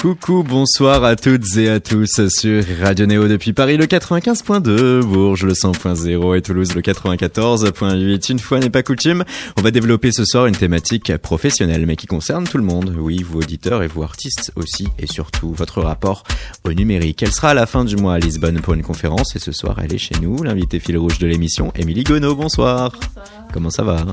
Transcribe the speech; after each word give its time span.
Coucou, 0.00 0.44
bonsoir 0.44 1.02
à 1.02 1.16
toutes 1.16 1.56
et 1.56 1.68
à 1.68 1.80
tous 1.80 2.28
sur 2.28 2.64
Radio 2.80 3.04
Néo 3.06 3.26
depuis 3.26 3.52
Paris 3.52 3.76
le 3.76 3.86
95.2, 3.86 5.02
Bourges 5.02 5.44
le 5.44 5.54
100.0 5.54 6.36
et 6.36 6.40
Toulouse 6.40 6.72
le 6.76 6.82
94.8. 6.82 8.30
Une 8.30 8.38
fois 8.38 8.60
n'est 8.60 8.70
pas 8.70 8.84
coutume, 8.84 9.24
on 9.56 9.62
va 9.62 9.72
développer 9.72 10.12
ce 10.12 10.24
soir 10.24 10.46
une 10.46 10.54
thématique 10.54 11.16
professionnelle 11.16 11.84
mais 11.84 11.96
qui 11.96 12.06
concerne 12.06 12.46
tout 12.46 12.58
le 12.58 12.64
monde. 12.64 12.94
Oui, 12.96 13.24
vous 13.28 13.40
auditeurs 13.40 13.82
et 13.82 13.88
vous 13.88 14.04
artistes 14.04 14.52
aussi 14.54 14.86
et 15.00 15.08
surtout 15.08 15.52
votre 15.52 15.82
rapport 15.82 16.22
au 16.64 16.72
numérique. 16.72 17.24
Elle 17.24 17.32
sera 17.32 17.50
à 17.50 17.54
la 17.54 17.66
fin 17.66 17.84
du 17.84 17.96
mois 17.96 18.14
à 18.14 18.18
Lisbonne 18.18 18.60
pour 18.60 18.74
une 18.74 18.84
conférence 18.84 19.34
et 19.34 19.40
ce 19.40 19.50
soir 19.50 19.80
elle 19.82 19.92
est 19.92 19.98
chez 19.98 20.14
nous, 20.22 20.44
l'invité 20.44 20.78
fil 20.78 20.96
rouge 20.96 21.18
de 21.18 21.26
l'émission, 21.26 21.72
Émilie 21.74 22.04
Gonneau. 22.04 22.36
Bonsoir. 22.36 22.92
Comment 23.52 23.70
ça 23.70 23.82
va 23.82 24.06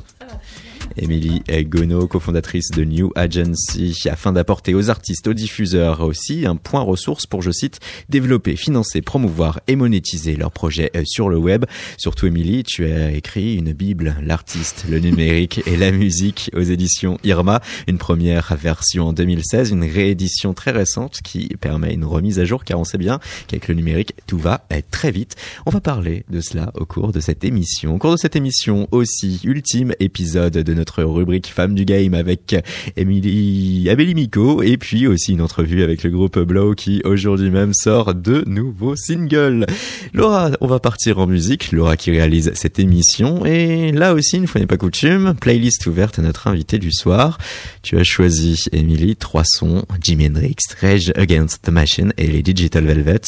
Émilie 0.98 1.42
Gono, 1.64 2.08
cofondatrice 2.08 2.72
de 2.72 2.84
New 2.84 3.12
Agency, 3.16 3.96
afin 4.10 4.32
d'apporter 4.32 4.74
aux 4.74 4.90
artistes, 4.90 5.28
aux 5.28 5.34
diffuseurs 5.34 6.02
aussi 6.02 6.46
un 6.46 6.56
point 6.56 6.82
ressource 6.82 7.26
pour, 7.26 7.42
je 7.42 7.52
cite, 7.52 7.80
développer, 8.10 8.56
financer, 8.56 9.02
promouvoir 9.02 9.60
et 9.68 9.76
monétiser 9.76 10.36
leurs 10.36 10.52
projets 10.52 10.92
euh, 10.96 11.04
sur 11.06 11.30
le 11.30 11.38
web. 11.38 11.66
Surtout, 11.98 12.28
Émilie, 12.28 12.64
tu 12.64 12.86
as 12.86 13.12
écrit 13.12 13.56
une 13.56 13.74
bible, 13.74 14.16
l'artiste, 14.22 14.86
le 14.90 15.00
numérique 15.00 15.62
et 15.66 15.78
la 15.78 15.92
musique 15.92 16.52
aux 16.56 16.62
éditions 16.62 17.18
Irma, 17.24 17.62
une 17.88 17.98
première 17.98 18.56
version 18.56 19.08
en 19.08 19.14
2016, 19.14 19.72
une 19.72 19.84
réédition 19.84 20.54
très 20.54 20.72
récente 20.72 21.20
qui 21.24 21.50
permet 21.60 21.94
une 21.94 22.06
remise 22.06 22.40
à 22.40 22.46
jour 22.46 22.64
car 22.64 22.80
on 22.80 22.84
sait 22.84 22.98
bien 22.98 23.20
qu'avec 23.48 23.68
le 23.68 23.76
numérique, 23.76 24.14
tout 24.28 24.38
va 24.38 24.66
être 24.70 24.90
très 24.90 25.12
vite. 25.12 25.36
On 25.66 25.72
va 25.72 25.82
parler 25.82 26.26
de 26.30 26.42
cela 26.42 26.72
au 26.76 26.86
cours 26.86 27.12
de 27.12 27.20
cette 27.20 27.44
émission. 27.44 27.96
Au 27.96 27.98
cours 27.98 28.12
de 28.12 28.18
cette 28.18 28.36
émission 28.36 28.88
aussi, 28.92 29.42
ultime 29.44 29.94
épisode 30.00 30.54
de 30.54 30.74
notre 30.76 31.04
rubrique 31.04 31.48
Femme 31.48 31.74
du 31.74 31.86
Game 31.86 32.13
avec 32.13 32.55
Emily 32.96 34.13
Miko 34.16 34.62
et 34.62 34.77
puis 34.77 35.08
aussi 35.08 35.34
une 35.34 35.41
entrevue 35.41 35.84
avec 35.84 36.04
le 36.04 36.10
groupe 36.10 36.38
Blow 36.40 36.74
qui 36.74 37.02
aujourd'hui 37.05 37.49
même 37.49 37.74
sort 37.74 38.13
de 38.13 38.44
nouveaux 38.48 38.96
singles. 38.96 39.66
Laura, 40.14 40.52
on 40.62 40.68
va 40.68 40.80
partir 40.80 41.20
en 41.20 41.27
musique. 41.27 41.72
Laura 41.72 41.98
qui 41.98 42.12
réalise 42.12 42.52
cette 42.54 42.80
émission 42.80 43.46
et 43.46 43.91
là 43.91 44.14
aussi, 44.14 44.38
une 44.38 44.48
fois 44.48 44.62
n'est 44.62 44.68
pas 44.68 44.77
coutume, 44.77 45.34
playlist 45.40 45.86
ouverte 45.88 46.20
à 46.20 46.22
notre 46.22 46.48
invité 46.48 46.77
du 46.77 46.92
soir. 46.92 47.38
Tu 47.82 47.98
as 47.98 48.04
choisi, 48.04 48.66
Emily, 48.71 49.16
trois 49.16 49.44
sons, 49.46 49.84
Jimi 50.02 50.27
Hendrix, 50.27 50.55
Rage 50.82 51.12
Against 51.16 51.64
the 51.64 51.70
Machine 51.70 52.14
et 52.18 52.27
les 52.27 52.44
Digital 52.44 52.86
Velvet. 52.86 53.21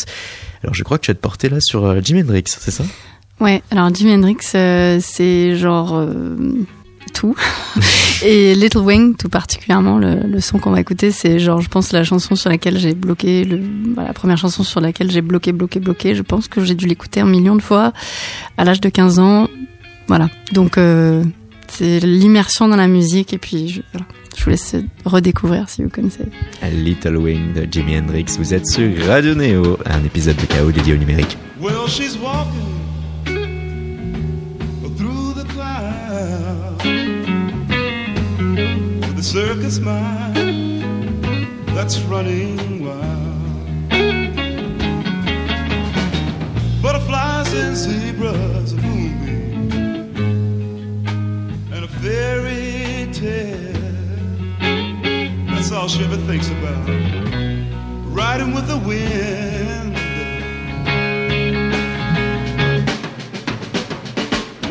Alors 0.63 0.73
je 0.73 0.83
crois 0.83 0.97
que 0.97 1.05
tu 1.05 1.11
vas 1.11 1.15
te 1.15 1.21
porter 1.21 1.49
là 1.49 1.57
sur 1.59 1.85
euh, 1.85 2.01
Jimi 2.03 2.21
Hendrix, 2.21 2.43
c'est 2.47 2.71
ça? 2.71 2.83
Ouais, 3.39 3.61
alors 3.69 3.93
Jimi 3.93 4.13
Hendrix, 4.13 4.37
euh, 4.55 4.99
c'est 5.01 5.55
genre 5.55 5.95
euh, 5.95 6.35
tout. 7.07 7.35
et 8.23 8.55
Little 8.55 8.79
Wing, 8.79 9.15
tout 9.15 9.29
particulièrement, 9.29 9.97
le, 9.97 10.39
son 10.39 10.59
qu'on 10.59 10.71
va 10.71 10.79
écouter, 10.79 11.11
c'est 11.11 11.39
genre, 11.39 11.61
je 11.61 11.69
pense, 11.69 11.91
la 11.91 12.03
chanson 12.03 12.35
sur 12.35 12.49
laquelle 12.49 12.77
j'ai 12.77 12.93
bloqué, 12.93 13.43
le, 13.43 13.61
la 13.95 14.13
première 14.13 14.37
chanson 14.37 14.63
sur 14.63 14.81
laquelle 14.81 15.11
j'ai 15.11 15.21
bloqué, 15.21 15.51
bloqué, 15.51 15.79
bloqué. 15.79 16.15
Je 16.15 16.21
pense 16.21 16.47
que 16.47 16.63
j'ai 16.63 16.75
dû 16.75 16.85
l'écouter 16.85 17.19
un 17.19 17.25
million 17.25 17.55
de 17.55 17.61
fois 17.61 17.93
à 18.57 18.63
l'âge 18.63 18.81
de 18.81 18.89
15 18.89 19.19
ans. 19.19 19.47
Voilà. 20.07 20.29
Donc, 20.53 20.77
euh, 20.77 21.23
c'est 21.67 21.99
l'immersion 21.99 22.67
dans 22.67 22.75
la 22.75 22.87
musique 22.87 23.33
et 23.33 23.37
puis 23.37 23.69
je, 23.69 23.81
voilà. 23.91 24.07
je 24.37 24.43
vous 24.43 24.49
laisse 24.49 24.75
redécouvrir 25.05 25.69
si 25.69 25.83
vous 25.83 25.89
connaissez. 25.89 26.23
Little 26.71 27.17
Wing 27.17 27.53
de 27.53 27.67
Jimi 27.69 27.97
Hendrix. 27.97 28.25
Vous 28.37 28.53
êtes 28.53 28.67
sur 28.67 28.89
Radio 29.05 29.35
Neo, 29.35 29.77
un 29.85 30.03
épisode 30.03 30.37
de 30.37 30.45
Chaos 30.45 30.71
dédié 30.71 30.93
au 30.93 30.97
numérique. 30.97 31.37
Well, 31.59 31.87
she's 31.87 32.17
walking. 32.17 32.76
Circus 39.37 39.77
mind 39.77 40.35
that's 41.75 41.99
running 42.09 42.83
wild. 42.83 43.89
Butterflies 46.81 47.53
and 47.53 47.77
zebras, 47.77 48.73
a 48.73 48.77
moonbeam, 48.77 49.69
and 51.71 51.85
a 51.85 51.87
fairy 52.01 53.13
tale. 53.13 53.73
That's 55.51 55.71
all 55.71 55.87
she 55.87 56.03
ever 56.03 56.17
thinks 56.29 56.49
about. 56.49 56.89
Riding 58.19 58.55
with 58.55 58.67
the 58.67 58.79
wind. 58.89 59.93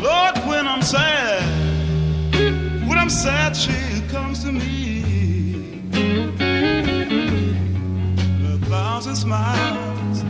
Lord, 0.03 0.35
when 0.45 0.67
I'm 0.67 0.81
sad, 0.81 1.41
when 2.85 2.97
I'm 2.97 3.09
sad, 3.09 3.55
she 3.55 3.86
comes 4.17 4.43
to 4.43 4.51
me. 4.51 5.83
A 8.53 8.57
thousand 8.65 9.15
smiles 9.15 10.23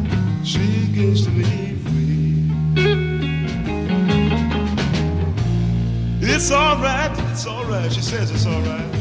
she 0.44 0.88
gives 0.98 1.24
to 1.26 1.32
me 1.32 1.76
free. 1.86 2.36
It's 6.22 6.52
alright, 6.52 7.14
it's 7.32 7.48
alright, 7.48 7.92
she 7.94 8.02
says 8.02 8.30
it's 8.32 8.46
alright. 8.46 8.92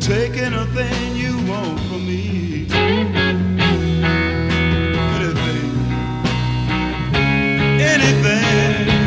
Take 0.00 0.34
anything 0.48 1.16
you 1.16 1.34
want 1.50 1.80
from 1.88 2.02
me. 2.10 2.66
Anything, 5.16 5.70
anything. 7.80 9.05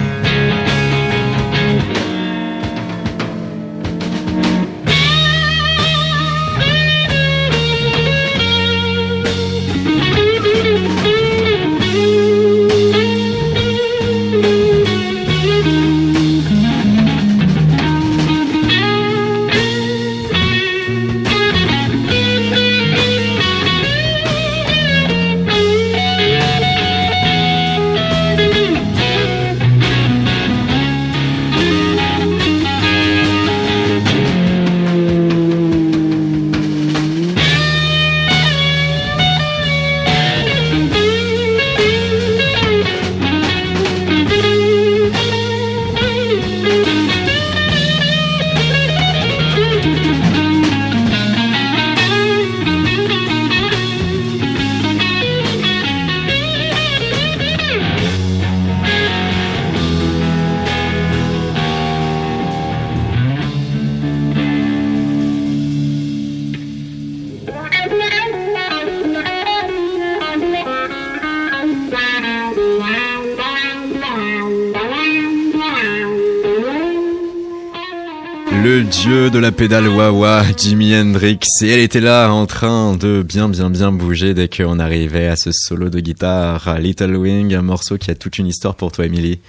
De 79.28 79.40
la 79.40 79.52
pédale 79.52 79.90
wah 79.90 80.44
Jimi 80.56 80.96
Hendrix. 80.96 81.40
Et 81.62 81.70
elle 81.70 81.82
était 81.82 82.00
là 82.00 82.30
en 82.32 82.46
train 82.46 82.96
de 82.96 83.22
bien 83.22 83.50
bien 83.50 83.70
bien 83.70 83.92
bouger 83.92 84.34
dès 84.34 84.48
qu'on 84.48 84.80
arrivait 84.80 85.28
à 85.28 85.36
ce 85.36 85.52
solo 85.52 85.90
de 85.90 86.00
guitare, 86.00 86.80
Little 86.80 87.18
Wing, 87.18 87.54
un 87.54 87.62
morceau 87.62 87.98
qui 87.98 88.12
a 88.12 88.16
toute 88.16 88.38
une 88.40 88.48
histoire 88.48 88.76
pour 88.76 88.94
toi, 88.94 89.06
Emily. 89.06 89.40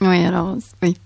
Oui, 0.00 0.24
alors, 0.24 0.56
oui. 0.82 0.96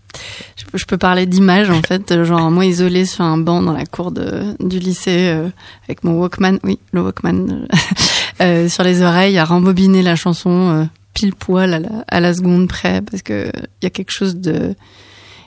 Je, 0.74 0.84
peux 0.84 0.98
parler 0.98 1.26
d'image 1.26 1.70
en 1.70 1.82
fait, 1.82 2.22
genre 2.22 2.50
moi 2.50 2.64
isolée 2.64 3.06
sur 3.06 3.24
un 3.24 3.38
banc 3.38 3.62
dans 3.62 3.72
la 3.72 3.86
cour 3.86 4.12
de, 4.12 4.54
du 4.60 4.78
lycée 4.78 5.28
euh, 5.28 5.48
avec 5.84 6.04
mon 6.04 6.20
Walkman, 6.20 6.58
oui, 6.64 6.78
le 6.92 7.02
Walkman 7.02 7.66
euh, 8.40 8.68
sur 8.68 8.84
les 8.84 9.02
oreilles, 9.02 9.38
à 9.38 9.44
rembobiner 9.44 10.02
la 10.02 10.14
chanson 10.14 10.70
euh, 10.70 10.84
pile 11.14 11.34
poil 11.34 11.74
à 11.74 11.80
la, 11.80 12.04
à 12.08 12.20
la 12.20 12.34
seconde 12.34 12.68
près 12.68 13.02
parce 13.02 13.22
que 13.22 13.50
il 13.80 13.84
y 13.84 13.86
a 13.86 13.90
quelque 13.90 14.12
chose 14.12 14.36
de 14.36 14.74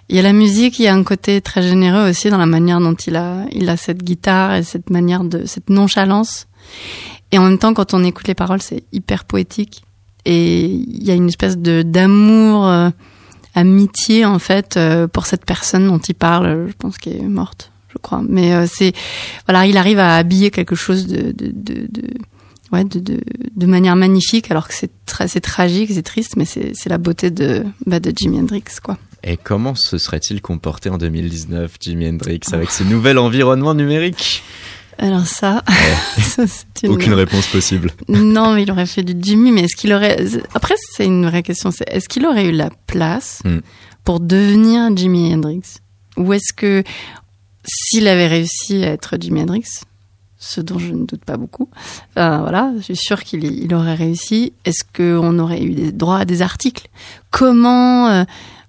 il 0.10 0.16
y 0.16 0.20
a 0.20 0.22
la 0.22 0.34
musique, 0.34 0.80
il 0.80 0.84
y 0.84 0.88
a 0.88 0.94
un 0.94 1.04
côté 1.04 1.42
très 1.42 1.62
généreux 1.62 2.10
aussi 2.10 2.30
dans 2.30 2.38
la 2.38 2.46
manière 2.46 2.80
dont 2.80 2.94
il 2.94 3.16
a, 3.16 3.46
il 3.52 3.70
a 3.70 3.78
cette 3.78 4.04
guitare 4.04 4.56
et 4.56 4.64
cette 4.64 4.90
manière 4.90 5.24
de, 5.24 5.46
cette 5.46 5.70
nonchalance. 5.70 6.48
Et 7.32 7.38
en 7.38 7.44
même 7.44 7.58
temps, 7.58 7.74
quand 7.74 7.94
on 7.94 8.04
écoute 8.04 8.28
les 8.28 8.36
paroles, 8.36 8.62
c'est 8.62 8.84
hyper 8.92 9.26
poétique. 9.26 9.84
Et 10.26 10.66
il 10.66 11.04
y 11.04 11.12
a 11.12 11.14
une 11.14 11.28
espèce 11.28 11.58
de 11.58 11.82
d'amour 11.84 12.68
euh, 12.68 12.90
amitié 13.54 14.26
en 14.26 14.40
fait 14.40 14.80
pour 15.14 15.26
cette 15.26 15.46
personne 15.46 15.88
dont 15.88 16.00
il 16.00 16.16
parle. 16.16 16.68
Je 16.68 16.74
pense 16.74 16.98
qu'elle 16.98 17.18
est 17.18 17.22
morte, 17.28 17.72
je 17.90 17.98
crois. 18.00 18.22
Mais 18.28 18.66
c'est 18.68 18.94
voilà, 19.48 19.68
il 19.68 19.78
arrive 19.78 20.00
à 20.00 20.16
habiller 20.16 20.50
quelque 20.50 20.76
chose 20.76 21.06
de, 21.06 21.32
de, 21.32 21.52
de, 21.54 21.88
de 21.90 22.08
ouais, 22.72 22.84
de, 22.84 23.00
de, 23.00 23.22
de, 23.56 23.66
manière 23.66 23.96
magnifique, 23.96 24.50
alors 24.52 24.68
que 24.68 24.74
c'est 24.74 24.92
c'est 25.28 25.42
tragique, 25.42 25.92
c'est 25.94 26.04
triste, 26.04 26.36
mais 26.36 26.46
c'est 26.46 26.90
la 26.90 26.98
beauté 26.98 27.32
de, 27.32 27.64
bah, 27.86 28.00
de 28.00 28.12
Jimi 28.16 28.40
Hendrix, 28.40 28.64
quoi. 28.84 28.98
Et 29.28 29.38
comment 29.38 29.74
se 29.74 29.98
serait-il 29.98 30.40
comporté 30.40 30.90
en 30.90 31.00
2019, 31.00 31.78
Jimi 31.82 32.08
Hendrix, 32.08 32.42
avec 32.54 32.70
ce 32.70 32.84
nouvel 32.84 33.18
environnement 33.18 33.74
numérique? 33.74 34.44
Alors 35.00 35.26
ça, 35.26 35.64
une... 36.84 36.92
aucune 36.92 37.14
réponse 37.14 37.48
possible. 37.48 37.92
Non, 38.08 38.54
mais 38.54 38.64
il 38.64 38.72
aurait 38.72 38.86
fait 38.86 39.02
du 39.02 39.16
Jimmy, 39.20 39.52
mais 39.52 39.62
est-ce 39.64 39.76
qu'il 39.76 39.92
aurait 39.94 40.26
Après, 40.54 40.76
c'est 40.92 41.06
une 41.06 41.26
vraie 41.26 41.42
question. 41.42 41.72
C'est 41.72 41.90
est-ce 41.90 42.08
qu'il 42.08 42.26
aurait 42.28 42.46
eu 42.46 42.52
la 42.52 42.70
place 42.86 43.42
hmm. 43.44 43.60
pour 44.04 44.20
devenir 44.20 44.96
Jimi 44.96 45.34
Hendrix, 45.34 45.64
ou 46.18 46.32
est-ce 46.32 46.54
que 46.54 46.84
s'il 47.66 48.08
avait 48.08 48.28
réussi 48.28 48.84
à 48.84 48.92
être 48.92 49.18
Jimi 49.20 49.42
Hendrix, 49.42 49.66
ce 50.38 50.62
dont 50.62 50.78
je 50.78 50.92
ne 50.94 51.06
doute 51.06 51.26
pas 51.26 51.38
beaucoup. 51.38 51.70
Euh, 52.18 52.38
voilà, 52.38 52.72
je 52.78 52.84
suis 52.84 52.96
sûre 52.96 53.24
qu'il 53.24 53.74
aurait 53.74 53.96
réussi. 53.96 54.54
Est-ce 54.64 54.84
qu'on 54.96 55.40
aurait 55.40 55.64
eu 55.64 55.72
des 55.72 55.92
droits 55.92 56.20
à 56.20 56.26
des 56.26 56.44
articles? 56.44 56.88
Comment 57.32 58.08
euh, 58.10 58.24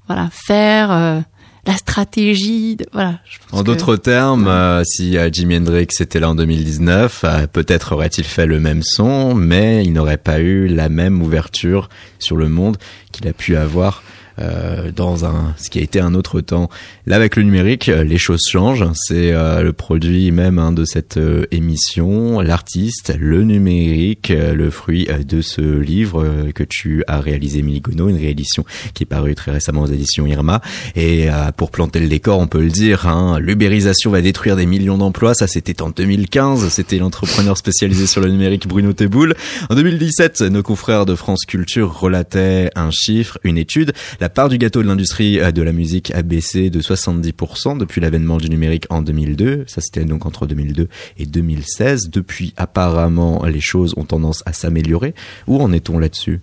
voilà 0.06 0.28
faire 0.30 0.90
euh, 0.92 1.20
la 1.66 1.74
stratégie 1.74 2.76
voilà. 2.92 3.18
en 3.50 3.62
d'autres 3.62 3.96
termes, 3.96 4.84
si 4.84 5.16
Jimi 5.32 5.56
Hendrix 5.56 5.88
était 5.98 6.20
là 6.20 6.30
en 6.30 6.36
2019, 6.36 7.24
peut-être 7.52 7.92
aurait-il 7.92 8.22
fait 8.22 8.46
le 8.46 8.60
même 8.60 8.82
son, 8.84 9.34
mais 9.34 9.84
il 9.84 9.92
n'aurait 9.92 10.16
pas 10.16 10.38
eu 10.38 10.68
la 10.68 10.88
même 10.88 11.20
ouverture 11.20 11.88
sur 12.20 12.36
le 12.36 12.48
monde 12.48 12.76
qu'il 13.10 13.26
a 13.26 13.32
pu 13.32 13.56
avoir 13.56 14.04
euh, 14.38 14.90
dans 14.92 15.24
un 15.24 15.54
ce 15.56 15.70
qui 15.70 15.78
a 15.78 15.82
été 15.82 15.98
un 15.98 16.14
autre 16.14 16.42
temps. 16.42 16.68
Là, 17.06 17.16
avec 17.16 17.36
le 17.36 17.42
numérique, 17.42 17.88
euh, 17.88 18.04
les 18.04 18.18
choses 18.18 18.42
changent. 18.50 18.84
C'est 18.94 19.32
euh, 19.32 19.62
le 19.62 19.72
produit 19.72 20.30
même 20.30 20.58
hein, 20.58 20.72
de 20.72 20.84
cette 20.84 21.18
émission, 21.50 22.40
l'artiste, 22.40 23.14
le 23.18 23.44
numérique, 23.44 24.30
le 24.30 24.70
fruit 24.70 25.08
de 25.26 25.40
ce 25.40 25.62
livre 25.62 26.50
que 26.54 26.64
tu 26.64 27.02
as 27.06 27.20
réalisé, 27.20 27.62
Miligono, 27.62 28.08
une 28.08 28.16
réédition 28.16 28.64
qui 28.94 29.04
est 29.04 29.06
parue 29.06 29.34
très 29.34 29.52
récemment 29.52 29.82
aux 29.82 29.86
éditions 29.86 30.26
Irma. 30.26 30.60
Et 30.94 31.28
pour 31.56 31.70
planter 31.70 32.00
le 32.00 32.08
décor, 32.08 32.38
on 32.38 32.46
peut 32.46 32.60
le 32.60 32.70
dire, 32.70 33.06
hein, 33.06 33.38
l'ubérisation 33.40 34.10
va 34.10 34.20
détruire 34.20 34.56
des 34.56 34.66
millions 34.66 34.98
d'emplois. 34.98 35.34
Ça, 35.34 35.46
c'était 35.46 35.82
en 35.82 35.90
2015. 35.90 36.68
C'était 36.68 36.98
l'entrepreneur 36.98 37.56
spécialisé 37.56 38.06
sur 38.06 38.20
le 38.20 38.30
numérique 38.30 38.66
Bruno 38.66 38.92
Teboul. 38.92 39.34
En 39.70 39.74
2017, 39.74 40.42
nos 40.42 40.62
confrères 40.62 41.06
de 41.06 41.14
France 41.14 41.44
Culture 41.46 41.98
relataient 41.98 42.70
un 42.74 42.90
chiffre, 42.90 43.38
une 43.44 43.58
étude. 43.58 43.92
Part 44.28 44.48
du 44.48 44.58
gâteau 44.58 44.82
de 44.82 44.88
l'industrie 44.88 45.40
euh, 45.40 45.52
de 45.52 45.62
la 45.62 45.72
musique 45.72 46.10
a 46.14 46.22
baissé 46.22 46.70
de 46.70 46.80
70% 46.80 47.78
depuis 47.78 48.00
l'avènement 48.00 48.38
du 48.38 48.48
numérique 48.48 48.86
en 48.90 49.02
2002. 49.02 49.64
Ça, 49.66 49.80
c'était 49.80 50.04
donc 50.04 50.26
entre 50.26 50.46
2002 50.46 50.88
et 51.18 51.26
2016. 51.26 52.10
Depuis, 52.10 52.54
apparemment, 52.56 53.44
les 53.44 53.60
choses 53.60 53.94
ont 53.96 54.04
tendance 54.04 54.42
à 54.46 54.52
s'améliorer. 54.52 55.14
Où 55.46 55.60
en 55.60 55.72
est-on 55.72 55.98
là-dessus? 55.98 56.40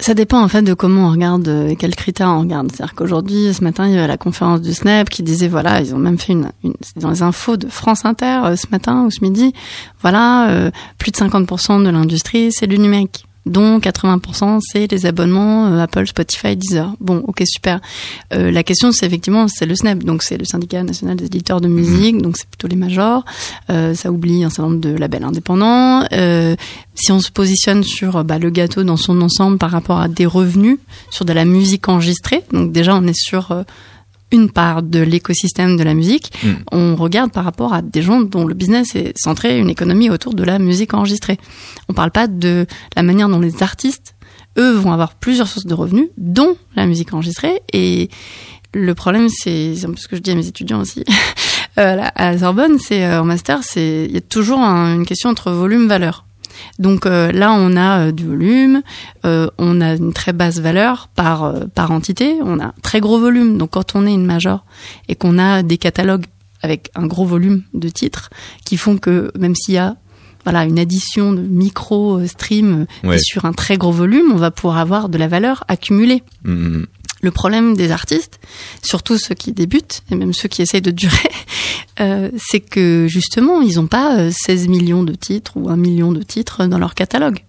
Ça 0.00 0.14
dépend 0.14 0.40
en 0.40 0.46
fait 0.46 0.62
de 0.62 0.74
comment 0.74 1.08
on 1.08 1.10
regarde 1.10 1.48
et 1.68 1.74
quels 1.74 1.96
critères 1.96 2.28
on 2.28 2.40
regarde. 2.40 2.70
C'est-à-dire 2.70 2.94
qu'aujourd'hui, 2.94 3.52
ce 3.52 3.64
matin, 3.64 3.88
il 3.88 3.94
y 3.94 3.98
avait 3.98 4.06
la 4.06 4.16
conférence 4.16 4.60
du 4.60 4.72
Snap 4.72 5.10
qui 5.10 5.24
disait 5.24 5.48
voilà, 5.48 5.80
ils 5.80 5.92
ont 5.92 5.98
même 5.98 6.18
fait 6.18 6.34
une, 6.34 6.52
une 6.62 6.74
dans 6.96 7.10
les 7.10 7.22
infos 7.22 7.56
de 7.56 7.66
France 7.66 8.04
Inter 8.04 8.42
euh, 8.44 8.56
ce 8.56 8.66
matin 8.70 9.06
ou 9.06 9.10
ce 9.10 9.22
midi, 9.22 9.52
voilà, 10.00 10.50
euh, 10.50 10.70
plus 10.98 11.10
de 11.10 11.16
50% 11.16 11.82
de 11.84 11.90
l'industrie 11.90 12.52
c'est 12.52 12.68
du 12.68 12.78
numérique 12.78 13.26
dont 13.48 13.78
80% 13.78 14.60
c'est 14.60 14.90
les 14.90 15.06
abonnements 15.06 15.66
euh, 15.66 15.80
Apple, 15.80 16.06
Spotify, 16.06 16.56
Deezer. 16.56 16.94
Bon, 17.00 17.18
ok, 17.26 17.42
super. 17.46 17.80
Euh, 18.32 18.50
la 18.50 18.62
question, 18.62 18.92
c'est 18.92 19.06
effectivement, 19.06 19.48
c'est 19.48 19.66
le 19.66 19.74
SNAP, 19.74 20.04
donc 20.04 20.22
c'est 20.22 20.36
le 20.36 20.44
syndicat 20.44 20.82
national 20.82 21.16
des 21.16 21.26
éditeurs 21.26 21.60
de 21.60 21.68
musique, 21.68 22.16
mhm. 22.16 22.22
donc 22.22 22.36
c'est 22.36 22.48
plutôt 22.48 22.68
les 22.68 22.76
majors. 22.76 23.24
Euh, 23.70 23.94
ça 23.94 24.10
oublie 24.10 24.44
un 24.44 24.50
certain 24.50 24.70
nombre 24.70 24.80
de 24.80 24.90
labels 24.90 25.24
indépendants. 25.24 26.04
Euh, 26.12 26.54
si 26.94 27.12
on 27.12 27.20
se 27.20 27.30
positionne 27.30 27.82
sur 27.82 28.24
bah, 28.24 28.38
le 28.38 28.50
gâteau 28.50 28.84
dans 28.84 28.96
son 28.96 29.20
ensemble 29.20 29.58
par 29.58 29.70
rapport 29.70 30.00
à 30.00 30.08
des 30.08 30.26
revenus, 30.26 30.78
sur 31.10 31.24
de 31.24 31.32
la 31.32 31.44
musique 31.44 31.88
enregistrée, 31.88 32.42
donc 32.52 32.72
déjà 32.72 32.94
on 32.94 33.06
est 33.06 33.18
sur 33.18 33.64
une 34.30 34.50
part 34.50 34.82
de 34.82 35.00
l'écosystème 35.00 35.76
de 35.76 35.82
la 35.82 35.94
musique, 35.94 36.32
mm. 36.42 36.48
on 36.72 36.96
regarde 36.96 37.32
par 37.32 37.44
rapport 37.44 37.72
à 37.72 37.82
des 37.82 38.02
gens 38.02 38.20
dont 38.20 38.46
le 38.46 38.54
business 38.54 38.94
est 38.94 39.16
centré, 39.16 39.58
une 39.58 39.70
économie 39.70 40.10
autour 40.10 40.34
de 40.34 40.44
la 40.44 40.58
musique 40.58 40.94
enregistrée. 40.94 41.38
On 41.88 41.94
parle 41.94 42.10
pas 42.10 42.26
de 42.26 42.66
la 42.96 43.02
manière 43.02 43.28
dont 43.28 43.40
les 43.40 43.62
artistes, 43.62 44.14
eux, 44.58 44.72
vont 44.72 44.92
avoir 44.92 45.14
plusieurs 45.14 45.48
sources 45.48 45.66
de 45.66 45.74
revenus, 45.74 46.08
dont 46.16 46.56
la 46.76 46.86
musique 46.86 47.14
enregistrée. 47.14 47.62
Et 47.72 48.10
le 48.74 48.94
problème, 48.94 49.28
c'est, 49.28 49.74
c'est 49.76 49.86
un 49.86 49.90
peu 49.90 49.96
ce 49.96 50.08
que 50.08 50.16
je 50.16 50.20
dis 50.20 50.30
à 50.30 50.34
mes 50.34 50.46
étudiants 50.46 50.80
aussi, 50.80 51.04
euh, 51.78 51.96
à 52.14 52.32
la 52.32 52.38
Sorbonne, 52.38 52.78
c'est 52.78 53.04
euh, 53.04 53.22
en 53.22 53.24
master, 53.24 53.60
c'est 53.62 54.06
il 54.08 54.12
y 54.12 54.18
a 54.18 54.20
toujours 54.20 54.60
une 54.60 55.06
question 55.06 55.30
entre 55.30 55.50
volume-valeur. 55.50 56.27
Donc 56.78 57.06
euh, 57.06 57.32
là, 57.32 57.52
on 57.52 57.76
a 57.76 58.06
euh, 58.06 58.12
du 58.12 58.26
volume, 58.26 58.82
euh, 59.24 59.48
on 59.58 59.80
a 59.80 59.94
une 59.94 60.12
très 60.12 60.32
basse 60.32 60.58
valeur 60.58 61.08
par 61.14 61.54
par 61.74 61.90
entité, 61.90 62.36
on 62.42 62.58
a 62.60 62.66
un 62.66 62.74
très 62.82 63.00
gros 63.00 63.18
volume. 63.18 63.58
Donc 63.58 63.70
quand 63.70 63.94
on 63.94 64.06
est 64.06 64.14
une 64.14 64.26
major 64.26 64.64
et 65.08 65.14
qu'on 65.14 65.38
a 65.38 65.62
des 65.62 65.78
catalogues 65.78 66.26
avec 66.62 66.90
un 66.94 67.06
gros 67.06 67.24
volume 67.24 67.62
de 67.74 67.88
titres 67.88 68.30
qui 68.64 68.76
font 68.76 68.98
que 68.98 69.30
même 69.38 69.54
s'il 69.54 69.74
y 69.74 69.78
a 69.78 69.96
voilà 70.44 70.64
une 70.64 70.78
addition 70.78 71.32
de 71.32 71.40
micro 71.40 72.24
stream 72.26 72.86
sur 73.18 73.44
un 73.44 73.52
très 73.52 73.76
gros 73.76 73.92
volume, 73.92 74.32
on 74.32 74.36
va 74.36 74.50
pouvoir 74.50 74.78
avoir 74.78 75.08
de 75.08 75.18
la 75.18 75.28
valeur 75.28 75.64
accumulée. 75.68 76.22
Mmh, 76.44 76.52
mmh. 76.52 76.86
Le 77.20 77.30
problème 77.30 77.76
des 77.76 77.90
artistes, 77.90 78.38
surtout 78.82 79.18
ceux 79.18 79.34
qui 79.34 79.52
débutent 79.52 80.02
et 80.10 80.14
même 80.14 80.32
ceux 80.32 80.48
qui 80.48 80.62
essayent 80.62 80.82
de 80.82 80.92
durer, 80.92 81.30
euh, 82.00 82.30
c'est 82.36 82.60
que 82.60 83.06
justement, 83.08 83.60
ils 83.60 83.76
n'ont 83.76 83.88
pas 83.88 84.30
16 84.30 84.64
euh, 84.66 84.70
millions 84.70 85.02
de 85.02 85.14
titres 85.14 85.52
ou 85.56 85.68
1 85.68 85.76
million 85.76 86.12
de 86.12 86.22
titres 86.22 86.66
dans 86.66 86.78
leur 86.78 86.94
catalogue. 86.94 87.40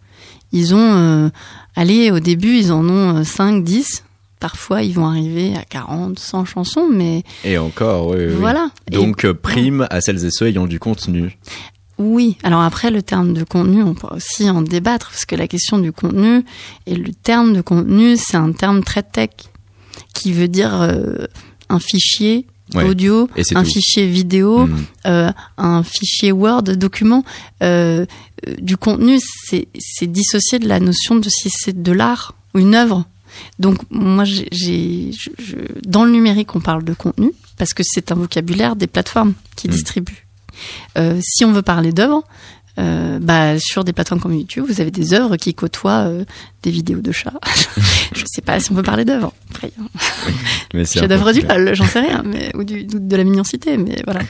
Ils 0.52 0.74
ont, 0.74 0.80
euh, 0.80 1.30
allez, 1.76 2.10
au 2.10 2.20
début, 2.20 2.58
ils 2.58 2.72
en 2.72 2.88
ont 2.90 3.24
5, 3.24 3.64
10. 3.64 4.04
Parfois, 4.40 4.82
ils 4.82 4.94
vont 4.94 5.06
arriver 5.06 5.56
à 5.56 5.64
40, 5.64 6.18
100 6.18 6.46
chansons, 6.46 6.88
mais... 6.92 7.24
Et 7.44 7.58
encore, 7.58 8.08
oui. 8.08 8.28
Voilà. 8.30 8.72
Donc, 8.90 9.30
prime 9.34 9.86
à 9.92 10.02
celles 10.02 10.26
et 10.26 10.32
ceux 10.32 10.48
ayant 10.48 10.66
du 10.66 10.80
contenu. 10.80 11.38
Oui, 12.00 12.38
alors 12.44 12.62
après 12.62 12.92
le 12.92 13.04
terme 13.04 13.34
de 13.34 13.44
contenu, 13.44 13.84
on 13.84 13.94
peut 13.94 14.08
aussi 14.16 14.50
en 14.50 14.62
débattre 14.62 15.10
parce 15.10 15.26
que 15.26 15.36
la 15.36 15.50
question 15.50 15.78
du 15.80 15.92
contenu 15.92 16.46
et 16.86 16.96
le 16.96 17.14
terme 17.14 17.54
de 17.54 17.60
contenu, 17.60 18.16
c'est 18.16 18.38
un 18.38 18.54
terme 18.54 18.86
très 18.86 19.04
tech 19.04 19.32
qui 20.14 20.34
veut 20.34 20.48
dire 20.48 20.82
euh, 20.82 21.26
un 21.70 21.80
fichier 21.80 22.46
audio, 22.76 23.28
un 23.56 23.64
fichier 23.64 24.08
vidéo, 24.08 24.68
hmm. 24.68 24.86
euh, 25.08 25.32
un 25.58 25.84
fichier 25.84 26.32
Word, 26.32 26.64
document. 26.64 27.24
Euh, 27.64 28.06
du 28.60 28.78
contenu, 28.78 29.18
c'est 29.50 30.08
dissocié 30.08 30.60
de 30.60 30.68
la 30.68 30.80
notion 30.80 31.16
de 31.16 31.28
si 31.30 31.50
c'est 31.50 31.82
de 31.82 31.92
l'art 31.92 32.36
ou 32.54 32.60
une 32.60 32.76
œuvre. 32.76 33.06
Donc 33.58 33.80
moi, 33.90 34.24
j'ai, 34.24 35.12
dans 35.84 36.06
le 36.06 36.12
numérique, 36.12 36.56
on 36.56 36.60
parle 36.60 36.84
de 36.84 36.94
contenu 36.94 37.32
parce 37.58 37.74
que 37.74 37.84
c'est 37.84 38.12
un 38.12 38.16
vocabulaire 38.16 38.76
des 38.76 38.88
plateformes 38.88 39.34
qui 39.56 39.68
hmm. 39.68 39.72
distribuent. 39.72 40.28
si 41.22 41.46
on 41.46 41.52
veut 41.52 41.62
parler 41.64 41.92
d'œuvre, 41.92 42.24
euh, 42.80 43.20
bah, 43.20 43.60
sur 43.60 43.84
des 43.84 43.94
plateformes 43.94 44.22
comme 44.22 44.34
YouTube, 44.34 44.66
vous 44.68 44.80
avez 44.80 44.92
des 44.92 45.14
œuvres 45.14 45.36
qui 45.36 45.54
côtoient 45.54 46.08
euh, 46.08 46.24
des 46.64 46.72
vidéos 46.72 47.02
de 47.02 47.12
chats. 47.12 47.40
je 48.16 48.24
sais 48.26 48.42
pas 48.42 48.60
si 48.60 48.72
on 48.72 48.76
peut 48.76 48.84
parler 48.84 49.06
d'œuvres. 49.06 49.34
Chef 50.86 51.08
d'œuvre 51.08 51.34
du 51.34 51.42
mal, 51.42 51.74
j'en 51.74 51.86
sais 51.86 52.00
rien, 52.00 52.24
mais 52.26 52.56
ou 52.56 52.64
du, 52.64 52.86
de 52.86 53.16
la 53.16 53.24
mignoncité, 53.24 53.78
mais 53.78 53.98
voilà. 54.06 54.22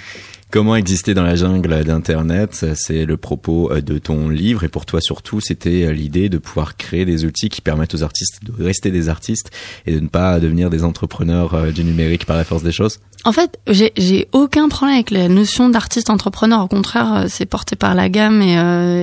Comment 0.51 0.75
exister 0.75 1.13
dans 1.13 1.22
la 1.22 1.36
jungle 1.36 1.84
d'Internet 1.84 2.65
C'est 2.74 3.06
le 3.06 3.18
propos 3.18 3.72
euh, 3.72 3.82
de 3.82 4.00
ton 4.00 4.29
livre 4.29 4.63
et 4.63 4.68
pour 4.68 4.88
toi 4.88 5.00
surtout, 5.00 5.41
c'était 5.41 5.94
l'idée 5.94 6.27
de 6.29 6.39
pouvoir 6.39 6.75
créer 6.75 7.06
des 7.06 7.25
outils 7.25 7.50
qui 7.50 7.62
permettent 7.62 7.94
aux 7.94 8.03
artistes 8.03 8.39
de 8.44 8.63
rester 8.63 8.89
des 8.89 9.10
artistes 9.10 9.51
et 9.86 9.94
de 9.94 10.00
ne 10.00 10.08
pas 10.08 10.39
devenir 10.39 10.72
des 10.72 10.84
entrepreneurs 10.84 11.72
du 11.72 11.84
numérique 11.84 12.25
par 12.25 12.36
la 12.36 12.44
force 12.44 12.63
des 12.63 12.72
choses? 12.72 13.00
En 13.25 13.33
fait, 13.33 13.59
j'ai 13.67 14.29
aucun 14.31 14.69
problème 14.69 14.95
avec 14.95 15.11
la 15.11 15.27
notion 15.27 15.67
d'artiste 15.67 16.09
entrepreneur. 16.09 16.63
Au 16.63 16.67
contraire, 16.67 17.25
c'est 17.27 17.45
porté 17.45 17.75
par 17.75 17.93
la 17.93 18.07
gamme 18.07 18.41
et, 18.41 18.53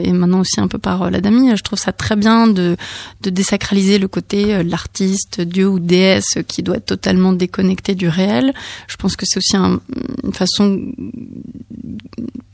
et, 0.04 0.12
maintenant 0.12 0.40
aussi 0.40 0.58
un 0.58 0.68
peu 0.68 0.78
par 0.78 1.10
la 1.10 1.20
Dami. 1.20 1.54
Je 1.54 1.62
trouve 1.62 1.78
ça 1.78 1.92
très 1.92 2.16
bien 2.16 2.46
de, 2.46 2.76
de 3.20 3.30
désacraliser 3.30 3.98
le 3.98 4.08
côté 4.08 4.62
l'artiste, 4.62 5.42
dieu 5.42 5.68
ou 5.68 5.78
déesse 5.78 6.38
qui 6.48 6.62
doit 6.62 6.76
être 6.76 6.86
totalement 6.86 7.34
déconnecté 7.34 7.94
du 7.94 8.08
réel. 8.08 8.54
Je 8.88 8.96
pense 8.96 9.16
que 9.16 9.26
c'est 9.26 9.36
aussi 9.36 9.56
un, 9.56 9.80
une 10.24 10.32
façon 10.32 10.80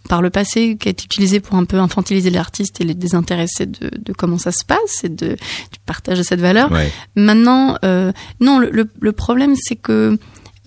par 0.08 0.20
le 0.20 0.30
passé 0.30 0.76
qui 0.78 0.88
a 0.88 0.90
été 0.90 1.04
utilisé 1.04 1.40
pour 1.40 1.56
un 1.56 1.64
peu 1.64 1.78
infantiliser 1.78 2.30
l'artiste 2.30 2.80
et 2.80 2.84
les 2.84 2.94
désintéresser 2.94 3.66
de, 3.66 3.90
de, 3.96 4.12
comment 4.12 4.36
ça 4.36 4.52
se 4.52 4.64
passe 4.64 5.04
et 5.04 5.08
de, 5.08 5.28
du 5.36 5.78
partage 5.86 6.18
de 6.18 6.22
cette 6.22 6.40
valeur. 6.40 6.70
Maintenant, 7.16 7.76
euh, 7.84 8.12
non, 8.40 8.58
le, 8.58 8.90
le 9.00 9.12
problème 9.12 9.54
c'est 9.56 9.76
que 9.76 10.18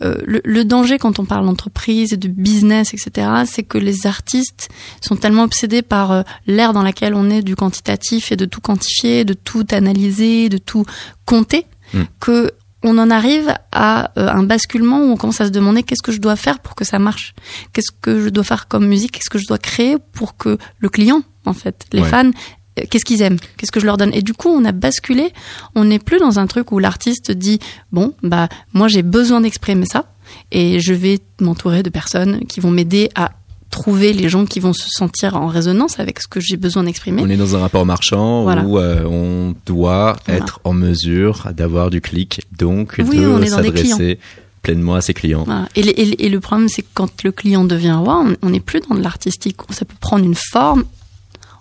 euh, 0.01 0.15
le, 0.25 0.41
le, 0.43 0.65
danger 0.65 0.97
quand 0.97 1.19
on 1.19 1.25
parle 1.25 1.45
d'entreprise 1.45 2.11
et 2.11 2.17
de 2.17 2.27
business, 2.27 2.93
etc., 2.93 3.27
c'est 3.45 3.63
que 3.63 3.77
les 3.77 4.07
artistes 4.07 4.69
sont 4.99 5.15
tellement 5.15 5.43
obsédés 5.43 5.81
par 5.81 6.11
euh, 6.11 6.21
l'ère 6.47 6.73
dans 6.73 6.83
laquelle 6.83 7.13
on 7.13 7.29
est 7.29 7.41
du 7.41 7.55
quantitatif 7.55 8.31
et 8.33 8.35
de 8.35 8.43
tout 8.43 8.59
quantifier, 8.59 9.23
de 9.23 9.33
tout 9.33 9.65
analyser, 9.71 10.49
de 10.49 10.57
tout 10.57 10.85
compter, 11.25 11.65
mm. 11.93 12.01
que 12.19 12.51
on 12.83 12.97
en 12.97 13.09
arrive 13.09 13.53
à 13.71 14.11
euh, 14.19 14.29
un 14.29 14.43
basculement 14.43 14.99
où 14.99 15.11
on 15.11 15.17
commence 15.17 15.41
à 15.41 15.45
se 15.45 15.51
demander 15.51 15.81
qu'est-ce 15.81 16.03
que 16.03 16.11
je 16.11 16.19
dois 16.19 16.35
faire 16.35 16.59
pour 16.59 16.75
que 16.75 16.83
ça 16.83 16.99
marche, 16.99 17.33
qu'est-ce 17.73 17.91
que 17.91 18.21
je 18.21 18.29
dois 18.29 18.43
faire 18.43 18.67
comme 18.67 18.87
musique, 18.87 19.13
qu'est-ce 19.13 19.29
que 19.29 19.39
je 19.39 19.47
dois 19.47 19.57
créer 19.57 19.97
pour 20.11 20.37
que 20.37 20.57
le 20.79 20.89
client, 20.89 21.23
en 21.45 21.53
fait, 21.53 21.85
les 21.93 22.03
fans, 22.03 22.31
qu'est-ce 22.75 23.05
qu'ils 23.05 23.22
aiment, 23.22 23.38
qu'est-ce 23.58 23.72
que 23.72 23.79
je 23.79 23.86
leur 23.86 23.98
donne? 23.98 24.13
Et 24.13 24.22
du 24.22 24.34
coup, 24.34 24.50
on 24.50 24.65
a 24.65 24.72
basculé. 24.72 25.32
On 25.75 25.86
n'est 25.86 26.00
plus 26.00 26.20
dans 26.20 26.39
un 26.39 26.48
truc 26.48 26.72
où 26.72 26.79
l'artiste 26.79 27.32
dit 27.32 27.60
bon, 27.91 28.13
bah 28.24 28.50
moi 28.74 28.88
j'ai 28.88 29.03
besoin 29.03 29.41
d'exprimer 29.41 29.86
ça 29.86 30.05
et 30.51 30.79
je 30.79 30.94
vais 30.94 31.20
m'entourer 31.39 31.84
de 31.84 31.89
personnes 31.89 32.46
qui 32.48 32.60
vont 32.60 32.72
m'aider 32.72 33.10
à 33.15 33.32
trouver 33.70 34.13
les 34.13 34.29
gens 34.29 34.46
qui 34.46 34.60
vont 34.60 34.74
se 34.74 34.88
sentir 34.89 35.36
en 35.36 35.48
résonance 35.48 36.00
avec 36.00 36.22
ce 36.22 36.27
que 36.27 36.39
j'ai 36.39 36.55
besoin 36.55 36.84
d'exprimer. 36.84 37.22
On 37.24 37.29
est 37.29 37.36
dans 37.36 37.55
un 37.55 37.60
rapport 37.60 37.86
marchand 37.86 38.46
où 38.63 38.79
euh, 38.79 39.03
on 39.05 39.53
doit 39.65 40.15
être 40.27 40.62
en 40.63 40.74
mesure 40.74 41.50
d'avoir 41.53 41.89
du 41.89 42.00
clic, 42.00 42.41
donc 42.58 43.00
de 43.00 43.46
s'adresser 43.46 44.20
pleinement 44.62 44.96
à 44.96 45.01
ses 45.01 45.13
clients. 45.13 45.46
Et, 45.75 46.29
le 46.29 46.39
problème, 46.39 46.70
c'est 46.70 46.82
que 46.82 46.88
quand 46.94 47.24
le 47.24 47.32
client 47.32 47.65
devient 47.65 47.98
roi, 48.00 48.25
on 48.41 48.50
n'est 48.50 48.60
plus 48.60 48.79
dans 48.79 48.96
de 48.96 49.01
l'artistique. 49.01 49.58
Ça 49.70 49.86
peut 49.86 49.96
prendre 50.00 50.25
une 50.25 50.36
forme 50.36 50.86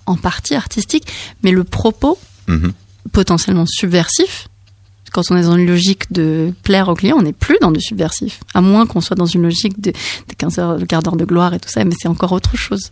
en 0.06 0.16
partie 0.16 0.54
artistique, 0.54 1.06
mais 1.42 1.50
le 1.50 1.64
propos, 1.64 2.18
mhm. 2.48 2.72
potentiellement 3.12 3.66
subversif, 3.66 4.48
quand 5.12 5.22
on 5.30 5.36
est 5.36 5.44
dans 5.44 5.56
une 5.56 5.66
logique 5.66 6.12
de 6.12 6.52
plaire 6.64 6.88
au 6.88 6.94
client, 6.94 7.16
on 7.18 7.22
n'est 7.22 7.32
plus 7.32 7.56
dans 7.60 7.70
du 7.70 7.80
subversif. 7.80 8.40
À 8.52 8.60
moins 8.60 8.84
qu'on 8.84 9.00
soit 9.00 9.16
dans 9.16 9.26
une 9.26 9.42
logique 9.42 9.80
de, 9.80 9.92
de 9.92 10.34
15 10.36 10.58
heures, 10.58 10.76
de 10.76 10.84
quart 10.84 11.02
d'heure 11.04 11.16
de 11.16 11.24
gloire 11.24 11.54
et 11.54 11.60
tout 11.60 11.68
ça, 11.68 11.84
mais 11.84 11.94
c'est 11.96 12.08
encore 12.08 12.32
autre 12.32 12.56
chose. 12.56 12.90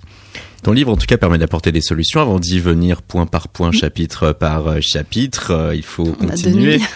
Ton 0.63 0.71
livre, 0.71 0.93
en 0.93 0.97
tout 0.97 1.07
cas, 1.07 1.17
permet 1.17 1.39
d'apporter 1.39 1.73
des 1.73 1.81
solutions. 1.81 2.21
Avant 2.21 2.39
d'y 2.39 2.61
venir 2.61 3.03
point 3.03 3.27
par 3.27 3.49
point, 3.49 3.73
chapitre 3.73 4.31
par 4.31 4.69
euh, 4.69 4.79
chapitre, 4.81 5.51
euh, 5.51 5.75
il 5.75 5.83
faut 5.83 6.13
continuer. 6.13 6.79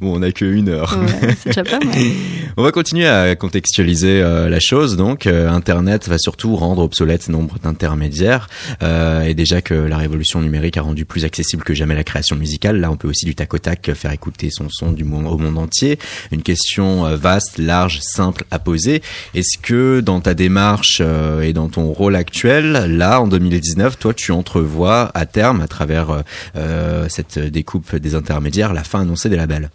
bon, 0.00 0.14
on 0.14 0.18
n'a 0.20 0.30
que 0.30 0.44
une 0.44 0.68
heure. 0.68 0.96
c'est 1.42 1.48
déjà 1.48 1.64
pas 1.64 1.84
mal. 1.84 1.92
on 2.56 2.62
va 2.62 2.70
continuer 2.70 3.08
à 3.08 3.34
contextualiser 3.34 4.22
euh, 4.22 4.48
la 4.48 4.60
chose. 4.60 4.96
Donc, 4.96 5.26
Internet 5.26 6.08
va 6.08 6.18
surtout 6.18 6.54
rendre 6.54 6.82
obsolète 6.82 7.28
nombre 7.28 7.58
d'intermédiaires. 7.58 8.46
et 8.80 9.34
déjà 9.34 9.60
que 9.60 9.74
la 9.74 9.98
révolution 9.98 10.40
numérique 10.40 10.76
a 10.76 10.82
rendu 10.82 11.04
plus 11.04 11.24
accessible 11.24 11.64
que 11.64 11.74
jamais 11.74 11.96
la 11.96 12.04
création 12.04 12.36
musicale, 12.36 12.78
là, 12.78 12.92
on 12.92 12.96
peut 12.96 13.08
aussi 13.08 13.24
du 13.24 13.34
tac 13.34 13.52
au 13.54 13.58
tac 13.58 13.90
faire 13.94 14.12
écouter 14.12 14.50
son 14.52 14.68
son 14.70 14.92
du 14.92 15.02
monde, 15.02 15.26
au 15.26 15.36
monde 15.36 15.58
entier. 15.58 15.98
Une 16.30 16.42
question 16.42 17.16
vaste, 17.16 17.58
large, 17.58 17.98
simple 18.02 18.44
à 18.52 18.60
poser. 18.60 19.02
Est-ce 19.34 19.58
que 19.60 19.98
dans 19.98 20.20
ta 20.20 20.34
démarche 20.34 21.02
euh, 21.24 21.42
et 21.42 21.52
dans 21.52 21.68
ton 21.68 21.92
rôle 21.92 22.16
actuel, 22.16 22.96
là, 22.96 23.20
en 23.20 23.26
2019, 23.26 23.98
toi, 23.98 24.14
tu 24.14 24.32
entrevois 24.32 25.10
à 25.14 25.26
terme, 25.26 25.60
à 25.60 25.68
travers 25.68 26.22
euh, 26.56 27.06
cette 27.08 27.38
découpe 27.38 27.96
des 27.96 28.14
intermédiaires, 28.14 28.72
la 28.72 28.84
fin 28.84 29.00
annoncée 29.00 29.28
des 29.28 29.36
labels 29.36 29.70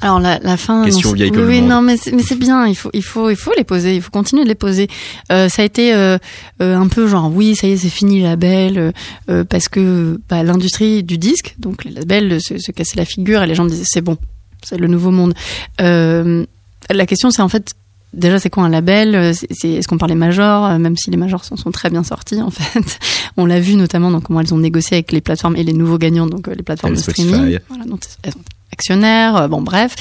alors 0.00 0.20
la, 0.20 0.38
la 0.40 0.56
fin. 0.56 0.84
Question 0.84 1.12
vieille 1.12 1.30
comme 1.30 1.46
oui, 1.46 1.62
non, 1.62 1.80
mais 1.82 1.96
c'est 1.96 2.38
bien. 2.38 2.66
Il 2.66 2.74
faut, 2.74 2.90
il 2.92 3.02
faut, 3.02 3.30
il 3.30 3.36
faut 3.36 3.52
les 3.56 3.64
poser. 3.64 3.96
Il 3.96 4.02
faut 4.02 4.10
continuer 4.10 4.44
de 4.44 4.48
les 4.48 4.54
poser. 4.54 4.88
Euh, 5.32 5.48
ça 5.48 5.62
a 5.62 5.64
été 5.64 5.94
euh, 5.94 6.18
euh, 6.60 6.76
un 6.76 6.88
peu 6.88 7.06
genre 7.06 7.30
oui, 7.32 7.56
ça 7.56 7.66
y 7.66 7.72
est, 7.72 7.76
c'est 7.76 7.88
fini 7.88 8.18
les 8.18 8.24
labels 8.24 8.92
euh, 9.30 9.44
parce 9.44 9.68
que 9.68 10.20
bah, 10.28 10.42
l'industrie 10.42 11.02
du 11.02 11.18
disque, 11.18 11.54
donc 11.58 11.84
les 11.84 11.92
labels 11.92 12.40
se, 12.40 12.58
se 12.58 12.72
cassaient 12.72 12.96
la 12.96 13.04
figure 13.04 13.42
et 13.42 13.46
les 13.46 13.54
gens 13.54 13.64
disaient 13.64 13.84
c'est 13.86 14.02
bon, 14.02 14.18
c'est 14.62 14.78
le 14.78 14.86
nouveau 14.86 15.10
monde. 15.10 15.34
la 15.78 17.06
question 17.06 17.30
c'est 17.30 17.42
en 17.42 17.48
fait 17.48 17.72
déjà 18.16 18.38
c'est 18.38 18.50
quoi 18.50 18.64
un 18.64 18.68
label? 18.68 19.14
Euh, 19.14 19.32
c'est 19.32 19.70
est-ce 19.70 19.86
qu'on 19.86 19.98
parle 19.98 20.10
des 20.10 20.16
majors? 20.16 20.64
Euh, 20.64 20.78
même 20.78 20.96
si 20.96 21.10
les 21.10 21.16
majors 21.16 21.44
sont, 21.44 21.56
sont 21.56 21.70
très 21.70 21.90
bien 21.90 22.02
sortis 22.02 22.40
en 22.40 22.50
fait. 22.50 22.98
On 23.36 23.46
l'a 23.46 23.60
vu 23.60 23.74
notamment 23.76 24.10
dans 24.10 24.20
comment 24.20 24.40
elles 24.40 24.54
ont 24.54 24.58
négocié 24.58 24.96
avec 24.96 25.12
les 25.12 25.20
plateformes 25.20 25.56
et 25.56 25.62
les 25.62 25.72
nouveaux 25.72 25.98
gagnants 25.98 26.26
donc 26.26 26.48
euh, 26.48 26.54
les 26.54 26.62
plateformes 26.62 26.94
de 26.94 27.00
streaming. 27.00 27.58
Voilà, 27.68 27.84
donc 27.84 28.04
elles 28.22 28.32
sont 28.32 28.40
actionnaires 28.72 29.48
bon 29.48 29.62
bref. 29.62 29.94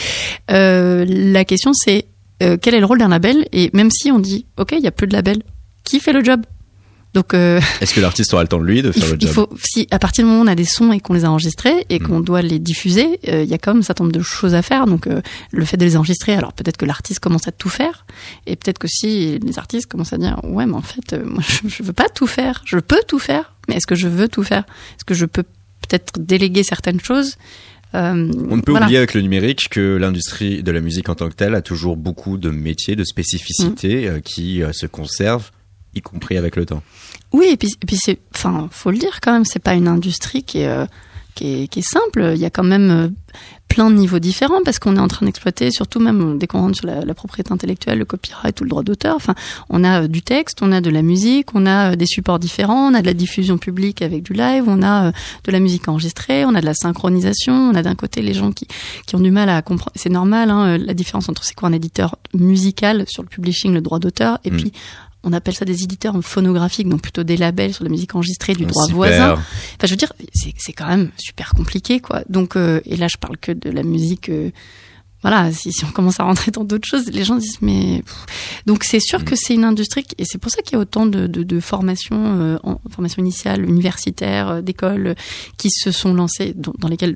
Euh, 0.51 1.05
la 1.07 1.45
question 1.45 1.71
c'est 1.73 2.07
quel 2.39 2.75
est 2.75 2.79
le 2.79 2.85
rôle 2.85 2.99
d'un 2.99 3.07
label? 3.07 3.47
Et 3.53 3.69
même 3.73 3.89
si 3.91 4.11
on 4.11 4.19
dit 4.19 4.45
ok 4.57 4.73
il 4.77 4.83
y 4.83 4.87
a 4.87 4.91
plus 4.91 5.07
de 5.07 5.13
label 5.13 5.41
qui 5.83 5.99
fait 5.99 6.13
le 6.13 6.23
job? 6.23 6.41
Donc, 7.15 7.33
euh, 7.33 7.61
est-ce 7.81 7.93
que 7.93 8.01
l'artiste 8.01 8.33
aura 8.33 8.43
le 8.43 8.49
temps 8.49 8.59
de 8.59 8.65
lui 8.65 8.81
de 8.81 8.91
faire 8.91 9.05
le 9.05 9.11
job 9.11 9.19
il 9.21 9.29
faut, 9.29 9.49
Si 9.63 9.87
à 9.89 9.99
partir 9.99 10.23
du 10.23 10.29
moment 10.29 10.41
où 10.41 10.45
on 10.45 10.47
a 10.47 10.55
des 10.55 10.65
sons 10.65 10.91
et 10.91 10.99
qu'on 10.99 11.13
les 11.13 11.23
a 11.23 11.31
enregistrés 11.31 11.85
et 11.89 11.99
qu'on 11.99 12.19
mm. 12.19 12.25
doit 12.25 12.41
les 12.41 12.59
diffuser, 12.59 13.19
euh, 13.29 13.43
il 13.43 13.49
y 13.49 13.53
a 13.53 13.57
quand 13.57 13.71
même 13.71 13.79
un 13.79 13.83
certain 13.83 14.03
nombre 14.03 14.15
de 14.15 14.21
choses 14.21 14.53
à 14.53 14.61
faire. 14.61 14.85
Donc, 14.85 15.07
euh, 15.07 15.21
le 15.51 15.63
fait 15.63 15.77
de 15.77 15.85
les 15.85 15.95
enregistrer, 15.95 16.33
alors 16.33 16.51
peut-être 16.51 16.75
que 16.75 16.85
l'artiste 16.85 17.21
commence 17.21 17.47
à 17.47 17.53
tout 17.53 17.69
faire, 17.69 18.05
et 18.45 18.57
peut-être 18.57 18.79
que 18.79 18.89
si 18.89 19.39
les 19.39 19.57
artistes 19.57 19.87
commencent 19.87 20.11
à 20.11 20.17
dire, 20.17 20.39
ouais, 20.43 20.65
mais 20.65 20.75
en 20.75 20.81
fait, 20.81 21.13
moi, 21.25 21.41
je, 21.63 21.69
je 21.69 21.83
veux 21.83 21.93
pas 21.93 22.09
tout 22.09 22.27
faire, 22.27 22.61
je 22.65 22.79
peux 22.79 23.01
tout 23.07 23.19
faire, 23.19 23.53
mais 23.69 23.75
est-ce 23.75 23.87
que 23.87 23.95
je 23.95 24.09
veux 24.09 24.27
tout 24.27 24.43
faire? 24.43 24.65
Est-ce 24.97 25.05
que 25.05 25.13
je 25.13 25.25
peux 25.25 25.43
peut-être 25.87 26.19
déléguer 26.19 26.63
certaines 26.63 26.99
choses? 26.99 27.37
Euh, 27.93 28.29
on 28.49 28.57
ne 28.57 28.61
peut 28.61 28.73
oublier 28.73 28.97
avec 28.97 29.13
le 29.13 29.21
numérique 29.21 29.69
que 29.69 29.95
l'industrie 29.95 30.63
de 30.63 30.71
la 30.71 30.81
musique 30.81 31.07
en 31.07 31.15
tant 31.15 31.29
que 31.29 31.35
telle 31.35 31.55
a 31.55 31.61
toujours 31.61 31.95
beaucoup 31.95 32.37
de 32.37 32.49
métiers, 32.49 32.97
de 32.97 33.05
spécificités 33.05 34.09
mm. 34.09 34.21
qui 34.21 34.61
se 34.73 34.85
conservent 34.85 35.51
y 35.95 36.01
compris 36.01 36.37
avec 36.37 36.55
le 36.55 36.65
temps. 36.65 36.83
Oui, 37.33 37.47
et 37.51 37.57
puis, 37.57 37.69
et 37.81 37.85
puis 37.85 37.97
c'est, 37.99 38.19
enfin, 38.33 38.67
faut 38.71 38.91
le 38.91 38.97
dire 38.97 39.19
quand 39.21 39.33
même, 39.33 39.45
c'est 39.45 39.59
pas 39.59 39.73
une 39.73 39.87
industrie 39.87 40.43
qui 40.43 40.59
est, 40.59 40.67
euh, 40.67 40.85
qui 41.35 41.63
est, 41.63 41.67
qui 41.67 41.79
est 41.79 41.87
simple. 41.87 42.31
Il 42.33 42.39
y 42.39 42.45
a 42.45 42.49
quand 42.49 42.63
même 42.63 42.91
euh, 42.91 43.09
plein 43.67 43.89
de 43.89 43.95
niveaux 43.95 44.19
différents 44.19 44.61
parce 44.63 44.79
qu'on 44.79 44.95
est 44.95 44.99
en 45.01 45.09
train 45.09 45.25
d'exploiter, 45.25 45.69
surtout 45.69 45.99
même 45.99 46.37
dès 46.37 46.47
qu'on 46.47 46.61
rentre 46.61 46.77
sur 46.77 46.87
la, 46.87 47.03
la, 47.03 47.13
propriété 47.13 47.51
intellectuelle, 47.51 47.99
le 47.99 48.05
copyright 48.05 48.59
ou 48.61 48.63
le 48.63 48.69
droit 48.69 48.83
d'auteur. 48.83 49.17
Enfin, 49.17 49.35
on 49.69 49.83
a 49.83 50.03
euh, 50.03 50.07
du 50.07 50.21
texte, 50.21 50.61
on 50.61 50.71
a 50.71 50.79
de 50.79 50.89
la 50.89 51.01
musique, 51.01 51.53
on 51.53 51.65
a 51.65 51.95
des 51.97 52.05
supports 52.05 52.39
différents, 52.39 52.89
on 52.89 52.93
a 52.93 53.01
de 53.01 53.07
la 53.07 53.13
diffusion 53.13 53.57
publique 53.57 54.01
avec 54.01 54.23
du 54.23 54.33
live, 54.33 54.63
on 54.67 54.81
a 54.81 55.11
de 55.11 55.51
la 55.51 55.59
musique 55.59 55.87
enregistrée, 55.89 56.45
on 56.45 56.55
a 56.55 56.61
de 56.61 56.65
la 56.65 56.73
synchronisation, 56.73 57.53
on 57.53 57.75
a 57.75 57.81
d'un 57.81 57.95
côté 57.95 58.21
les 58.21 58.33
gens 58.33 58.51
qui, 58.51 58.67
qui 59.05 59.15
ont 59.15 59.19
du 59.19 59.31
mal 59.31 59.49
à 59.49 59.61
comprendre. 59.61 59.91
C'est 59.95 60.09
normal, 60.09 60.49
hein, 60.49 60.77
la 60.77 60.93
différence 60.93 61.27
entre 61.27 61.43
c'est 61.43 61.53
quoi 61.53 61.67
un 61.67 61.73
éditeur 61.73 62.17
musical 62.33 63.03
sur 63.07 63.23
le 63.23 63.29
publishing, 63.29 63.73
le 63.73 63.81
droit 63.81 63.99
d'auteur, 63.99 64.39
et 64.45 64.51
mm. 64.51 64.57
puis 64.57 64.71
on 65.25 65.33
appelle 65.33 65.55
ça 65.55 65.65
des 65.65 65.83
éditeurs 65.83 66.15
phonographiques, 66.23 66.87
donc 66.87 67.01
plutôt 67.01 67.23
des 67.23 67.35
labels 67.35 67.73
sur 67.73 67.83
la 67.83 67.89
musique 67.89 68.15
enregistrée 68.15 68.53
du 68.53 68.65
droit 68.65 68.85
voisin. 68.91 69.33
Enfin, 69.33 69.43
je 69.83 69.89
veux 69.89 69.97
dire, 69.97 70.13
c'est 70.33 70.73
quand 70.73 70.87
même 70.87 71.09
super 71.17 71.51
compliqué, 71.53 71.99
quoi. 71.99 72.21
Donc, 72.29 72.55
euh, 72.55 72.79
et 72.85 72.95
là, 72.95 73.07
je 73.07 73.17
parle 73.17 73.37
que 73.37 73.51
de 73.51 73.69
la 73.71 73.83
musique 73.83 74.29
euh, 74.29 74.51
voilà, 75.25 75.51
si, 75.51 75.73
si, 75.73 75.83
on 75.83 75.89
commence 75.89 76.19
à 76.19 76.23
rentrer 76.23 76.51
dans 76.51 76.63
d'autres 76.63 76.87
choses, 76.87 77.07
les 77.07 77.23
gens 77.23 77.37
disent 77.37 77.57
mais 77.59 78.03
donc 78.67 78.83
c'est 78.83 78.99
sûr 78.99 79.21
mm. 79.21 79.23
que 79.23 79.35
c'est 79.35 79.55
une 79.55 79.63
industrie 79.63 80.05
et 80.19 80.23
c'est 80.23 80.37
pour 80.37 80.51
ça 80.51 80.61
qu'il 80.61 80.73
y 80.73 80.75
a 80.75 80.79
autant 80.79 81.07
de, 81.07 81.25
de, 81.25 81.41
de 81.41 81.59
formations, 81.59 82.39
euh, 82.39 82.59
en 82.61 82.79
formation 82.91 83.23
initiale, 83.23 83.65
universitaire, 83.65 84.49
euh, 84.49 84.61
d'écoles 84.61 85.07
euh, 85.07 85.13
qui 85.57 85.71
se 85.71 85.89
sont 85.89 86.13
lancées, 86.13 86.53
dans, 86.55 86.75
dans 86.77 86.87
lesquelles 86.87 87.15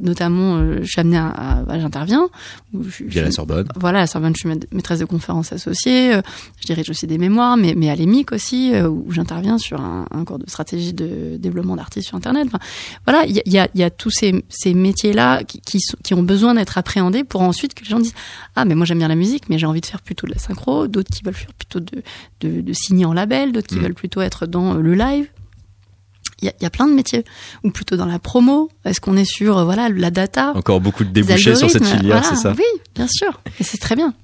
notamment 0.00 0.56
euh, 0.56 0.78
je 0.82 0.88
suis 0.88 1.00
amenée 1.00 1.16
à, 1.16 1.62
à, 1.68 1.78
j'interviens. 1.78 2.28
Via 2.72 3.22
la 3.22 3.30
Sorbonne. 3.30 3.68
Voilà, 3.76 4.00
la 4.00 4.08
Sorbonne, 4.08 4.34
je 4.34 4.48
suis 4.48 4.58
maîtresse 4.72 4.98
de 4.98 5.04
conférences 5.04 5.52
associée. 5.52 6.18
je 6.58 6.66
dirige 6.66 6.90
aussi 6.90 7.06
des 7.06 7.18
mémoires, 7.18 7.56
mais, 7.56 7.74
mais 7.76 7.88
à 7.88 7.94
l'EMIC 7.94 8.32
aussi, 8.32 8.72
où 8.82 9.12
j'interviens 9.12 9.58
sur 9.58 9.80
un, 9.80 10.06
un, 10.10 10.24
cours 10.24 10.40
de 10.40 10.50
stratégie 10.50 10.92
de 10.92 11.36
développement 11.36 11.76
d'artistes 11.76 12.08
sur 12.08 12.16
Internet. 12.16 12.48
Enfin, 12.48 12.58
voilà, 13.06 13.26
il 13.26 13.36
y 13.36 13.38
a, 13.38 13.42
y, 13.46 13.58
a, 13.58 13.68
y 13.76 13.84
a, 13.84 13.90
tous 13.90 14.10
ces, 14.10 14.44
ces 14.48 14.74
métiers-là 14.74 15.44
qui, 15.44 15.60
qui, 15.60 15.78
qui 16.02 16.14
ont 16.14 16.24
besoin 16.24 16.54
d'être 16.54 16.78
appréhendés 16.78 17.22
pour 17.22 17.43
ensuite 17.44 17.74
que 17.74 17.82
les 17.82 17.90
gens 17.90 18.00
disent 18.00 18.14
ah 18.56 18.64
mais 18.64 18.74
moi 18.74 18.86
j'aime 18.86 18.98
bien 18.98 19.08
la 19.08 19.14
musique 19.14 19.48
mais 19.48 19.58
j'ai 19.58 19.66
envie 19.66 19.80
de 19.80 19.86
faire 19.86 20.02
plutôt 20.02 20.26
de 20.26 20.32
la 20.32 20.38
synchro 20.38 20.86
d'autres 20.86 21.10
qui 21.10 21.22
veulent 21.22 21.34
faire 21.34 21.52
plutôt 21.52 21.80
de, 21.80 22.02
de, 22.40 22.60
de 22.60 22.72
signer 22.72 23.04
en 23.04 23.12
label 23.12 23.52
d'autres 23.52 23.68
qui 23.68 23.76
mm. 23.76 23.82
veulent 23.82 23.94
plutôt 23.94 24.20
être 24.20 24.46
dans 24.46 24.74
le 24.74 24.94
live. 24.94 25.28
Il 26.42 26.46
y, 26.46 26.48
a, 26.48 26.52
y 26.60 26.66
a, 26.66 26.70
plein 26.70 26.88
de 26.88 26.92
métiers. 26.92 27.24
Ou 27.62 27.70
plutôt 27.70 27.96
dans 27.96 28.06
la 28.06 28.18
promo. 28.18 28.68
Est-ce 28.84 29.00
qu'on 29.00 29.16
est 29.16 29.24
sur 29.24 29.56
euh, 29.56 29.64
voilà 29.64 29.88
la 29.88 30.10
data 30.10 30.52
encore 30.54 30.80
beaucoup 30.80 31.04
de 31.04 31.10
débouchés 31.10 31.54
sur 31.54 31.70
cette 31.70 31.86
filière 31.86 32.24
c'est 32.24 32.36
ça. 32.36 32.54
Oui 32.56 32.80
bien 32.94 33.06
sûr. 33.08 33.40
Et 33.60 33.64
c'est 33.64 33.78
très 33.78 33.96
bien 33.96 34.14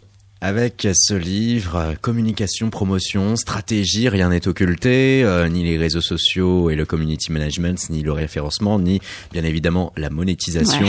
avec 0.41 0.89
ce 0.95 1.15
livre, 1.15 1.95
communication, 2.01 2.71
promotion, 2.71 3.37
stratégie, 3.37 4.09
rien 4.09 4.31
n'est 4.31 4.49
occulté, 4.49 5.23
euh, 5.23 5.49
ni 5.49 5.65
les 5.65 5.77
réseaux 5.77 6.01
sociaux 6.01 6.71
et 6.71 6.77
le 6.77 6.87
community 6.87 7.31
management, 7.31 7.91
ni 7.91 8.03
le 8.03 8.13
référencement, 8.13 8.79
ni 8.79 9.01
bien 9.33 9.45
évidemment 9.45 9.93
la 9.99 10.09
monétisation. 10.09 10.87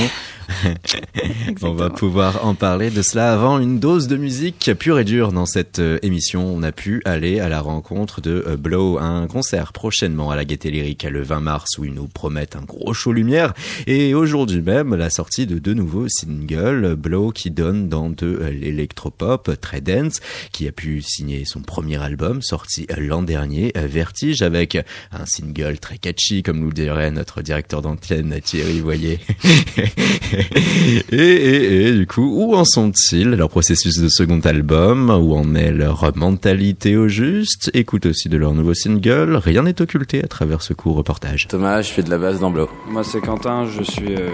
on 1.61 1.73
va 1.73 1.89
pouvoir 1.89 2.45
en 2.45 2.55
parler 2.55 2.91
de 2.91 3.01
cela 3.01 3.33
avant 3.33 3.59
une 3.59 3.79
dose 3.79 4.07
de 4.07 4.15
musique 4.15 4.71
pure 4.79 4.99
et 4.99 5.03
dure 5.03 5.33
dans 5.33 5.45
cette 5.45 5.79
euh, 5.79 5.99
émission. 6.01 6.45
On 6.45 6.63
a 6.63 6.71
pu 6.71 7.01
aller 7.03 7.41
à 7.41 7.49
la 7.49 7.59
rencontre 7.59 8.21
de 8.21 8.45
euh, 8.47 8.55
Blow, 8.55 8.99
un 8.99 9.27
concert 9.27 9.73
prochainement 9.73 10.31
à 10.31 10.37
la 10.37 10.45
Gaieté 10.45 10.71
Lyrique 10.71 11.03
le 11.03 11.23
20 11.23 11.41
mars 11.41 11.77
où 11.77 11.83
ils 11.83 11.93
nous 11.93 12.07
promettent 12.07 12.55
un 12.55 12.63
gros 12.63 12.93
show 12.93 13.11
lumière. 13.11 13.53
Et 13.85 14.13
aujourd'hui 14.13 14.61
même, 14.61 14.95
la 14.95 15.09
sortie 15.09 15.45
de 15.45 15.59
deux 15.59 15.73
nouveaux 15.73 16.07
singles, 16.07 16.95
Blow 16.95 17.31
qui 17.31 17.51
donne 17.51 17.89
dans 17.89 18.09
de 18.09 18.39
l'électropop 18.51 19.40
très 19.49 19.81
dense, 19.81 20.19
qui 20.51 20.67
a 20.67 20.71
pu 20.71 21.01
signer 21.01 21.45
son 21.45 21.61
premier 21.61 22.01
album 22.01 22.41
sorti 22.41 22.87
l'an 22.97 23.23
dernier, 23.23 23.71
Vertige, 23.75 24.41
avec 24.41 24.75
un 24.75 25.25
single 25.25 25.79
très 25.79 25.97
catchy, 25.97 26.43
comme 26.43 26.59
nous 26.59 26.71
dirait 26.71 27.11
notre 27.11 27.41
directeur 27.41 27.81
d'antenne 27.81 28.39
Thierry 28.43 28.79
Voyer. 28.79 29.19
et, 31.11 31.17
et, 31.17 31.87
et, 31.87 31.93
du 31.93 32.07
coup, 32.07 32.45
où 32.45 32.55
en 32.55 32.65
sont-ils 32.65 33.29
leur 33.29 33.49
processus 33.49 33.97
de 33.97 34.07
second 34.09 34.39
album? 34.41 35.09
Où 35.09 35.35
en 35.35 35.55
est 35.55 35.71
leur 35.71 36.15
mentalité 36.15 36.97
au 36.97 37.07
juste? 37.07 37.71
Écoute 37.73 38.05
aussi 38.05 38.29
de 38.29 38.37
leur 38.37 38.53
nouveau 38.53 38.73
single. 38.73 39.35
Rien 39.35 39.63
n'est 39.63 39.81
occulté 39.81 40.23
à 40.23 40.27
travers 40.27 40.61
ce 40.61 40.73
court 40.73 40.95
reportage. 40.95 41.47
Thomas, 41.49 41.81
je 41.81 41.91
fais 41.91 42.03
de 42.03 42.09
la 42.09 42.17
basse 42.17 42.39
dans 42.39 42.51
Blow. 42.51 42.69
Moi, 42.87 43.03
c'est 43.03 43.21
Quentin, 43.21 43.65
je 43.65 43.83
suis, 43.83 44.15
euh, 44.15 44.29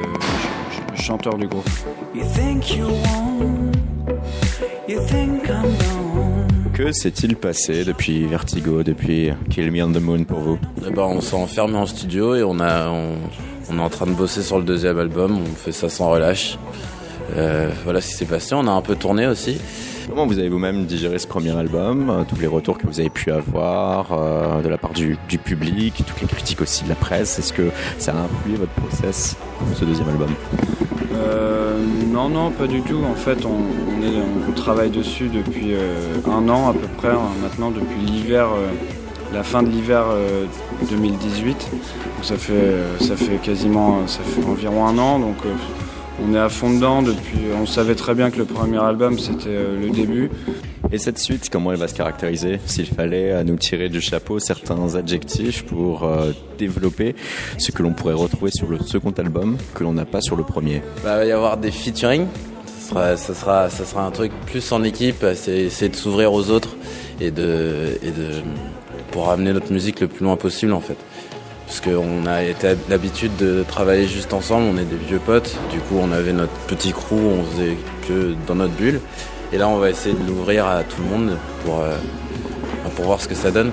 chanteur 0.95 1.37
du 1.37 1.47
groupe. 1.47 1.69
Que 6.73 6.91
s'est-il 6.91 7.35
passé 7.35 7.83
depuis 7.83 8.25
Vertigo, 8.25 8.83
depuis 8.83 9.31
Kill 9.49 9.71
Me 9.71 9.83
on 9.83 9.91
the 9.91 10.01
Moon 10.01 10.23
pour 10.23 10.39
vous? 10.39 10.59
Eh 10.87 10.91
ben, 10.91 11.03
On 11.03 11.21
s'est 11.21 11.35
enfermé 11.35 11.75
en 11.75 11.85
studio 11.85 12.35
et 12.35 12.43
on, 12.43 12.59
a, 12.59 12.89
on, 12.89 13.77
est 13.77 13.81
en 13.81 13.89
train 13.89 14.05
de 14.05 14.11
bosser 14.11 14.43
sur 14.43 14.57
le 14.57 14.63
deuxième 14.63 14.99
album. 14.99 15.39
On 15.39 15.55
fait 15.55 15.71
ça 15.71 15.89
sans 15.89 16.09
relâche. 16.11 16.57
Euh, 17.35 17.71
voilà 17.83 17.99
ce 18.01 18.09
qui 18.09 18.13
s'est 18.13 18.25
passé. 18.25 18.55
On 18.55 18.67
a 18.67 18.71
un 18.71 18.81
peu 18.81 18.95
tourné 18.95 19.27
aussi. 19.27 19.57
Comment 20.09 20.25
vous 20.25 20.39
avez 20.39 20.47
vous-même 20.47 20.85
digéré 20.85 21.19
ce 21.19 21.27
premier 21.27 21.51
album, 21.51 22.09
euh, 22.09 22.23
tous 22.23 22.39
les 22.39 22.47
retours 22.47 22.77
que 22.77 22.87
vous 22.87 22.99
avez 23.01 23.09
pu 23.09 23.29
avoir 23.29 24.13
euh, 24.13 24.61
de 24.61 24.69
la 24.69 24.77
part 24.77 24.93
du, 24.93 25.17
public, 25.43 25.95
toutes 26.07 26.21
les 26.21 26.27
critiques 26.27 26.61
aussi 26.61 26.85
de 26.85 26.89
la 26.89 26.95
presse? 26.95 27.37
Est-ce 27.39 27.51
que 27.51 27.69
ça 27.99 28.13
a 28.13 28.15
influé 28.15 28.55
votre 28.55 28.71
process 28.71 29.35
pour 29.59 29.77
ce 29.77 29.83
deuxième 29.83 30.07
album? 30.07 30.29
Euh, 31.13 31.66
Non, 32.11 32.29
non, 32.29 32.51
pas 32.51 32.67
du 32.67 32.81
tout. 32.81 32.99
En 33.09 33.15
fait, 33.15 33.45
on, 33.45 34.51
travaille 34.53 34.89
dessus 34.89 35.29
depuis 35.29 35.73
un 36.25 36.49
an 36.49 36.69
à 36.69 36.73
peu 36.73 36.87
près, 36.97 37.09
hein, 37.09 37.29
maintenant 37.41 37.71
depuis 37.71 37.99
l'hiver 37.99 38.47
la 39.33 39.43
fin 39.43 39.61
de 39.61 39.69
l'hiver 39.69 40.05
2018. 40.89 41.69
ça 42.21 42.37
fait 42.37 42.73
ça 42.99 43.15
fait 43.15 43.37
quasiment 43.37 44.07
ça 44.07 44.19
fait 44.23 44.43
environ 44.45 44.85
un 44.87 44.97
an 44.97 45.19
donc 45.19 45.37
on 46.23 46.33
est 46.33 46.39
à 46.39 46.49
fond 46.49 46.73
dedans 46.73 47.01
depuis. 47.01 47.39
On 47.59 47.65
savait 47.65 47.95
très 47.95 48.15
bien 48.15 48.31
que 48.31 48.37
le 48.37 48.45
premier 48.45 48.79
album 48.79 49.19
c'était 49.19 49.49
euh, 49.49 49.79
le 49.79 49.89
début. 49.89 50.29
Et 50.91 50.97
cette 50.97 51.19
suite, 51.19 51.49
comment 51.49 51.71
elle 51.71 51.79
va 51.79 51.87
se 51.87 51.93
caractériser? 51.93 52.59
S'il 52.65 52.85
fallait 52.85 53.31
à 53.31 53.43
nous 53.43 53.57
tirer 53.57 53.89
du 53.89 53.99
chapeau 53.99 54.39
certains 54.39 54.95
adjectifs 54.95 55.65
pour 55.65 56.05
euh, 56.05 56.31
développer 56.57 57.15
ce 57.57 57.71
que 57.71 57.83
l'on 57.83 57.93
pourrait 57.93 58.13
retrouver 58.13 58.51
sur 58.51 58.67
le 58.67 58.79
second 58.79 59.11
album 59.17 59.57
que 59.73 59.83
l'on 59.83 59.93
n'a 59.93 60.05
pas 60.05 60.21
sur 60.21 60.35
le 60.35 60.43
premier? 60.43 60.81
Bah, 61.03 61.15
il 61.15 61.17
va 61.17 61.25
y 61.25 61.31
avoir 61.31 61.57
des 61.57 61.71
featuring. 61.71 62.25
Ça 62.77 63.17
sera, 63.17 63.69
ça 63.69 63.83
sera, 63.83 64.05
un 64.05 64.11
truc 64.11 64.31
plus 64.45 64.71
en 64.71 64.81
équipe. 64.83 65.25
C'est 65.35 65.57
essayer 65.57 65.89
de 65.89 65.95
s'ouvrir 65.95 66.31
aux 66.31 66.49
autres 66.49 66.77
et 67.19 67.31
de, 67.31 67.97
et 68.01 68.11
de 68.11 68.41
pour 69.11 69.29
amener 69.29 69.51
notre 69.51 69.73
musique 69.73 69.99
le 69.99 70.07
plus 70.07 70.23
loin 70.23 70.37
possible 70.37 70.73
en 70.73 70.79
fait 70.79 70.97
parce 71.67 71.81
qu'on 71.81 72.25
a 72.25 72.43
été 72.43 72.75
l'habitude 72.89 73.35
de 73.35 73.63
travailler 73.67 74.07
juste 74.07 74.33
ensemble, 74.33 74.67
on 74.73 74.77
est 74.77 74.85
des 74.85 74.95
vieux 74.95 75.19
potes, 75.19 75.53
du 75.69 75.79
coup 75.79 75.97
on 76.01 76.13
avait 76.13 76.31
notre 76.31 76.53
petit 76.67 76.93
crew, 76.93 77.13
on 77.13 77.43
faisait 77.43 77.77
que 78.07 78.35
dans 78.47 78.55
notre 78.55 78.73
bulle, 78.73 79.01
et 79.51 79.57
là 79.57 79.67
on 79.67 79.77
va 79.77 79.89
essayer 79.89 80.15
de 80.15 80.25
l'ouvrir 80.25 80.65
à 80.65 80.83
tout 80.83 81.01
le 81.01 81.09
monde 81.09 81.37
pour, 81.65 81.81
euh, 81.81 81.97
pour 82.95 83.05
voir 83.05 83.19
ce 83.19 83.27
que 83.27 83.35
ça 83.35 83.51
donne. 83.51 83.71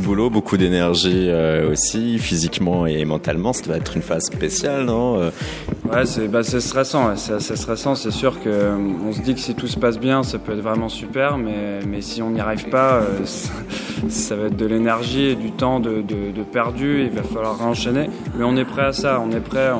Beaucoup 0.00 0.56
d'énergie 0.56 1.28
euh, 1.28 1.72
aussi, 1.72 2.18
physiquement 2.18 2.86
et 2.86 3.04
mentalement. 3.04 3.52
Ça 3.52 3.64
doit 3.64 3.76
être 3.76 3.96
une 3.96 4.02
phase 4.02 4.24
spéciale, 4.24 4.84
non 4.84 5.20
euh? 5.20 5.30
Ouais, 5.90 6.06
c'est 6.06 6.28
bah, 6.28 6.42
stressant. 6.42 7.16
C'est 7.16 7.56
stressant. 7.56 7.94
C'est 7.94 8.10
sûr 8.10 8.40
que 8.42 8.48
euh, 8.48 8.76
on 9.06 9.12
se 9.12 9.20
dit 9.20 9.34
que 9.34 9.40
si 9.40 9.54
tout 9.54 9.66
se 9.66 9.78
passe 9.78 9.98
bien, 9.98 10.22
ça 10.22 10.38
peut 10.38 10.52
être 10.52 10.60
vraiment 10.60 10.88
super, 10.88 11.38
mais, 11.38 11.80
mais 11.86 12.00
si 12.00 12.22
on 12.22 12.30
n'y 12.30 12.40
arrive 12.40 12.68
pas, 12.68 13.02
ça, 14.08 14.36
va 14.36 14.46
être 14.46 14.56
de 14.56 14.66
l'énergie 14.66 15.26
et 15.26 15.34
du 15.34 15.52
temps 15.52 15.80
de, 15.80 16.02
perdu. 16.52 17.02
Il 17.04 17.10
va 17.10 17.22
falloir 17.22 17.60
enchaîner. 17.62 18.08
Mais 18.36 18.44
on 18.44 18.56
est 18.56 18.64
prêt 18.64 18.86
à 18.86 18.92
ça. 18.92 19.22
On 19.24 19.30
est 19.30 19.40
prêt. 19.40 19.70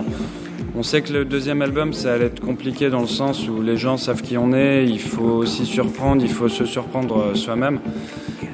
On 0.77 0.83
sait 0.83 1.03
que 1.03 1.13
le 1.13 1.25
deuxième 1.25 1.63
album, 1.63 1.93
ça 1.93 2.15
allait 2.15 2.27
être 2.27 2.41
compliqué 2.41 2.91
dans 2.91 3.01
le 3.01 3.09
sens 3.09 3.49
où 3.49 3.61
les 3.61 3.77
gens 3.77 3.97
savent 3.97 4.23
qui 4.23 4.39
on 4.39 4.53
est, 4.53 4.87
il 4.87 5.01
faut 5.01 5.25
aussi 5.25 5.67
surprendre, 5.67 6.23
il 6.23 6.31
faut 6.31 6.49
se 6.49 6.65
surprendre 6.65 7.33
soi-même. 7.35 7.81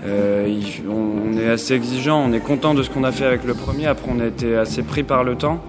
Euh, 0.06 0.60
on 0.88 1.36
est 1.36 1.48
assez 1.48 1.74
exigeant, 1.74 2.22
on 2.24 2.32
est 2.32 2.40
content 2.40 2.74
de 2.74 2.82
ce 2.82 2.90
qu'on 2.90 3.04
a 3.04 3.12
fait 3.12 3.24
avec 3.24 3.44
le 3.44 3.54
premier. 3.54 3.86
Après, 3.86 4.10
on 4.14 4.20
a 4.20 4.26
été 4.26 4.56
assez 4.56 4.82
pris 4.82 5.02
par 5.02 5.24
le 5.24 5.34
temps. 5.34 5.60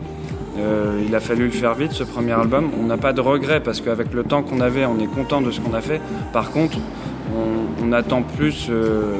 Euh, 0.59 1.01
il 1.07 1.15
a 1.15 1.19
fallu 1.19 1.45
le 1.45 1.51
faire 1.51 1.73
vite, 1.75 1.91
ce 1.91 2.03
premier 2.03 2.33
album. 2.33 2.69
On 2.79 2.85
n'a 2.85 2.97
pas 2.97 3.13
de 3.13 3.21
regrets 3.21 3.61
parce 3.61 3.81
qu'avec 3.81 4.13
le 4.13 4.23
temps 4.23 4.43
qu'on 4.43 4.59
avait, 4.59 4.85
on 4.85 4.99
est 4.99 5.07
content 5.07 5.41
de 5.41 5.51
ce 5.51 5.59
qu'on 5.59 5.73
a 5.73 5.81
fait. 5.81 6.01
Par 6.33 6.51
contre, 6.51 6.77
on, 7.83 7.91
attend 7.91 8.21
plus 8.21 8.67
euh, 8.69 9.15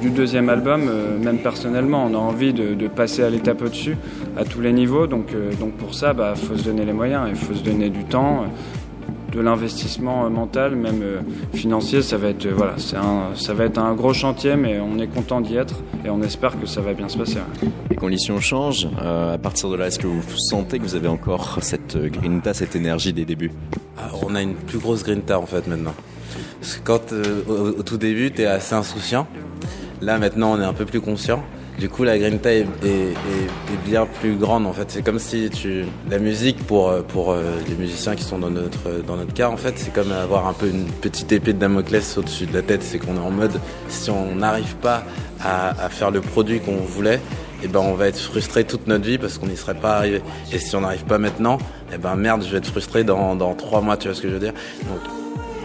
du 0.00 0.10
deuxième 0.10 0.48
album, 0.48 0.90
même 1.22 1.38
personnellement. 1.38 2.06
On 2.10 2.14
a 2.14 2.18
envie 2.18 2.52
de, 2.52 2.88
passer 2.88 3.22
à 3.22 3.30
l'étape 3.30 3.62
au-dessus, 3.62 3.96
à 4.36 4.44
tous 4.44 4.60
les 4.60 4.72
niveaux. 4.72 5.06
Donc, 5.06 5.28
donc 5.58 5.72
pour 5.72 5.94
ça, 5.94 6.10
il 6.12 6.16
bah, 6.16 6.34
faut 6.34 6.56
se 6.56 6.64
donner 6.64 6.84
les 6.84 6.92
moyens, 6.92 7.26
il 7.28 7.36
faut 7.36 7.54
se 7.54 7.62
donner 7.62 7.88
du 7.88 8.04
temps 8.04 8.46
de 9.30 9.40
l'investissement 9.40 10.24
euh, 10.24 10.28
mental, 10.28 10.76
même 10.76 11.02
euh, 11.02 11.20
financier, 11.54 12.02
ça 12.02 12.16
va 12.16 12.28
être 12.28 12.46
euh, 12.46 12.52
voilà, 12.54 12.74
c'est 12.78 12.96
un, 12.96 13.34
ça 13.34 13.54
va 13.54 13.64
être 13.64 13.78
un 13.78 13.94
gros 13.94 14.12
chantier, 14.12 14.56
mais 14.56 14.80
on 14.80 14.98
est 14.98 15.06
content 15.06 15.40
d'y 15.40 15.56
être 15.56 15.74
et 16.04 16.10
on 16.10 16.22
espère 16.22 16.58
que 16.60 16.66
ça 16.66 16.80
va 16.80 16.92
bien 16.92 17.08
se 17.08 17.18
passer. 17.18 17.38
Les 17.88 17.96
conditions 17.96 18.40
changent. 18.40 18.88
à 18.98 19.38
partir 19.38 19.70
de 19.70 19.76
là, 19.76 19.86
est-ce 19.86 19.98
que 19.98 20.06
vous 20.06 20.22
sentez 20.36 20.78
que 20.78 20.84
vous 20.84 20.94
avez 20.94 21.08
encore 21.08 21.58
cette 21.62 21.96
grinta, 21.96 22.54
cette 22.54 22.76
énergie 22.76 23.12
des 23.12 23.24
débuts? 23.24 23.52
On 24.22 24.34
a 24.34 24.42
une 24.42 24.54
plus 24.54 24.78
grosse 24.78 25.04
grinta 25.04 25.38
en 25.38 25.46
fait 25.46 25.66
maintenant. 25.66 25.94
Parce 26.60 26.76
que 26.76 26.84
quand 26.84 27.12
au, 27.48 27.82
tout 27.82 27.98
début, 27.98 28.30
tu 28.30 28.42
es 28.42 28.46
assez 28.46 28.74
insouciant. 28.74 29.26
Là 30.00 30.18
maintenant, 30.18 30.52
on 30.52 30.60
est 30.60 30.64
un 30.64 30.72
peu 30.72 30.86
plus 30.86 31.00
conscient. 31.00 31.42
Du 31.80 31.88
coup, 31.88 32.04
la 32.04 32.18
grinta 32.18 32.52
est, 32.52 32.66
est, 32.84 33.86
bien 33.86 34.04
plus 34.04 34.36
grande 34.36 34.66
en 34.66 34.72
fait. 34.74 34.90
C'est 34.90 35.02
comme 35.02 35.18
si 35.18 35.48
tu 35.48 35.86
la 36.10 36.18
musique 36.18 36.58
pour 36.66 36.92
pour 37.04 37.32
euh, 37.32 37.54
les 37.70 37.74
musiciens 37.74 38.14
qui 38.14 38.22
sont 38.22 38.38
dans 38.38 38.50
notre 38.50 39.02
dans 39.06 39.16
notre 39.16 39.32
cas 39.32 39.48
en 39.48 39.56
fait, 39.56 39.78
c'est 39.78 39.90
comme 39.90 40.12
avoir 40.12 40.46
un 40.46 40.52
peu 40.52 40.68
une 40.68 40.84
petite 40.84 41.32
épée 41.32 41.54
de 41.54 41.58
Damoclès 41.58 42.18
au-dessus 42.18 42.44
de 42.44 42.52
la 42.52 42.60
tête. 42.60 42.82
C'est 42.82 42.98
qu'on 42.98 43.16
est 43.16 43.26
en 43.26 43.30
mode 43.30 43.58
si 43.88 44.10
on 44.10 44.34
n'arrive 44.34 44.76
pas 44.76 45.04
à, 45.42 45.88
faire 45.88 46.10
le 46.10 46.20
produit 46.20 46.60
qu'on 46.60 46.76
voulait, 46.76 47.18
eh 47.62 47.68
ben 47.68 47.80
on 47.80 47.94
va 47.94 48.08
être 48.08 48.20
frustré 48.20 48.64
toute 48.64 48.86
notre 48.86 49.06
vie 49.06 49.16
parce 49.16 49.38
qu'on 49.38 49.46
n'y 49.46 49.56
serait 49.56 49.72
pas 49.72 49.96
arrivé. 49.96 50.20
Et 50.52 50.58
si 50.58 50.76
on 50.76 50.82
n'arrive 50.82 51.04
pas 51.04 51.16
maintenant, 51.16 51.56
eh 51.94 51.96
ben 51.96 52.14
merde, 52.14 52.44
je 52.44 52.50
vais 52.50 52.58
être 52.58 52.68
frustré 52.68 53.04
dans 53.04 53.36
dans 53.36 53.54
trois 53.54 53.80
mois. 53.80 53.96
Tu 53.96 54.08
vois 54.08 54.14
ce 54.14 54.20
que 54.20 54.28
je 54.28 54.34
veux 54.34 54.40
dire? 54.40 54.52
Donc 54.82 55.00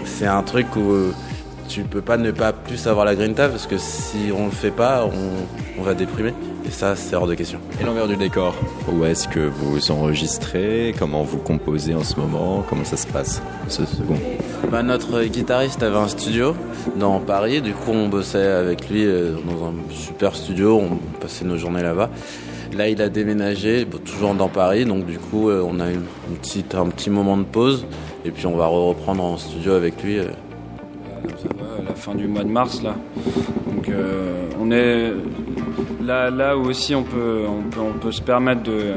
c'est 0.06 0.28
un 0.28 0.44
truc 0.44 0.78
où 0.78 1.12
tu 1.68 1.84
peux 1.84 2.02
pas 2.02 2.18
ne 2.18 2.32
pas 2.32 2.54
plus 2.54 2.88
avoir 2.88 3.06
la 3.06 3.16
grinta 3.16 3.50
parce 3.50 3.68
que 3.68 3.78
si 3.78 4.32
on 4.36 4.46
le 4.46 4.52
fait 4.52 4.72
pas, 4.72 5.08
on, 5.78 5.82
va 5.84 5.94
déprimer. 5.94 6.34
Et 6.68 6.72
ça, 6.72 6.96
c'est 6.96 7.16
hors 7.16 7.28
de 7.28 7.36
question. 7.36 7.60
Et 7.80 7.84
l'envers 7.84 8.08
du 8.08 8.16
décor 8.16 8.56
Où 8.92 9.06
est-ce 9.06 9.28
que 9.28 9.40
vous 9.40 9.92
enregistrez? 9.92 10.96
Comment 10.98 11.24
vous 11.24 11.38
composez 11.38 11.94
en 11.94 12.04
ce 12.04 12.20
moment? 12.20 12.64
Comment 12.68 12.86
ça 12.86 12.98
se 12.98 13.06
passe 13.06 13.42
ce 13.68 13.86
second? 13.86 14.18
Bah, 14.72 14.82
Notre 14.82 15.24
guitariste 15.24 15.84
avait 15.84 15.98
un 15.98 16.08
studio 16.08 16.56
dans 16.96 17.20
Paris. 17.20 17.62
Du 17.62 17.74
coup, 17.74 17.92
on 17.92 18.08
bossait 18.08 18.48
avec 18.48 18.90
lui 18.90 19.06
euh, 19.06 19.36
dans 19.48 19.68
un 19.68 19.74
super 19.92 20.36
studio. 20.36 20.80
On 20.80 21.20
passait 21.20 21.46
nos 21.46 21.58
journées 21.58 21.84
là-bas. 21.84 22.10
Là, 22.76 22.90
il 22.90 23.02
a 23.02 23.10
déménagé, 23.10 23.86
toujours 24.04 24.34
dans 24.34 24.50
Paris. 24.50 24.86
Donc, 24.86 25.06
du 25.06 25.20
coup, 25.20 25.50
euh, 25.50 25.64
on 25.66 25.80
a 25.80 25.92
une, 25.92 26.06
petite, 26.42 26.74
un 26.74 26.88
petit 26.88 27.10
moment 27.10 27.38
de 27.38 27.44
pause. 27.44 27.86
Et 28.26 28.32
puis, 28.32 28.48
on 28.48 28.58
va 28.58 28.66
reprendre 28.66 29.24
en 29.24 29.38
studio 29.38 29.74
avec 29.74 30.02
lui. 30.02 30.18
Euh, 30.18 30.26
la 31.26 31.55
fin 31.96 32.16
du 32.16 32.28
mois 32.28 32.44
de 32.44 32.50
mars 32.50 32.82
là. 32.84 32.96
Donc 33.68 33.90
euh, 33.90 34.48
on 34.60 34.72
est 34.72 35.12
là, 36.04 36.30
là 36.30 36.58
où 36.58 36.68
aussi 36.70 36.96
on 36.96 37.04
peut, 37.04 37.44
on 37.48 37.98
peut, 38.00 38.12
se 38.12 38.22
permettre 38.22 38.64
de 38.64 38.96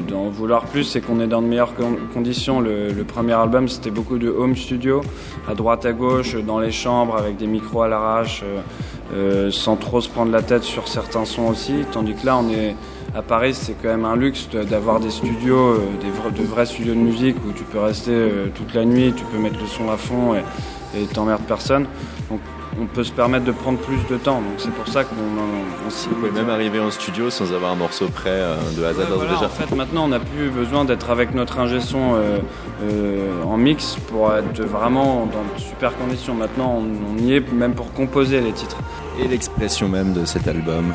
d'en 0.00 0.28
vouloir 0.28 0.64
plus, 0.64 0.84
c'est 0.84 1.00
qu'on 1.00 1.20
est 1.20 1.26
dans 1.26 1.40
de 1.40 1.46
meilleures 1.46 1.74
conditions. 2.12 2.60
Le, 2.60 3.04
premier 3.04 3.32
album, 3.32 3.68
c'était 3.68 3.90
beaucoup 3.90 4.18
de 4.18 4.28
home 4.28 4.56
studio, 4.56 5.00
à 5.48 5.54
droite 5.54 5.86
à 5.86 5.92
gauche, 5.92 6.36
dans 6.36 6.58
les 6.58 6.72
chambres, 6.72 7.16
avec 7.16 7.36
des 7.36 7.46
micros 7.46 7.82
à 7.82 7.88
l'arrache, 7.88 8.42
euh, 8.44 8.60
euh, 9.14 9.50
sans 9.50 9.76
trop 9.76 10.00
se 10.00 10.08
prendre 10.08 10.32
la 10.32 10.42
tête 10.42 10.64
sur 10.64 10.88
certains 10.88 11.24
sons 11.24 11.46
aussi. 11.48 11.84
Tandis 11.92 12.14
que 12.14 12.26
là, 12.26 12.36
on 12.36 12.50
est 12.50 12.74
à 13.14 13.22
Paris, 13.22 13.54
c'est 13.54 13.74
quand 13.80 13.88
même 13.88 14.04
un 14.04 14.16
luxe 14.16 14.48
d'avoir 14.50 15.00
des 15.00 15.10
studios, 15.10 15.78
des 16.00 16.42
de 16.42 16.46
vrais 16.46 16.66
studios 16.66 16.94
de 16.94 16.98
musique 16.98 17.36
où 17.48 17.52
tu 17.52 17.64
peux 17.64 17.78
rester 17.78 18.12
toute 18.54 18.74
la 18.74 18.84
nuit, 18.84 19.14
tu 19.16 19.24
peux 19.24 19.38
mettre 19.38 19.58
le 19.60 19.66
son 19.66 19.90
à 19.90 19.96
fond 19.96 20.34
et 21.00 21.06
t'emmerdes 21.06 21.42
personne. 21.42 21.86
Donc 22.30 22.40
on 22.80 22.86
peut 22.86 23.04
se 23.04 23.12
permettre 23.12 23.44
de 23.44 23.52
prendre 23.52 23.78
plus 23.78 23.98
de 24.10 24.16
temps. 24.16 24.40
Donc 24.40 24.54
c'est 24.58 24.72
pour 24.72 24.88
ça 24.88 25.04
qu'on 25.04 25.14
on, 25.16 25.90
s'y. 25.90 26.08
Vous 26.08 26.16
pouvez 26.16 26.30
même 26.30 26.50
arriver 26.50 26.78
en 26.78 26.90
studio 26.90 27.30
sans 27.30 27.52
avoir 27.52 27.72
un 27.72 27.76
morceau 27.76 28.08
prêt 28.08 28.30
euh, 28.30 28.56
de 28.76 28.84
hasard 28.84 29.06
déjà. 29.18 29.46
En 29.46 29.48
fait, 29.48 29.74
maintenant, 29.74 30.04
on 30.04 30.08
n'a 30.08 30.20
plus 30.20 30.50
besoin 30.50 30.84
d'être 30.84 31.10
avec 31.10 31.34
notre 31.34 31.58
ingé 31.58 31.80
son 31.80 32.14
euh, 32.14 32.38
euh, 32.82 33.42
en 33.44 33.56
mix 33.56 33.96
pour 34.08 34.34
être 34.34 34.62
vraiment 34.62 35.26
dans 35.26 35.42
de 35.42 35.60
super 35.60 35.96
conditions. 35.96 36.34
Maintenant, 36.34 36.82
on, 36.82 37.18
y 37.18 37.34
est 37.34 37.52
même 37.52 37.74
pour 37.74 37.92
composer 37.92 38.40
les 38.40 38.52
titres. 38.52 38.78
Et 39.18 39.26
l'expression 39.26 39.88
même 39.88 40.12
de 40.12 40.26
cet 40.26 40.46
album, 40.46 40.94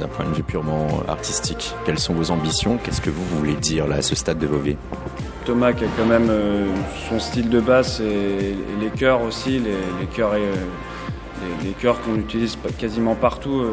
d'un 0.00 0.08
point 0.08 0.24
de 0.24 0.34
vue 0.34 0.42
purement 0.42 1.02
artistique. 1.06 1.74
Quelles 1.84 1.98
sont 1.98 2.14
vos 2.14 2.30
ambitions? 2.30 2.78
Qu'est-ce 2.82 3.02
que 3.02 3.10
vous 3.10 3.24
voulez 3.36 3.54
dire 3.54 3.86
là 3.86 3.96
à 3.96 4.02
ce 4.02 4.14
stade 4.14 4.38
de 4.38 4.46
vos 4.46 4.58
vies? 4.58 4.76
Thomas 5.44 5.72
qui 5.72 5.84
a 5.84 5.88
quand 5.96 6.06
même 6.06 6.30
son 7.08 7.18
style 7.18 7.48
de 7.48 7.60
basse 7.60 8.00
et, 8.00 8.56
les 8.80 8.90
chœurs 8.90 9.22
aussi, 9.22 9.58
les, 9.58 9.76
les 11.64 11.70
chœurs 11.72 12.00
qu'on 12.02 12.16
utilise 12.16 12.58
quasiment 12.78 13.14
partout, 13.14 13.60
euh, 13.60 13.72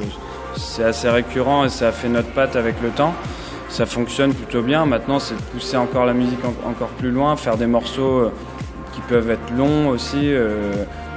c'est 0.55 0.83
assez 0.83 1.09
récurrent 1.09 1.65
et 1.65 1.69
ça 1.69 1.89
a 1.89 1.91
fait 1.91 2.09
notre 2.09 2.29
patte 2.29 2.55
avec 2.55 2.81
le 2.81 2.89
temps. 2.89 3.13
Ça 3.69 3.85
fonctionne 3.85 4.33
plutôt 4.33 4.61
bien. 4.61 4.85
Maintenant, 4.85 5.19
c'est 5.19 5.35
de 5.35 5.41
pousser 5.41 5.77
encore 5.77 6.05
la 6.05 6.13
musique 6.13 6.39
encore 6.65 6.89
plus 6.89 7.11
loin, 7.11 7.35
faire 7.35 7.57
des 7.57 7.67
morceaux 7.67 8.19
euh, 8.19 8.31
qui 8.93 9.01
peuvent 9.01 9.29
être 9.29 9.55
longs 9.55 9.89
aussi. 9.89 10.31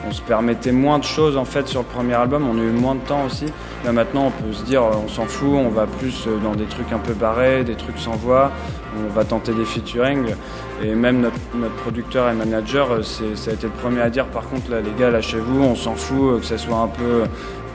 On 0.07 0.13
se 0.13 0.23
permettait 0.23 0.73
moins 0.73 0.99
de 0.99 1.05
choses 1.05 1.37
en 1.37 1.45
fait 1.45 1.69
sur 1.69 1.81
le 1.81 1.87
premier 1.87 2.15
album, 2.15 2.47
on 2.49 2.59
a 2.59 2.63
eu 2.63 2.71
moins 2.71 2.95
de 2.95 3.01
temps 3.01 3.25
aussi. 3.25 3.47
Là 3.85 3.93
maintenant 3.93 4.27
on 4.27 4.31
peut 4.31 4.53
se 4.53 4.65
dire 4.65 4.83
on 4.83 5.09
s'en 5.09 5.27
fout, 5.27 5.55
on 5.55 5.69
va 5.69 5.87
plus 5.87 6.27
dans 6.43 6.55
des 6.55 6.65
trucs 6.65 6.93
un 6.93 6.99
peu 6.99 7.13
barrés, 7.13 7.65
des 7.65 7.75
trucs 7.75 7.99
sans 7.99 8.13
voix, 8.13 8.51
on 8.99 9.13
va 9.13 9.25
tenter 9.25 9.53
des 9.53 9.65
featuring. 9.65 10.35
Et 10.83 10.95
même 10.95 11.21
notre, 11.21 11.37
producteur 11.83 12.29
et 12.29 12.35
manager, 12.35 13.05
ça 13.05 13.51
a 13.51 13.55
été 13.55 13.67
le 13.67 13.73
premier 13.73 14.01
à 14.01 14.11
dire 14.11 14.27
par 14.27 14.49
contre 14.49 14.71
là 14.71 14.81
les 14.81 14.93
gars 14.99 15.11
lâchez-vous, 15.11 15.63
on 15.63 15.77
s'en 15.77 15.95
fout, 15.95 16.41
que 16.41 16.47
ça 16.47 16.59
soit 16.59 16.79
un 16.79 16.89
peu 16.89 17.25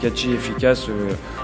catchy, 0.02 0.32
efficace, 0.34 0.88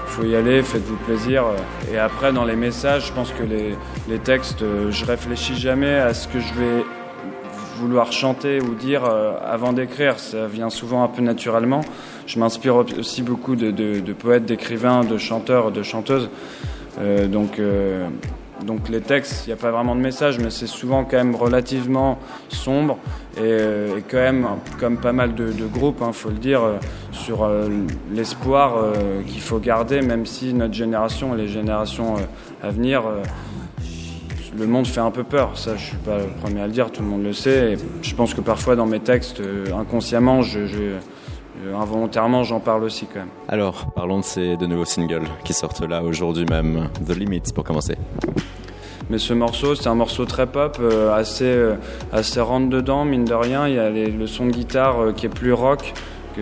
faut 0.06 0.24
y 0.24 0.36
aller, 0.36 0.62
faites-vous 0.62 0.96
plaisir. 1.06 1.44
Et 1.92 1.98
après, 1.98 2.32
dans 2.32 2.44
les 2.44 2.54
messages, 2.54 3.08
je 3.08 3.12
pense 3.12 3.32
que 3.32 3.42
les, 3.42 3.74
les 4.08 4.18
textes, 4.18 4.64
je 4.90 5.04
réfléchis 5.04 5.56
jamais 5.56 5.96
à 5.96 6.14
ce 6.14 6.28
que 6.28 6.38
je 6.38 6.54
vais 6.54 6.84
vouloir 7.84 8.12
chanter 8.12 8.60
ou 8.60 8.74
dire 8.74 9.04
avant 9.04 9.72
d'écrire. 9.72 10.18
Ça 10.18 10.46
vient 10.46 10.70
souvent 10.70 11.04
un 11.04 11.08
peu 11.08 11.22
naturellement. 11.22 11.82
Je 12.26 12.38
m'inspire 12.38 12.76
aussi 12.76 13.22
beaucoup 13.22 13.56
de, 13.56 14.12
poètes, 14.12 14.46
d'écrivains, 14.46 15.04
de 15.04 15.18
chanteurs, 15.18 15.70
de 15.70 15.82
chanteuses. 15.82 16.30
Euh, 17.00 17.26
donc, 17.26 17.58
euh, 17.58 18.08
donc 18.64 18.88
les 18.88 19.00
textes, 19.00 19.46
il 19.46 19.50
n'y 19.50 19.52
a 19.52 19.56
pas 19.56 19.70
vraiment 19.70 19.94
de 19.94 20.00
message, 20.00 20.38
mais 20.38 20.50
c'est 20.50 20.66
souvent 20.66 21.04
quand 21.04 21.16
même 21.16 21.34
relativement 21.34 22.18
sombre 22.48 22.98
et, 23.36 23.40
euh, 23.40 24.00
quand 24.08 24.18
même, 24.18 24.46
comme 24.78 24.96
pas 24.96 25.12
mal 25.12 25.34
de, 25.34 25.50
groupes, 25.66 25.98
il 26.00 26.04
hein, 26.04 26.12
faut 26.12 26.30
le 26.30 26.36
dire, 26.36 26.62
euh, 26.62 26.76
sur 27.10 27.42
euh, 27.42 27.68
l'espoir 28.12 28.76
qu'il 29.26 29.40
faut 29.40 29.58
garder, 29.58 30.00
même 30.02 30.24
si 30.24 30.54
notre 30.54 30.74
génération 30.74 31.34
et 31.34 31.38
les 31.38 31.48
générations 31.48 32.14
à 32.62 32.70
venir, 32.70 33.02
le 34.56 34.66
monde 34.66 34.86
fait 34.86 35.00
un 35.00 35.10
peu 35.10 35.24
peur. 35.24 35.56
Ça, 35.58 35.76
je 35.76 35.84
suis 35.84 35.96
pas 35.96 36.18
le 36.18 36.26
premier 36.42 36.60
à 36.60 36.66
le 36.66 36.72
dire, 36.72 36.90
tout 36.90 37.02
le 37.02 37.08
monde 37.08 37.24
le 37.24 37.32
sait. 37.32 37.72
Et 37.72 37.76
je 38.02 38.14
pense 38.14 38.34
que 38.34 38.40
parfois 38.40 38.76
dans 38.76 38.86
mes 38.86 39.00
textes, 39.00 39.42
inconsciemment, 39.76 40.42
je, 40.42 40.98
involontairement, 41.74 42.44
j'en 42.44 42.60
parle 42.60 42.84
aussi 42.84 43.06
quand 43.06 43.20
même. 43.20 43.28
Alors, 43.48 43.92
parlons 43.94 44.20
de 44.20 44.24
ces 44.24 44.56
deux 44.56 44.66
nouveaux 44.66 44.84
singles 44.84 45.26
qui 45.44 45.52
sortent 45.52 45.88
là 45.88 46.02
aujourd'hui 46.02 46.44
même. 46.44 46.88
The 47.06 47.16
Limits 47.16 47.52
pour 47.54 47.64
commencer. 47.64 47.96
Mais 49.10 49.18
ce 49.18 49.34
morceau, 49.34 49.74
c'est 49.74 49.88
un 49.88 49.94
morceau 49.94 50.24
très 50.24 50.46
pop, 50.46 50.78
euh, 50.80 51.14
assez, 51.14 51.44
euh, 51.44 51.74
assez 52.10 52.40
rentre 52.40 52.70
dedans, 52.70 53.04
mine 53.04 53.26
de 53.26 53.34
rien. 53.34 53.68
Il 53.68 53.74
y 53.74 53.78
a 53.78 53.90
le 53.90 54.26
son 54.26 54.46
de 54.46 54.52
guitare 54.52 55.00
euh, 55.02 55.12
qui 55.12 55.26
est 55.26 55.30
plus 55.30 55.52
rock 55.52 55.92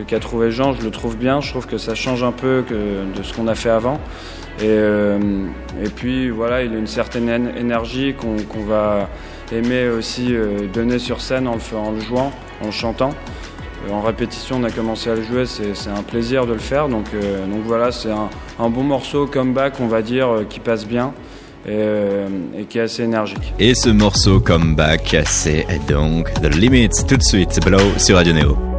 qu'a 0.07 0.21
trouvé 0.21 0.51
Jean. 0.51 0.73
Je 0.73 0.83
le 0.83 0.91
trouve 0.91 1.17
bien. 1.17 1.41
Je 1.41 1.51
trouve 1.51 1.67
que 1.67 1.79
ça 1.79 1.95
change 1.95 2.23
un 2.23 2.33
peu 2.33 2.65
de 2.71 3.23
ce 3.23 3.33
qu'on 3.35 3.49
a 3.49 3.55
fait 3.55 3.71
avant. 3.71 4.01
Et, 4.61 4.67
et, 4.67 5.89
puis 5.89 6.29
voilà, 6.29 6.63
il 6.63 6.75
a 6.75 6.79
une 6.79 6.87
certaine 6.87 7.29
énergie 7.57 8.15
qu'on 8.15 8.65
va 8.65 9.09
aimer 9.51 9.89
aussi 9.89 10.35
donner 10.73 10.99
sur 10.99 11.21
scène 11.21 11.49
en 11.49 11.55
le, 11.55 11.95
le 11.95 12.01
jouant, 12.01 12.33
en 12.63 12.71
chantant. 12.71 13.11
En 13.91 14.01
répétition, 14.01 14.59
on 14.61 14.65
a 14.65 14.71
commencé 14.71 15.11
à 15.11 15.15
le 15.15 15.23
jouer, 15.23 15.45
c'est 15.47 15.91
un 15.91 16.03
plaisir 16.03 16.47
de 16.47 16.53
le 16.53 16.59
faire. 16.59 16.89
Donc, 16.89 17.07
voilà, 17.65 17.93
c'est 17.93 18.11
un, 18.11 18.69
bon 18.69 18.85
morceau, 18.85 19.27
comeback, 19.27 19.81
on 19.81 19.89
va 19.89 20.03
dire, 20.03 20.45
qui 20.49 20.61
passe 20.61 20.87
bien. 20.87 21.13
Euh, 21.69 22.27
et, 22.59 22.65
qui 22.65 22.79
est 22.79 22.83
assez 22.83 23.05
énergique. 23.05 23.55
Et 23.59 23.75
ce 23.75 23.89
morceau 23.89 24.41
comeback, 24.41 25.17
c'est 25.27 25.65
donc 25.89 26.33
The 26.35 26.53
Limits 26.53 27.07
tout 27.07 27.17
de 27.17 27.23
suite, 27.23 27.61
Blow 27.65 27.79
sur 27.99 28.17
Radio 28.17 28.33
Neo. 28.33 28.72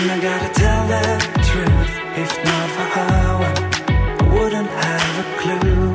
And 0.00 0.12
I 0.12 0.20
gotta 0.20 0.50
tell 0.54 0.82
the 0.94 1.04
truth. 1.50 1.92
If 2.22 2.30
not 2.48 2.66
for 2.74 2.86
her, 2.94 3.34
I 4.22 4.26
wouldn't 4.32 4.70
have 4.70 5.14
a 5.24 5.26
clue. 5.40 5.86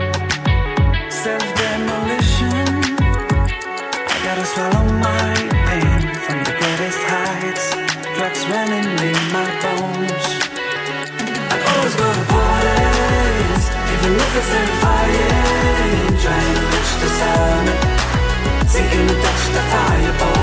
Self 1.23 1.45
demolition. 1.55 2.67
I 4.11 4.17
gotta 4.27 4.45
swallow 4.53 4.85
my 5.07 5.33
pain 5.67 6.03
from 6.25 6.39
the 6.43 6.53
greatest 6.59 7.01
heights. 7.11 7.65
Drugs 8.17 8.43
running 8.51 8.89
in 9.07 9.21
my 9.37 9.49
bones. 9.63 10.25
I 11.53 11.57
always 11.71 11.95
go 11.95 12.07
to 12.19 12.23
parties, 12.35 13.63
even 13.93 14.11
if. 14.19 14.33
Trying 16.23 16.55
to 16.55 16.63
reach 16.71 16.93
the 17.03 17.09
sun, 17.19 17.63
seeking 18.67 19.07
to 19.07 19.15
touch 19.23 19.43
the 19.55 19.63
fireball. 19.71 20.42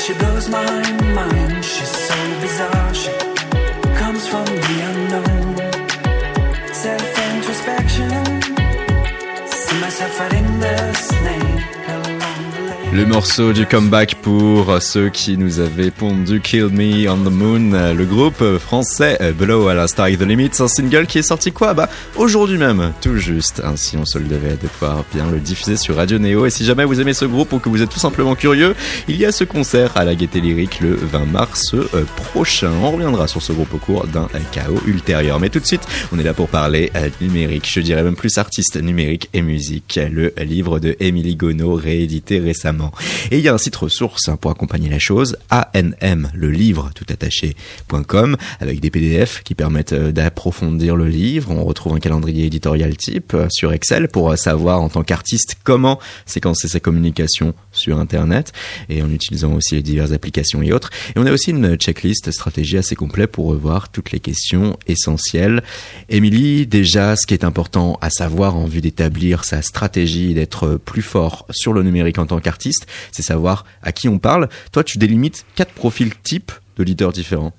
she 0.00 0.14
blows 0.14 0.48
my 0.48 0.64
mind. 1.14 1.64
She's 1.64 1.94
so 2.08 2.16
bizarre. 2.40 2.94
She 2.94 3.10
comes 3.98 4.26
from 4.26 4.44
the 4.46 4.76
unknown. 4.88 5.39
Le 12.92 13.06
morceau 13.06 13.52
du 13.52 13.66
comeback 13.66 14.16
pour 14.16 14.82
ceux 14.82 15.10
qui 15.10 15.38
nous 15.38 15.60
avaient 15.60 15.92
pondu 15.92 16.40
Kill 16.40 16.70
Me 16.70 17.08
on 17.08 17.18
the 17.18 17.30
Moon, 17.30 17.94
le 17.94 18.04
groupe 18.04 18.42
français 18.58 19.16
Blow 19.38 19.68
à 19.68 19.74
l'instar 19.74 20.08
The 20.08 20.22
Limits, 20.22 20.50
un 20.58 20.66
single 20.66 21.06
qui 21.06 21.18
est 21.18 21.22
sorti 21.22 21.52
quoi? 21.52 21.72
Bah 21.72 21.88
aujourd'hui 22.16 22.58
même, 22.58 22.92
tout 23.00 23.16
juste. 23.16 23.62
Ainsi 23.64 23.96
on 23.96 24.04
se 24.04 24.18
le 24.18 24.24
devait 24.24 24.56
de 24.60 24.66
pouvoir 24.66 25.04
bien 25.14 25.30
le 25.30 25.38
diffuser 25.38 25.76
sur 25.76 25.96
Radio 25.96 26.18
Neo. 26.18 26.46
Et 26.46 26.50
si 26.50 26.64
jamais 26.64 26.84
vous 26.84 27.00
aimez 27.00 27.14
ce 27.14 27.26
groupe 27.26 27.52
ou 27.52 27.60
que 27.60 27.68
vous 27.68 27.80
êtes 27.80 27.90
tout 27.90 28.00
simplement 28.00 28.34
curieux, 28.34 28.74
il 29.06 29.16
y 29.16 29.24
a 29.24 29.30
ce 29.30 29.44
concert 29.44 29.96
à 29.96 30.04
la 30.04 30.16
Gaieté 30.16 30.40
Lyrique 30.40 30.80
le 30.80 30.96
20 30.96 31.26
mars 31.26 31.74
euh, 31.74 32.04
prochain. 32.16 32.72
On 32.82 32.90
reviendra 32.90 33.28
sur 33.28 33.40
ce 33.40 33.52
groupe 33.52 33.72
au 33.72 33.78
cours 33.78 34.08
d'un 34.08 34.26
chaos 34.50 34.82
ultérieur. 34.84 35.38
Mais 35.38 35.48
tout 35.48 35.60
de 35.60 35.66
suite, 35.66 35.86
on 36.12 36.18
est 36.18 36.24
là 36.24 36.34
pour 36.34 36.48
parler 36.48 36.90
euh, 36.96 37.08
numérique. 37.20 37.70
Je 37.72 37.80
dirais 37.80 38.02
même 38.02 38.16
plus 38.16 38.36
artiste 38.36 38.82
numérique 38.82 39.28
et 39.32 39.42
musique. 39.42 40.00
Le 40.10 40.34
livre 40.42 40.80
de 40.80 40.96
Émilie 40.98 41.36
Gonneau 41.36 41.74
réédité 41.74 42.40
récemment 42.40 42.79
et 43.30 43.38
il 43.38 43.44
y 43.44 43.48
a 43.48 43.54
un 43.54 43.58
site 43.58 43.76
ressource 43.76 44.28
hein, 44.28 44.36
pour 44.36 44.50
accompagner 44.50 44.88
la 44.88 44.98
chose, 44.98 45.36
ANM, 45.50 46.30
le 46.34 46.50
livre 46.50 46.90
tout 46.94 47.06
attaché.com, 47.08 48.36
avec 48.60 48.80
des 48.80 48.90
PDF 48.90 49.42
qui 49.44 49.54
permettent 49.54 49.92
euh, 49.92 50.12
d'approfondir 50.12 50.96
le 50.96 51.08
livre. 51.08 51.50
On 51.50 51.64
retrouve 51.64 51.94
un 51.94 52.00
calendrier 52.00 52.46
éditorial 52.46 52.96
type 52.96 53.34
euh, 53.34 53.46
sur 53.50 53.72
Excel 53.72 54.08
pour 54.08 54.30
euh, 54.30 54.36
savoir 54.36 54.80
en 54.82 54.88
tant 54.88 55.02
qu'artiste 55.02 55.56
comment 55.64 55.98
séquencer 56.26 56.68
sa 56.68 56.80
communication 56.80 57.54
sur 57.72 57.98
Internet 57.98 58.52
et 58.88 59.02
en 59.02 59.10
utilisant 59.10 59.54
aussi 59.54 59.76
les 59.76 59.82
diverses 59.82 60.12
applications 60.12 60.62
et 60.62 60.72
autres. 60.72 60.90
Et 61.14 61.18
on 61.18 61.26
a 61.26 61.32
aussi 61.32 61.50
une 61.50 61.76
checklist 61.76 62.30
stratégie 62.30 62.78
assez 62.78 62.96
complète 62.96 63.32
pour 63.32 63.46
revoir 63.46 63.90
toutes 63.90 64.12
les 64.12 64.20
questions 64.20 64.78
essentielles. 64.86 65.62
Émilie, 66.08 66.66
déjà, 66.66 67.16
ce 67.16 67.26
qui 67.26 67.34
est 67.34 67.44
important 67.44 67.98
à 68.00 68.10
savoir 68.10 68.56
en 68.56 68.66
vue 68.66 68.80
d'établir 68.80 69.44
sa 69.44 69.62
stratégie 69.62 70.34
d'être 70.34 70.76
plus 70.84 71.02
fort 71.02 71.46
sur 71.50 71.72
le 71.72 71.82
numérique 71.82 72.18
en 72.18 72.26
tant 72.26 72.40
qu'artiste, 72.40 72.69
c'est 73.12 73.22
savoir 73.22 73.64
à 73.82 73.92
qui 73.92 74.08
on 74.08 74.18
parle. 74.18 74.48
Toi, 74.72 74.84
tu 74.84 74.98
délimites 74.98 75.44
quatre 75.54 75.72
profils 75.72 76.14
types 76.22 76.52
de 76.76 76.84
leaders 76.84 77.12
différents. 77.12 77.52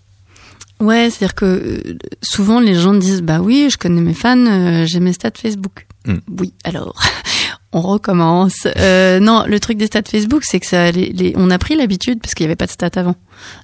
Ouais, 0.80 1.10
c'est-à-dire 1.10 1.36
que 1.36 1.46
euh, 1.46 1.98
souvent 2.24 2.60
les 2.60 2.74
gens 2.74 2.96
disent 2.96 3.22
bah 3.22 3.40
oui, 3.40 3.70
je 3.72 3.78
connais 3.78 4.02
mes 4.02 4.16
fans, 4.16 4.38
euh, 4.38 4.86
j'ai 4.88 5.00
mes 5.00 5.14
stats 5.14 5.32
Facebook. 5.38 5.86
Hmm. 6.06 6.18
Oui, 6.40 6.54
alors 6.64 7.00
on 7.74 7.82
recommence. 7.82 8.68
Euh, 8.78 9.20
non, 9.20 9.46
le 9.48 9.60
truc 9.60 9.78
des 9.78 9.86
stats 9.86 10.02
Facebook, 10.04 10.44
c'est 10.44 10.60
que 10.60 10.66
ça, 10.66 10.92
les, 10.92 11.34
on 11.38 11.50
a 11.50 11.58
pris 11.58 11.76
l'habitude 11.76 12.20
parce 12.22 12.34
qu'il 12.34 12.46
n'y 12.46 12.50
avait 12.50 12.58
pas 12.58 12.66
de 12.66 12.72
stats 12.72 12.90
avant. 12.96 13.16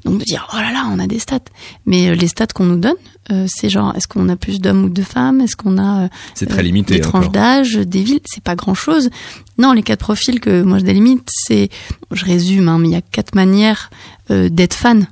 Donc 0.05 0.19
de 0.19 0.23
dire 0.23 0.47
oh 0.53 0.57
là 0.57 0.71
là, 0.71 0.87
on 0.91 0.99
a 0.99 1.07
des 1.07 1.19
stats. 1.19 1.39
Mais 1.85 2.09
euh, 2.09 2.15
les 2.15 2.27
stats 2.27 2.47
qu'on 2.47 2.65
nous 2.65 2.77
donne, 2.77 2.95
euh, 3.31 3.45
c'est 3.47 3.69
genre 3.69 3.93
est-ce 3.95 4.07
qu'on 4.07 4.29
a 4.29 4.37
plus 4.37 4.59
d'hommes 4.61 4.85
ou 4.85 4.89
de 4.89 5.01
femmes, 5.01 5.41
est-ce 5.41 5.55
qu'on 5.55 5.77
a 5.77 6.07
c'est 6.33 6.47
très 6.47 6.63
limité 6.63 6.95
des 6.95 7.01
tranches 7.01 7.31
d'âge, 7.31 7.73
des 7.75 8.03
villes, 8.03 8.21
c'est 8.25 8.43
pas 8.43 8.55
grand 8.55 8.75
chose. 8.75 9.09
Non, 9.57 9.73
les 9.73 9.83
quatre 9.83 9.99
profils 9.99 10.39
que 10.39 10.61
moi 10.61 10.79
je 10.79 10.85
délimite, 10.85 11.27
c'est, 11.31 11.69
je 12.11 12.23
résume, 12.23 12.69
hein, 12.69 12.77
mais 12.79 12.87
il 12.87 12.93
y 12.93 12.95
a 12.95 13.01
quatre 13.01 13.35
manières 13.35 13.89
d'être 14.29 14.73
fan. 14.73 15.07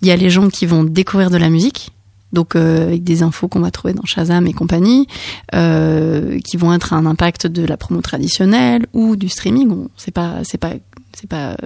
Il 0.00 0.08
y 0.08 0.10
a 0.10 0.16
les 0.16 0.30
gens 0.30 0.48
qui 0.48 0.66
vont 0.66 0.84
découvrir 0.84 1.30
de 1.30 1.36
la 1.36 1.48
musique, 1.48 1.93
donc 2.34 2.54
euh, 2.56 2.88
avec 2.88 3.02
des 3.04 3.22
infos 3.22 3.48
qu'on 3.48 3.60
va 3.60 3.70
trouver 3.70 3.94
dans 3.94 4.04
Shazam 4.04 4.46
et 4.46 4.52
compagnie, 4.52 5.06
euh, 5.54 6.38
qui 6.40 6.56
vont 6.58 6.72
être 6.74 6.92
un 6.92 7.06
impact 7.06 7.46
de 7.46 7.64
la 7.64 7.76
promo 7.78 8.00
traditionnelle 8.02 8.86
ou 8.92 9.16
du 9.16 9.28
streaming. 9.30 9.88
C'est 9.96 10.10
pas, 10.10 10.40
c'est 10.44 10.58
pas, 10.58 10.72
c'est 11.14 11.28
pas 11.28 11.52
euh, 11.52 11.56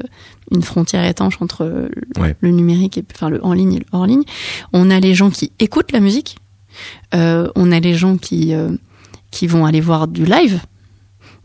une 0.53 0.63
frontière 0.63 1.05
étanche 1.05 1.39
entre 1.41 1.65
le, 1.65 1.91
Ouais. 2.23 2.37
le 2.41 2.51
numérique 2.51 2.99
et 2.99 3.05
enfin 3.15 3.29
le 3.31 3.45
en 3.45 3.53
ligne 3.53 3.73
et 3.75 3.79
le 3.81 3.87
hors 3.93 4.07
ligne. 4.07 4.23
On 4.73 4.91
a 4.91 5.01
les 5.01 5.15
gens 5.15 5.31
qui 5.31 5.51
écoutent 5.59 5.93
la 5.93 6.01
musique, 6.01 6.37
euh, 7.15 7.49
on 7.57 7.73
a 7.73 7.81
les 7.81 7.95
gens 7.95 8.17
qui 8.17 8.55
qui 9.31 9.47
vont 9.47 9.67
aller 9.67 9.81
voir 9.81 10.09
du 10.09 10.25
live, 10.25 10.61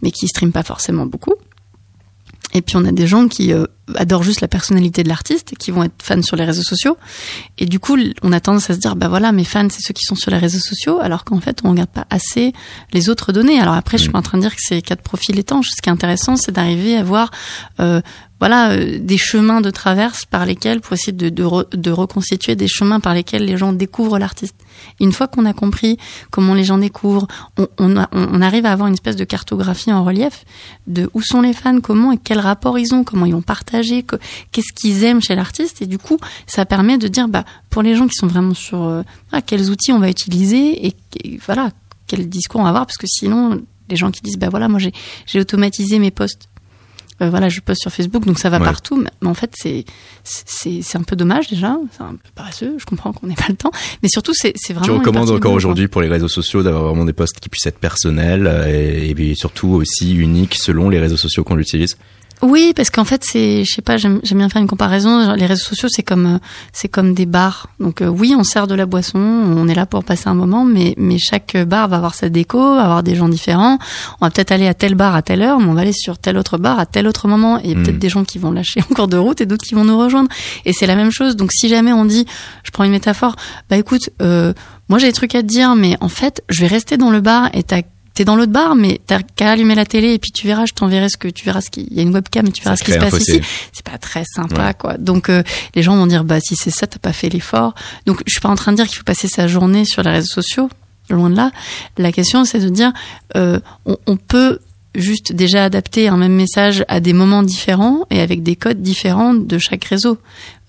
mais 0.02 0.12
qui 0.12 0.28
streament 0.28 0.52
pas 0.54 0.64
forcément 0.64 1.06
beaucoup. 1.06 1.34
Et 2.54 2.62
puis 2.62 2.78
on 2.78 2.86
a 2.86 2.92
des 2.92 3.08
gens 3.08 3.28
qui 3.28 3.52
euh, 3.52 3.66
adorent 3.96 4.24
juste 4.24 4.42
la 4.42 4.48
personnalité 4.48 5.04
de 5.04 5.10
l'artiste 5.10 5.54
et 5.54 5.56
qui 5.56 5.72
vont 5.72 5.84
être 5.84 5.94
fans 6.02 6.22
sur 6.22 6.36
les 6.36 6.46
réseaux 6.46 6.64
sociaux. 6.64 6.98
Et 7.58 7.66
du 7.66 7.80
coup, 7.80 7.98
on 8.22 8.32
a 8.32 8.40
tendance 8.40 8.70
à 8.70 8.76
se 8.76 8.80
dire, 8.80 8.96
bah 8.96 9.08
voilà, 9.08 9.32
mes 9.32 9.44
fans, 9.44 9.68
c'est 9.70 9.82
ceux 9.82 9.94
qui 9.94 10.04
sont 10.04 10.16
sur 10.16 10.32
les 10.32 10.38
réseaux 10.38 10.60
sociaux, 10.60 11.00
alors 11.02 11.24
qu'en 11.26 11.40
fait, 11.42 11.60
on 11.64 11.72
regarde 11.72 11.90
pas 11.90 12.06
assez 12.10 12.54
les 12.94 13.10
autres 13.10 13.34
données. 13.34 13.60
Alors 13.60 13.74
après, 13.74 13.98
je 13.98 14.04
suis 14.04 14.12
pas 14.12 14.20
en 14.20 14.24
train 14.24 14.38
de 14.38 14.44
dire 14.44 14.56
que 14.56 14.62
c'est 14.62 14.82
quatre 14.82 15.02
profils 15.02 15.38
étanches. 15.38 15.70
Ce 15.76 15.82
qui 15.82 15.90
est 15.90 15.92
intéressant, 15.92 16.36
c'est 16.36 16.52
d'arriver 16.52 16.96
à 16.96 17.04
voir, 17.04 17.32
euh, 17.80 18.02
voilà, 18.40 18.72
euh, 18.72 19.00
des 19.00 19.18
chemins 19.18 19.62
de 19.62 19.72
traverse 19.72 20.26
par 20.26 20.46
lesquels, 20.46 20.80
pour 20.80 20.94
essayer 20.94 21.14
de, 21.14 21.30
de, 21.30 21.44
re- 21.44 21.76
de 21.76 21.92
reconstituer 21.92 22.56
des 22.56 22.68
chemins 22.68 23.00
par 23.00 23.14
lesquels 23.14 23.46
les 23.46 23.58
gens 23.58 23.74
découvrent 23.74 24.20
l'artiste. 24.20 24.56
Une 25.00 25.12
fois 25.12 25.28
qu'on 25.28 25.46
a 25.46 25.54
compris 25.54 25.98
comment 26.32 26.54
les 26.54 26.64
gens 26.64 26.78
découvrent, 26.78 27.28
on, 27.78 27.96
arrive 28.42 28.66
à 28.66 28.72
avoir 28.72 28.88
une 28.88 28.94
espèce 28.94 29.16
de 29.16 29.24
cartographie 29.24 29.92
en 29.92 30.04
relief 30.04 30.46
de 30.88 31.10
où 31.14 31.22
sont 31.22 31.42
les 31.42 31.54
fans, 31.54 31.80
comment 31.82 32.12
et 32.12 32.18
quel 32.18 32.40
rapport 32.40 32.78
ils 32.78 32.94
ont, 32.94 33.04
comment 33.04 33.26
ils 33.26 33.34
vont 33.34 33.42
partager, 33.42 34.04
que- 34.04 34.18
qu'est-ce 34.52 34.74
qu'ils 34.74 35.04
aiment 35.04 35.22
chez 35.22 35.36
l'artiste. 35.36 35.82
Et 35.82 35.86
du 35.86 35.98
coup, 35.98 36.18
ça 36.48 36.66
permet 36.66 36.98
de 36.98 37.08
dire, 37.08 37.28
bah, 37.28 37.46
pour 37.70 37.82
les 37.82 37.96
gens 37.96 38.08
qui 38.08 38.16
sont 38.16 38.28
vraiment 38.28 38.54
sur 38.54 38.84
euh, 38.84 39.04
voilà, 39.30 39.42
quels 39.42 39.70
outils 39.70 39.92
on 39.92 40.00
va 40.00 40.10
utiliser 40.10 40.88
et, 40.88 40.96
voilà, 41.46 41.72
quel 42.08 42.28
discours 42.30 42.62
on 42.62 42.64
va 42.64 42.70
avoir, 42.70 42.86
parce 42.86 42.98
que 42.98 43.08
sinon, 43.08 43.62
les 43.90 43.96
gens 43.96 44.12
qui 44.12 44.22
disent, 44.22 44.38
bah 44.38 44.50
voilà, 44.50 44.68
moi 44.68 44.80
j'ai 44.80 44.92
j'ai 45.26 45.40
automatisé 45.40 46.00
mes 46.00 46.12
posts. 46.12 46.48
Euh, 47.24 47.30
voilà, 47.30 47.50
je 47.50 47.60
poste 47.62 47.82
sur 47.82 47.92
Facebook, 47.92 48.26
donc 48.26 48.40
ça 48.40 48.50
va 48.50 48.60
Ouais. 48.60 48.66
partout. 48.66 48.98
Mais, 49.22 49.28
en 49.28 49.34
fait, 49.34 49.52
c'est 49.56 49.86
c'est 50.24 50.82
c'est 50.82 50.98
un 50.98 51.04
peu 51.04 51.16
dommage 51.16 51.48
déjà, 51.48 51.78
c'est 51.96 52.04
un 52.04 52.12
peu 52.12 52.30
paresseux. 52.36 52.76
Je 52.78 52.86
comprends 52.86 53.14
qu'on 53.14 53.28
n'ait 53.28 53.36
pas 53.36 53.48
le 53.50 53.56
temps, 53.56 53.72
mais 54.02 54.10
surtout 54.10 54.34
c'est 54.36 54.54
c'est 54.56 54.74
vraiment. 54.74 54.86
Tu 54.86 54.92
une 54.92 54.98
recommandes 55.00 55.28
partie 55.28 55.32
du 55.32 55.38
encore 55.48 55.54
aujourd'hui 55.54 55.88
pour 55.88 56.02
les 56.02 56.08
réseaux 56.10 56.28
sociaux 56.28 56.64
d'avoir 56.64 56.84
vraiment 56.84 57.06
des 57.06 57.14
posts 57.14 57.40
qui 57.40 57.50
puissent 57.50 57.66
être 57.66 57.80
personnels 57.80 58.48
euh, 58.48 58.68
et, 58.68 59.10
et 59.10 59.16
puis 59.16 59.36
surtout 59.36 59.70
aussi 59.70 60.16
uniques 60.16 60.56
selon 60.56 60.90
les 60.90 61.00
réseaux 61.00 61.18
sociaux 61.18 61.44
qu'on 61.44 61.58
utilise? 61.60 61.98
Oui, 62.44 62.74
parce 62.76 62.90
qu'en 62.90 63.06
fait, 63.06 63.24
c'est, 63.24 63.64
je 63.64 63.74
sais 63.74 63.82
pas, 63.82 63.96
j'aime 63.96 64.20
j'aime 64.22 64.40
bien 64.40 64.50
faire 64.50 64.62
une 64.62 64.68
comparaison. 64.68 65.24
Genre, 65.24 65.36
Les 65.38 65.46
réseaux 65.46 65.64
sociaux, 65.64 65.88
c'est 65.90 66.04
comme, 66.04 66.26
euh, 66.26 66.38
c'est 66.74 66.90
comme 66.90 67.14
des 67.14 67.26
bars. 67.26 67.70
Donc 67.80 68.02
euh, 68.02 68.08
oui, 68.08 68.36
on 68.38 68.44
sert 68.44 68.68
de 68.68 68.76
la 68.76 68.86
boisson, 68.86 69.18
on 69.18 69.66
est 69.70 69.74
là 69.74 69.86
pour 69.86 70.04
passer 70.04 70.28
un 70.28 70.34
moment, 70.34 70.66
mais 70.66 70.94
mais 70.98 71.18
chaque 71.18 71.56
bar 71.56 71.88
va 71.88 71.96
avoir 71.96 72.16
sa 72.16 72.28
déco, 72.28 72.76
va 72.76 72.84
avoir 72.84 73.02
des 73.02 73.16
gens 73.16 73.30
différents. 73.30 73.80
On 74.20 74.26
va 74.26 74.30
peut-être 74.30 74.52
aller 74.52 74.68
à 74.68 74.74
tel 74.74 74.94
bar 74.94 75.16
à 75.16 75.22
telle 75.22 75.42
heure, 75.42 75.60
mais 75.60 75.68
on 75.68 75.74
va 75.74 75.82
aller 75.82 75.94
sur 75.94 76.18
tel 76.18 76.38
autre 76.38 76.58
bar 76.58 76.80
à 76.80 76.86
tel 76.86 77.08
autre 77.08 77.30
moment. 77.30 77.60
Et 77.60 77.62
il 77.64 77.70
y 77.70 77.82
a 77.82 77.82
peut-être 77.82 78.00
des 78.00 78.10
gens 78.10 78.26
qui 78.26 78.40
vont 78.40 78.52
lâcher 78.52 78.82
en 78.92 78.94
cours 78.94 79.08
de 79.08 79.16
route 79.16 79.40
et 79.40 79.46
d'autres 79.46 79.66
qui 79.66 79.74
vont 79.74 79.86
nous 79.86 79.98
rejoindre. 79.98 80.28
Et 80.66 80.74
c'est 80.74 80.86
la 80.86 80.98
même 80.98 81.12
chose. 81.12 81.38
Donc 81.38 81.54
si 81.54 81.70
jamais 81.70 81.94
on 81.94 82.04
dit, 82.04 82.26
je 82.66 82.72
prends 82.72 82.84
une 82.84 82.92
métaphore, 82.92 83.38
bah 83.70 83.78
écoute, 83.78 84.10
euh, 84.22 84.54
moi 84.90 85.00
j'ai 85.00 85.08
des 85.08 85.14
trucs 85.14 85.34
à 85.36 85.44
te 85.44 85.48
dire, 85.48 85.76
mais 85.76 85.96
en 86.02 86.10
fait, 86.10 86.44
je 86.50 86.60
vais 86.60 86.68
rester 86.68 86.98
dans 86.98 87.10
le 87.10 87.22
bar 87.22 87.50
et 87.54 87.64
t'as 87.64 87.84
T'es 88.14 88.26
dans 88.26 88.36
l'autre 88.36 88.52
bar, 88.52 88.76
mais 88.76 89.02
t'as 89.08 89.22
qu'à 89.24 89.52
allumer 89.52 89.74
la 89.76 89.86
télé 89.86 90.14
et 90.14 90.20
puis 90.20 90.32
tu 90.32 90.46
verras, 90.46 90.66
je 90.68 90.74
t'enverrai 90.74 91.10
ce 91.10 91.18
que 91.18 91.28
tu 91.28 91.46
verras 91.46 91.62
ce 91.62 91.72
qui, 91.72 91.88
il 91.90 91.98
y 91.98 92.00
a 92.00 92.04
une 92.04 92.14
webcam 92.14 92.46
et 92.46 92.52
tu 92.52 92.62
verras 92.64 92.76
Ça 92.76 92.82
ce 92.82 92.86
qui 92.86 92.92
se 92.94 93.00
passe 93.00 93.10
fossé. 93.10 93.38
ici. 93.38 93.42
C'est 93.72 93.86
pas 93.90 93.98
très 93.98 94.24
sympa, 94.26 94.68
Ouais. 94.68 94.74
quoi. 94.78 94.98
Donc, 94.98 95.30
euh, 95.30 95.42
les 95.74 95.82
gens 95.82 95.96
vont 95.96 96.06
dire, 96.06 96.24
bah, 96.24 96.40
si 96.40 96.56
c'est 96.56 96.70
ça, 96.70 96.86
t'as 96.86 97.00
pas 97.00 97.14
fait 97.14 97.30
l'effort. 97.30 97.74
Donc, 98.06 98.22
je 98.28 98.32
suis 98.32 98.42
pas 98.42 98.50
en 98.50 98.56
train 98.56 98.72
de 98.72 98.78
dire 98.78 98.88
qu'il 98.88 98.98
faut 98.98 99.04
passer 99.04 99.28
sa 99.28 99.48
journée 99.48 99.84
sur 99.86 100.04
les 100.04 100.12
réseaux 100.12 100.28
sociaux. 100.32 100.70
Loin 101.10 101.30
de 101.30 101.36
là. 101.36 101.52
La 101.98 102.12
question, 102.12 102.46
c'est 102.46 102.60
de 102.60 102.70
dire, 102.70 102.94
euh, 103.36 103.60
on, 103.86 103.98
on 104.08 104.16
peut 104.16 104.60
juste 104.96 105.34
déjà 105.34 105.64
adapter 105.66 106.08
un 106.08 106.18
même 106.18 106.36
message 106.36 106.86
à 106.88 107.00
des 107.00 107.14
moments 107.14 107.42
différents 107.42 108.06
et 108.12 108.22
avec 108.22 108.44
des 108.44 108.56
codes 108.56 108.82
différents 108.84 109.34
de 109.34 109.58
chaque 109.58 109.84
réseau. 109.86 110.20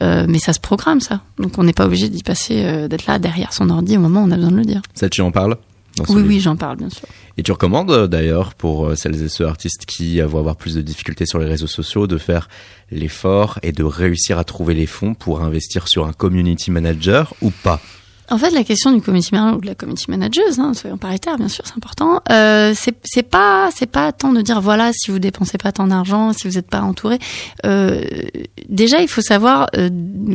Euh, 0.02 0.24
mais 0.28 0.38
ça 0.38 0.54
se 0.54 0.61
programme, 0.61 1.00
ça. 1.00 1.20
Donc, 1.38 1.59
on 1.59 1.62
n'est 1.64 1.74
pas 1.74 1.85
obligé 1.85 2.09
d'y 2.09 2.22
passer, 2.22 2.62
euh, 2.64 2.88
d'être 2.88 3.07
là 3.07 3.18
derrière 3.18 3.52
son 3.52 3.68
ordi 3.68 3.96
au 3.98 4.00
moment 4.00 4.22
où 4.22 4.26
on 4.26 4.30
a 4.30 4.37
besoin 4.37 4.50
de 4.50 4.57
le 4.57 4.64
dire. 4.64 4.80
Ça, 4.94 5.11
tu 5.11 5.20
en 5.20 5.30
parles? 5.30 5.57
Oui, 6.00 6.16
livre 6.16 6.28
oui, 6.28 6.40
j'en 6.40 6.57
parle, 6.57 6.76
bien 6.78 6.90
sûr. 6.90 7.07
Et 7.37 7.42
tu 7.42 7.52
recommandes 7.52 7.90
euh, 7.90 8.07
d'ailleurs 8.07 8.54
pour 8.54 8.87
euh, 8.87 8.94
celles 8.96 9.22
et 9.22 9.28
ceux 9.28 9.46
artistes 9.46 9.87
qui 9.87 10.20
vont 10.20 10.38
avoir 10.38 10.57
plus 10.57 10.74
de 10.74 10.83
difficultés 10.83 11.26
sur 11.26 11.38
les 11.38 11.46
réseaux 11.46 11.66
sociaux 11.66 12.07
de 12.07 12.18
faire 12.18 12.48
l'effort 12.90 13.59
et 13.62 13.72
de 13.72 13.85
réussir 13.85 14.38
à 14.38 14.44
trouver 14.44 14.74
les 14.74 14.87
fonds 14.87 15.14
pour 15.14 15.42
investir 15.42 15.88
sur 15.88 16.07
un 16.07 16.12
community 16.12 16.70
manager 16.70 17.35
ou 17.42 17.50
pas? 17.50 17.80
En 18.30 18.38
fait, 18.38 18.50
la 18.50 18.64
question 18.64 18.90
du 18.92 19.02
community 19.02 19.34
manager 19.34 19.58
ou 19.58 19.60
de 19.60 19.66
la 19.66 19.74
community 19.74 20.10
manager, 20.10 20.44
hein, 20.58 20.72
soyons 20.72 20.96
paritaires, 20.96 21.37
bien 21.37 21.48
sûr, 21.48 21.64
c'est 21.66 21.76
important. 21.76 22.22
Euh, 22.30 22.72
c'est 22.74 22.96
c'est 23.04 23.22
pas 23.22 23.68
c'est 23.74 23.87
pas 23.87 24.12
tant 24.12 24.32
de 24.32 24.40
dire 24.40 24.60
voilà 24.60 24.92
si 24.94 25.10
vous 25.10 25.18
dépensez 25.18 25.58
pas 25.58 25.72
tant 25.72 25.87
d'argent, 25.87 26.32
si 26.32 26.48
vous 26.48 26.54
n'êtes 26.54 26.68
pas 26.68 26.80
entouré. 26.80 27.18
Euh, 27.66 28.02
déjà, 28.68 29.00
il 29.00 29.08
faut 29.08 29.20
savoir 29.20 29.68
euh, 29.76 29.90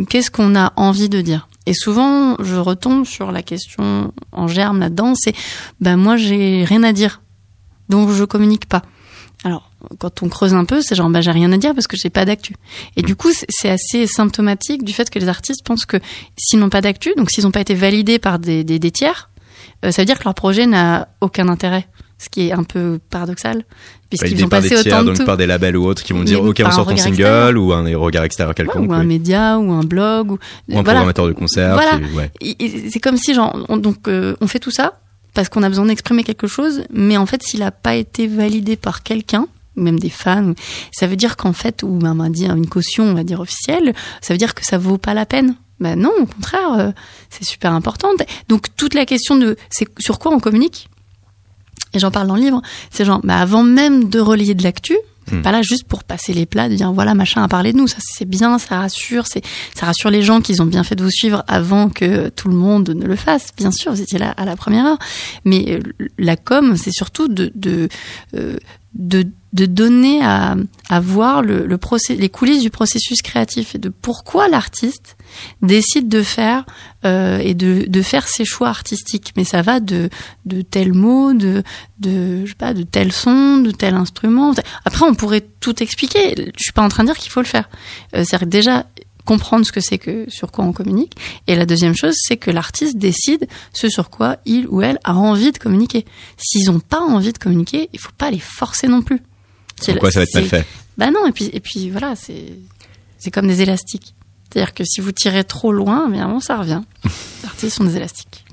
qu'est-ce 0.07 0.29
qu'on 0.29 0.55
a 0.55 0.71
envie 0.75 1.09
de 1.09 1.21
dire. 1.21 1.47
Et 1.65 1.73
souvent, 1.73 2.35
je 2.39 2.55
retombe 2.55 3.05
sur 3.05 3.31
la 3.31 3.41
question 3.41 4.13
en 4.31 4.47
germe 4.47 4.79
là-dedans, 4.79 5.13
c'est 5.15 5.33
ben 5.81 5.97
moi 5.97 6.15
j'ai 6.15 6.63
rien 6.65 6.83
à 6.83 6.93
dire, 6.93 7.21
donc 7.89 8.11
je 8.11 8.23
communique 8.23 8.67
pas. 8.67 8.83
Alors, 9.45 9.71
quand 9.99 10.21
on 10.21 10.27
creuse 10.29 10.53
un 10.53 10.65
peu, 10.65 10.81
c'est 10.81 10.95
genre, 10.95 11.09
bah, 11.09 11.21
j'ai 11.21 11.31
rien 11.31 11.51
à 11.53 11.57
dire 11.57 11.73
parce 11.73 11.87
que 11.87 11.95
j'ai 11.95 12.09
pas 12.09 12.25
d'actu. 12.25 12.55
Et 12.97 13.01
du 13.01 13.15
coup, 13.15 13.29
c'est- 13.31 13.69
assez 13.69 14.05
symptomatique 14.07 14.83
du 14.83 14.91
fait 14.93 15.09
que 15.09 15.17
les 15.19 15.29
artistes 15.29 15.63
pensent 15.65 15.85
que 15.85 15.97
s'ils 16.37 16.59
n'ont 16.59 16.69
pas 16.69 16.81
d'actu, 16.81 17.13
donc 17.15 17.29
s'ils 17.31 17.45
n'ont 17.45 17.51
pas 17.51 17.61
été 17.61 17.73
validés 17.73 18.19
par 18.19 18.37
des, 18.39 18.63
des, 18.65 18.79
des 18.79 18.91
tiers, 18.91 19.29
euh, 19.85 19.91
ça 19.91 20.01
veut 20.01 20.05
dire 20.05 20.19
que 20.19 20.25
leur 20.25 20.33
projet 20.33 20.65
n'a 20.65 21.07
aucun 21.21 21.47
intérêt. 21.47 21.87
Ce 22.21 22.27
qui 22.27 22.49
est 22.49 22.51
un 22.51 22.63
peu 22.65 22.99
paradoxal, 23.09 23.63
puisqu'ils 24.09 24.31
Validé 24.31 24.43
ont 24.43 24.49
par 24.49 24.61
des 24.61 24.67
tiers, 24.67 24.79
autant 24.81 25.01
de 25.03 25.07
donc 25.07 25.17
tout. 25.19 25.25
par 25.25 25.37
des 25.37 25.47
labels 25.47 25.77
ou 25.77 25.85
autres 25.85 26.03
qui 26.03 26.11
vont 26.11 26.23
dire 26.25 26.43
ok 26.43 26.61
on 26.65 26.69
sort 26.71 26.85
ton 26.85 26.97
single 26.97 27.11
extérieur. 27.21 27.53
ou 27.55 27.71
un 27.71 27.97
regard 27.97 28.25
extérieur 28.25 28.49
Ouais, 28.49 28.55
quelconque 28.55 28.89
ou 28.89 28.93
un 28.93 28.99
oui. 28.99 29.05
média, 29.05 29.57
ou 29.57 29.71
un 29.71 29.83
blog, 29.85 30.31
ou, 30.31 30.33
ou 30.33 30.35
un 30.35 30.39
voilà. 30.67 30.83
programmateur 30.83 31.27
de 31.27 31.31
concert 31.31 31.75
Voilà. 31.75 31.97
ouais. 32.17 32.29
C'est 32.91 32.99
comme 32.99 33.15
si, 33.15 33.33
genre, 33.33 33.57
on, 33.69 33.77
donc, 33.77 34.09
euh, 34.09 34.35
on 34.41 34.47
fait 34.47 34.59
tout 34.59 34.69
ça 34.69 34.99
parce 35.33 35.49
qu'on 35.49 35.63
a 35.63 35.69
besoin 35.69 35.85
d'exprimer 35.85 36.23
quelque 36.23 36.47
chose, 36.47 36.83
mais 36.91 37.17
en 37.17 37.25
fait, 37.25 37.41
s'il 37.43 37.59
n'a 37.61 37.71
pas 37.71 37.95
été 37.95 38.27
validé 38.27 38.75
par 38.75 39.03
quelqu'un, 39.03 39.47
même 39.75 39.99
des 39.99 40.09
fans, 40.09 40.53
ça 40.91 41.07
veut 41.07 41.15
dire 41.15 41.37
qu'en 41.37 41.53
fait, 41.53 41.83
ou 41.83 41.99
même 41.99 42.19
on 42.19 42.23
va 42.23 42.29
dire 42.29 42.55
une 42.55 42.67
caution, 42.67 43.05
on 43.05 43.13
va 43.13 43.23
dire 43.23 43.39
officielle, 43.39 43.93
ça 44.21 44.33
veut 44.33 44.37
dire 44.37 44.53
que 44.55 44.65
ça 44.65 44.77
vaut 44.77 44.97
pas 44.97 45.13
la 45.13 45.25
peine. 45.25 45.55
Ben 45.79 45.97
non, 45.97 46.11
au 46.19 46.25
contraire, 46.25 46.73
euh, 46.77 46.91
c'est 47.29 47.45
super 47.45 47.73
important. 47.73 48.09
Donc 48.49 48.67
toute 48.75 48.93
la 48.93 49.05
question 49.05 49.37
de 49.37 49.55
c'est 49.69 49.87
sur 49.99 50.19
quoi 50.19 50.33
on 50.33 50.39
communique, 50.39 50.89
et 51.93 51.99
j'en 51.99 52.11
parle 52.11 52.27
dans 52.27 52.35
le 52.35 52.41
livre, 52.41 52.61
c'est 52.91 53.05
genre, 53.05 53.21
bah, 53.23 53.39
avant 53.39 53.63
même 53.63 54.09
de 54.09 54.19
relayer 54.19 54.53
de 54.53 54.63
l'actu, 54.63 54.95
Hmm. 55.31 55.41
pas 55.41 55.51
là 55.51 55.61
juste 55.61 55.85
pour 55.85 56.03
passer 56.03 56.33
les 56.33 56.45
plats, 56.45 56.69
de 56.69 56.75
dire 56.75 56.91
voilà 56.91 57.13
machin 57.13 57.43
a 57.43 57.47
parlé 57.47 57.73
de 57.73 57.77
nous, 57.77 57.87
ça 57.87 57.97
c'est 57.99 58.27
bien, 58.27 58.57
ça 58.59 58.77
rassure, 58.77 59.27
c'est 59.27 59.43
ça 59.75 59.85
rassure 59.85 60.09
les 60.09 60.21
gens 60.21 60.41
qu'ils 60.41 60.61
ont 60.61 60.65
bien 60.65 60.83
fait 60.83 60.95
de 60.95 61.03
vous 61.03 61.11
suivre 61.11 61.43
avant 61.47 61.89
que 61.89 62.29
tout 62.29 62.47
le 62.47 62.55
monde 62.55 62.89
ne 62.89 63.05
le 63.05 63.15
fasse. 63.15 63.49
Bien 63.57 63.71
sûr, 63.71 63.91
vous 63.91 64.01
étiez 64.01 64.19
là 64.19 64.31
à 64.31 64.45
la 64.45 64.55
première 64.55 64.85
heure, 64.85 64.99
mais 65.45 65.65
euh, 65.69 65.79
la 66.17 66.35
com, 66.35 66.75
c'est 66.77 66.91
surtout 66.91 67.27
de 67.27 67.51
de, 67.55 67.89
euh, 68.35 68.57
de 68.93 69.25
de 69.51 69.65
donner 69.65 70.21
à, 70.23 70.55
à 70.89 70.99
voir 70.99 71.41
le, 71.41 71.65
le 71.65 71.79
les 72.15 72.29
coulisses 72.29 72.61
du 72.61 72.69
processus 72.69 73.21
créatif 73.23 73.73
et 73.73 73.79
de 73.79 73.89
pourquoi 73.89 74.47
l'artiste 74.47 75.17
décide 75.63 76.07
de 76.07 76.21
faire 76.21 76.65
euh, 77.03 77.39
et 77.39 77.55
de, 77.55 77.85
de 77.87 78.01
faire 78.03 78.27
ses 78.27 78.45
choix 78.45 78.69
artistiques. 78.69 79.33
Mais 79.35 79.43
ça 79.43 79.63
va 79.63 79.79
de, 79.79 80.09
de 80.45 80.61
tel 80.61 80.93
mot, 80.93 81.33
de, 81.33 81.63
de, 81.99 82.45
je 82.45 82.49
sais 82.49 82.55
pas, 82.55 82.75
de 82.75 82.83
tel 82.83 83.11
son, 83.11 83.57
de 83.57 83.71
tel 83.71 83.95
instrument. 83.95 84.53
Après, 84.85 85.05
on 85.05 85.15
pourrait 85.15 85.45
tout 85.59 85.81
expliquer. 85.81 86.35
Je 86.37 86.63
suis 86.63 86.73
pas 86.73 86.83
en 86.83 86.89
train 86.89 87.03
de 87.03 87.09
dire 87.09 87.17
qu'il 87.17 87.31
faut 87.31 87.41
le 87.41 87.47
faire. 87.47 87.69
Euh, 88.15 88.23
C'est-à-dire 88.23 88.39
que 88.41 88.51
déjà 88.51 88.85
comprendre 89.29 89.63
ce 89.63 89.71
que 89.71 89.79
c'est 89.79 89.99
que 89.99 90.25
sur 90.27 90.51
quoi 90.51 90.65
on 90.65 90.73
communique. 90.73 91.13
Et 91.45 91.55
la 91.55 91.67
deuxième 91.67 91.95
chose, 91.95 92.15
c'est 92.17 92.37
que 92.37 92.49
l'artiste 92.49 92.97
décide 92.97 93.47
ce 93.73 93.87
sur 93.87 94.09
quoi 94.09 94.37
il 94.45 94.65
ou 94.69 94.81
elle 94.81 94.97
a 95.03 95.13
envie 95.13 95.51
de 95.51 95.59
communiquer. 95.59 96.03
S'ils 96.35 96.71
ont 96.71 96.79
pas 96.79 96.99
envie 96.99 97.31
de 97.31 97.37
communiquer, 97.37 97.89
il 97.93 97.99
faut 97.99 98.11
pas 98.17 98.31
les 98.31 98.39
forcer 98.39 98.87
non 98.87 99.03
plus. 99.03 99.21
Pourquoi 99.85 100.09
ça 100.09 100.21
va 100.21 100.23
être 100.23 100.33
mal 100.33 100.45
fait 100.45 100.65
Bah 100.97 101.11
non, 101.11 101.27
et 101.27 101.31
puis, 101.31 101.47
et 101.53 101.59
puis 101.59 101.91
voilà, 101.91 102.15
c'est, 102.15 102.53
c'est 103.19 103.29
comme 103.29 103.47
des 103.47 103.61
élastiques. 103.61 104.15
C'est-à-dire 104.51 104.73
que 104.73 104.83
si 104.83 104.99
vous 104.99 105.11
tirez 105.11 105.43
trop 105.43 105.71
loin, 105.71 106.09
évidemment, 106.09 106.39
ça 106.39 106.57
revient. 106.57 106.81
Les 107.03 107.45
artistes 107.45 107.77
sont 107.77 107.83
des 107.83 107.97
élastiques. 107.97 108.45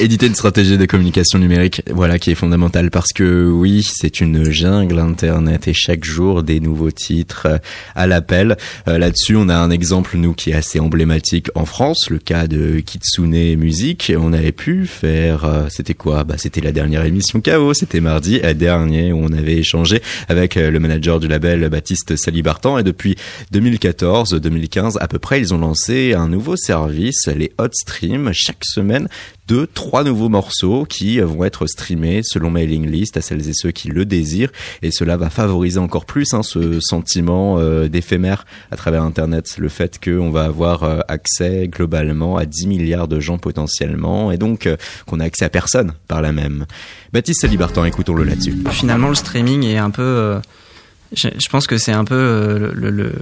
Éditer 0.00 0.28
une 0.28 0.34
stratégie 0.36 0.78
de 0.78 0.86
communication 0.86 1.40
numérique, 1.40 1.82
voilà, 1.90 2.20
qui 2.20 2.30
est 2.30 2.36
fondamentale 2.36 2.92
parce 2.92 3.12
que 3.12 3.50
oui, 3.50 3.82
c'est 3.82 4.20
une 4.20 4.48
jungle 4.48 5.00
Internet 5.00 5.66
et 5.66 5.72
chaque 5.74 6.04
jour 6.04 6.44
des 6.44 6.60
nouveaux 6.60 6.92
titres 6.92 7.46
euh, 7.46 7.58
à 7.96 8.06
l'appel. 8.06 8.56
Euh, 8.86 8.98
là-dessus, 8.98 9.34
on 9.34 9.48
a 9.48 9.56
un 9.56 9.70
exemple, 9.70 10.16
nous, 10.16 10.34
qui 10.34 10.50
est 10.50 10.54
assez 10.54 10.78
emblématique 10.78 11.48
en 11.56 11.64
France, 11.64 12.10
le 12.10 12.18
cas 12.18 12.46
de 12.46 12.78
Kitsune 12.78 13.56
Music. 13.56 14.12
On 14.16 14.32
avait 14.32 14.52
pu 14.52 14.86
faire, 14.86 15.44
euh, 15.44 15.66
c'était 15.68 15.94
quoi? 15.94 16.22
Bah, 16.22 16.36
c'était 16.38 16.60
la 16.60 16.70
dernière 16.70 17.04
émission 17.04 17.40
KO, 17.40 17.74
c'était 17.74 18.00
mardi 18.00 18.40
dernier 18.54 19.12
où 19.12 19.18
on 19.18 19.32
avait 19.32 19.56
échangé 19.56 20.00
avec 20.28 20.54
le 20.54 20.78
manager 20.78 21.18
du 21.18 21.26
label 21.26 21.68
Baptiste 21.68 22.14
Salibartan 22.16 22.78
et 22.78 22.84
depuis 22.84 23.16
2014-2015 23.52 24.96
à 25.00 25.08
peu 25.08 25.18
près, 25.18 25.40
ils 25.40 25.52
ont 25.52 25.58
lancé 25.58 26.14
un 26.14 26.28
nouveau 26.28 26.56
service, 26.56 27.26
les 27.26 27.52
Hot 27.58 27.72
Stream, 27.72 28.30
chaque 28.32 28.64
semaine 28.64 29.07
deux, 29.48 29.66
trois 29.66 30.04
nouveaux 30.04 30.28
morceaux 30.28 30.84
qui 30.84 31.20
vont 31.20 31.44
être 31.44 31.66
streamés 31.66 32.20
selon 32.22 32.50
mailing 32.50 32.86
list 32.86 33.16
à 33.16 33.22
celles 33.22 33.48
et 33.48 33.54
ceux 33.54 33.70
qui 33.70 33.88
le 33.88 34.04
désirent. 34.04 34.52
Et 34.82 34.90
cela 34.90 35.16
va 35.16 35.30
favoriser 35.30 35.78
encore 35.78 36.04
plus 36.04 36.34
hein, 36.34 36.42
ce 36.42 36.80
sentiment 36.80 37.58
euh, 37.58 37.88
d'éphémère 37.88 38.44
à 38.70 38.76
travers 38.76 39.02
Internet, 39.02 39.56
le 39.58 39.68
fait 39.68 39.98
qu'on 40.02 40.30
va 40.30 40.44
avoir 40.44 40.82
euh, 40.82 41.00
accès 41.08 41.68
globalement 41.68 42.36
à 42.36 42.44
10 42.44 42.66
milliards 42.66 43.08
de 43.08 43.20
gens 43.20 43.38
potentiellement, 43.38 44.30
et 44.30 44.36
donc 44.36 44.66
euh, 44.66 44.76
qu'on 45.06 45.20
a 45.20 45.24
accès 45.24 45.46
à 45.46 45.50
personne 45.50 45.94
par 46.08 46.20
la 46.20 46.32
même. 46.32 46.66
Baptiste 47.12 47.40
Salibartan, 47.40 47.84
écoutons-le 47.84 48.24
là-dessus. 48.24 48.54
Finalement, 48.70 49.08
le 49.08 49.14
streaming 49.14 49.64
est 49.64 49.78
un 49.78 49.90
peu... 49.90 50.38
Je, 51.12 51.48
pense 51.50 51.66
que 51.66 51.78
c'est 51.78 51.92
un 51.92 52.04
peu 52.04 52.70
le, 52.74 52.90
le, 52.90 53.12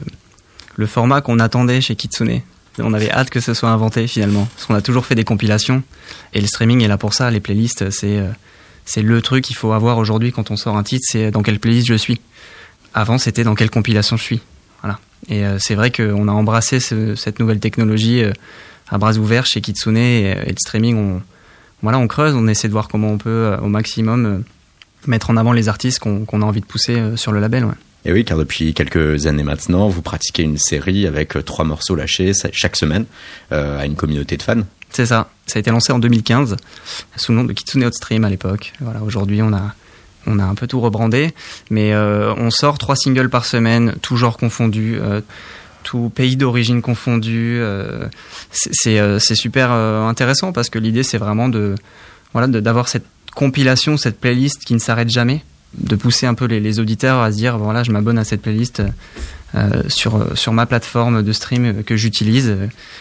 le 0.74 0.86
format 0.86 1.20
qu'on 1.20 1.38
attendait 1.38 1.80
chez 1.80 1.94
Kitsune. 1.94 2.40
On 2.78 2.92
avait 2.92 3.10
hâte 3.10 3.30
que 3.30 3.40
ce 3.40 3.54
soit 3.54 3.70
inventé 3.70 4.06
finalement, 4.06 4.48
parce 4.54 4.66
qu'on 4.66 4.74
a 4.74 4.82
toujours 4.82 5.06
fait 5.06 5.14
des 5.14 5.24
compilations 5.24 5.82
et 6.32 6.40
le 6.40 6.46
streaming 6.46 6.82
est 6.82 6.88
là 6.88 6.98
pour 6.98 7.14
ça. 7.14 7.30
Les 7.30 7.40
playlists, 7.40 7.90
c'est 7.90 8.18
euh, 8.18 8.28
c'est 8.84 9.02
le 9.02 9.20
truc 9.22 9.44
qu'il 9.44 9.56
faut 9.56 9.72
avoir 9.72 9.98
aujourd'hui 9.98 10.32
quand 10.32 10.50
on 10.50 10.56
sort 10.56 10.76
un 10.76 10.82
titre, 10.82 11.04
c'est 11.08 11.30
dans 11.30 11.42
quelle 11.42 11.58
playlist 11.58 11.88
je 11.88 11.94
suis. 11.94 12.20
Avant, 12.94 13.18
c'était 13.18 13.44
dans 13.44 13.54
quelle 13.54 13.70
compilation 13.70 14.16
je 14.16 14.22
suis. 14.22 14.40
Voilà. 14.82 14.98
Et 15.28 15.44
euh, 15.44 15.58
c'est 15.58 15.74
vrai 15.74 15.90
qu'on 15.90 16.28
a 16.28 16.32
embrassé 16.32 16.78
cette 16.80 17.40
nouvelle 17.40 17.58
technologie 17.58 18.22
euh, 18.22 18.32
à 18.88 18.98
bras 18.98 19.14
ouverts 19.14 19.46
chez 19.46 19.60
Kitsune 19.60 19.96
et, 19.96 20.34
le 20.34 20.54
streaming. 20.58 20.96
On, 20.96 21.22
voilà, 21.82 21.98
on 21.98 22.06
creuse, 22.06 22.34
on 22.34 22.46
essaie 22.46 22.68
de 22.68 22.72
voir 22.72 22.88
comment 22.88 23.08
on 23.08 23.18
peut 23.18 23.56
au 23.60 23.66
maximum 23.66 24.44
mettre 25.06 25.30
en 25.30 25.36
avant 25.36 25.52
les 25.52 25.68
artistes 25.68 25.98
qu'on 25.98 26.42
a 26.42 26.44
envie 26.44 26.60
de 26.60 26.66
pousser 26.66 27.16
sur 27.16 27.32
le 27.32 27.40
label. 27.40 27.64
Ouais. 27.64 27.74
Et 28.06 28.12
oui, 28.12 28.24
car 28.24 28.38
depuis 28.38 28.72
quelques 28.72 29.26
années 29.26 29.42
maintenant, 29.42 29.88
vous 29.88 30.00
pratiquez 30.00 30.44
une 30.44 30.58
série 30.58 31.08
avec 31.08 31.36
euh, 31.36 31.42
trois 31.42 31.64
morceaux 31.64 31.96
lâchés 31.96 32.30
chaque 32.52 32.76
semaine 32.76 33.04
euh, 33.50 33.80
à 33.80 33.84
une 33.84 33.96
communauté 33.96 34.36
de 34.36 34.42
fans. 34.44 34.62
C'est 34.90 35.06
ça. 35.06 35.28
Ça 35.46 35.58
a 35.58 35.60
été 35.60 35.72
lancé 35.72 35.92
en 35.92 35.98
2015 35.98 36.56
sous 37.16 37.32
le 37.32 37.38
nom 37.38 37.44
de 37.44 37.52
Kitsune 37.52 37.84
Hot 37.84 37.90
Stream 37.90 38.24
à 38.24 38.30
l'époque. 38.30 38.74
Voilà, 38.80 39.02
aujourd'hui 39.02 39.42
on 39.42 39.52
a 39.52 39.74
on 40.28 40.38
a 40.38 40.44
un 40.44 40.54
peu 40.54 40.68
tout 40.68 40.80
rebrandé, 40.80 41.34
mais 41.68 41.94
euh, 41.94 42.32
on 42.36 42.50
sort 42.50 42.78
trois 42.78 42.94
singles 42.94 43.28
par 43.28 43.44
semaine, 43.44 43.96
toujours 44.02 44.36
confondus. 44.36 44.98
tout 45.82 46.10
pays 46.14 46.36
d'origine 46.36 46.82
confondu, 46.82 47.60
c'est 48.50 49.18
super 49.34 49.72
intéressant 49.72 50.52
parce 50.52 50.70
que 50.70 50.78
l'idée 50.78 51.02
c'est 51.02 51.18
vraiment 51.18 51.48
de 51.48 51.74
voilà 52.32 52.46
d'avoir 52.46 52.88
cette 52.88 53.06
compilation, 53.34 53.96
cette 53.96 54.20
playlist 54.20 54.64
qui 54.64 54.74
ne 54.74 54.80
s'arrête 54.80 55.10
jamais 55.10 55.42
de 55.78 55.96
pousser 55.96 56.26
un 56.26 56.34
peu 56.34 56.46
les, 56.46 56.80
auditeurs 56.80 57.20
à 57.20 57.32
se 57.32 57.36
dire 57.36 57.58
voilà 57.58 57.82
je 57.82 57.92
m'abonne 57.92 58.18
à 58.18 58.24
cette 58.24 58.42
playlist 58.42 58.82
euh, 59.54 59.82
sur 59.88 60.36
sur 60.36 60.52
ma 60.52 60.66
plateforme 60.66 61.22
de 61.22 61.32
stream 61.32 61.82
que 61.84 61.96
j'utilise 61.96 62.56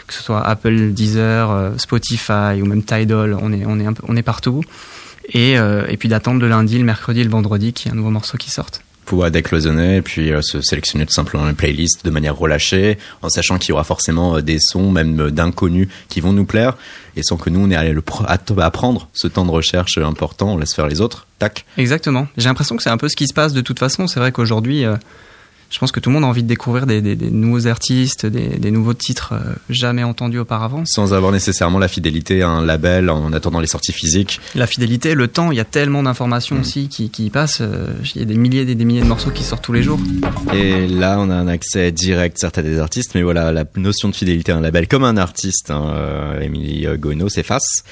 que 0.07 0.13
ce 0.13 0.23
soit 0.23 0.45
Apple 0.45 0.91
Deezer 0.91 1.51
euh, 1.51 1.71
Spotify 1.77 2.61
ou 2.61 2.65
même 2.65 2.83
Tidal 2.83 3.37
on 3.41 3.51
est 3.51 3.65
on 3.65 3.79
est 3.79 3.87
on 4.07 4.15
est 4.15 4.23
partout. 4.23 4.61
Et 5.33 5.57
euh, 5.57 5.87
et 5.89 5.97
puis 5.97 6.07
d'attendre 6.07 6.39
le 6.39 6.47
lundi 6.47 6.77
le 6.77 6.85
mercredi 6.85 7.23
le 7.23 7.29
vendredi 7.29 7.73
qu'il 7.73 7.87
y 7.87 7.89
ait 7.89 7.93
un 7.93 7.97
nouveau 7.97 8.11
morceau 8.11 8.37
qui 8.37 8.51
sorte 8.51 8.84
pouvoir 9.05 9.31
décloisonner 9.31 9.97
et 9.97 10.01
puis 10.01 10.31
se 10.41 10.61
sélectionner 10.61 11.05
tout 11.05 11.13
simplement 11.13 11.47
une 11.47 11.55
playlist 11.55 12.03
de 12.03 12.09
manière 12.09 12.35
relâchée 12.35 12.97
en 13.21 13.29
sachant 13.29 13.57
qu'il 13.57 13.69
y 13.69 13.71
aura 13.73 13.83
forcément 13.83 14.41
des 14.41 14.57
sons 14.59 14.91
même 14.91 15.31
d'inconnus 15.31 15.87
qui 16.09 16.21
vont 16.21 16.33
nous 16.33 16.45
plaire 16.45 16.77
et 17.15 17.23
sans 17.23 17.37
que 17.37 17.49
nous 17.49 17.59
on 17.59 17.71
ait 17.71 17.75
à, 17.75 18.35
à 18.59 18.71
prendre 18.71 19.07
ce 19.13 19.27
temps 19.27 19.45
de 19.45 19.51
recherche 19.51 19.97
important 19.97 20.53
on 20.53 20.57
laisse 20.57 20.73
faire 20.73 20.87
les 20.87 21.01
autres. 21.01 21.27
Tac. 21.39 21.65
Exactement. 21.77 22.27
J'ai 22.37 22.47
l'impression 22.47 22.75
que 22.75 22.83
c'est 22.83 22.89
un 22.89 22.97
peu 22.97 23.09
ce 23.09 23.15
qui 23.15 23.27
se 23.27 23.33
passe 23.33 23.53
de 23.53 23.61
toute 23.61 23.79
façon. 23.79 24.07
C'est 24.07 24.19
vrai 24.19 24.31
qu'aujourd'hui 24.31 24.85
euh, 24.85 24.95
je 25.69 25.79
pense 25.79 25.91
que 25.91 25.99
tout 25.99 26.09
le 26.09 26.13
monde 26.13 26.23
a 26.23 26.27
envie 26.27 26.43
de 26.43 26.47
découvrir 26.47 26.85
des, 26.85 27.01
nouveaux 27.31 27.67
artistes, 27.67 28.25
des, 28.25 28.71
nouveaux 28.71 28.93
titres 28.93 29.33
euh, 29.33 29.53
jamais 29.69 30.03
entendus 30.03 30.39
auparavant. 30.39 30.83
Sans 30.85 31.13
avoir 31.13 31.31
nécessairement 31.31 31.79
la 31.79 31.87
fidélité 31.87 32.41
à 32.43 32.49
un 32.49 32.65
label 32.65 33.09
en 33.09 33.33
attendant 33.33 33.59
les 33.59 33.67
sorties 33.67 33.91
physiques. 33.91 34.39
La 34.53 34.67
fidélité, 34.67 35.15
le 35.15 35.27
temps, 35.27 35.51
il 35.51 35.57
y 35.57 35.61
a 35.61 35.65
tellement 35.65 36.03
d'informations 36.03 36.55
mm. 36.55 36.59
aussi 36.59 36.87
qui, 36.87 37.09
qui 37.09 37.29
passent. 37.29 37.59
Euh, 37.61 37.87
il 38.13 38.19
y 38.19 38.21
a 38.21 38.25
des 38.25 38.35
milliers 38.35 38.61
et 38.61 38.75
des 38.75 38.85
milliers 38.85 39.01
de 39.01 39.07
morceaux 39.07 39.31
qui 39.31 39.43
sortent 39.43 39.63
tous 39.63 39.73
les 39.73 39.83
jours. 39.83 39.99
Et 40.53 40.87
là, 40.87 41.17
on 41.19 41.29
a 41.29 41.35
un 41.35 41.47
accès 41.47 41.91
direct, 41.91 42.37
certes, 42.37 42.57
à 42.57 42.61
des 42.61 42.79
artistes, 42.79 43.11
mais 43.15 43.23
voilà, 43.23 43.51
la 43.51 43.65
notion 43.75 44.09
de 44.09 44.15
fidélité 44.15 44.51
à 44.51 44.57
un 44.57 44.61
label 44.61 44.87
comme 44.87 45.03
un 45.03 45.17
artiste, 45.17 45.71
hein, 45.71 45.91
euh, 45.95 46.39
Émilie 46.41 46.87
Gono 46.97 47.29
s'efface. 47.29 47.83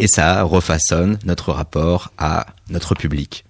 Et 0.00 0.08
ça 0.08 0.42
refaçonne 0.42 1.18
notre 1.24 1.52
rapport 1.52 2.12
à 2.18 2.46
notre 2.68 2.94
public. 2.94 3.44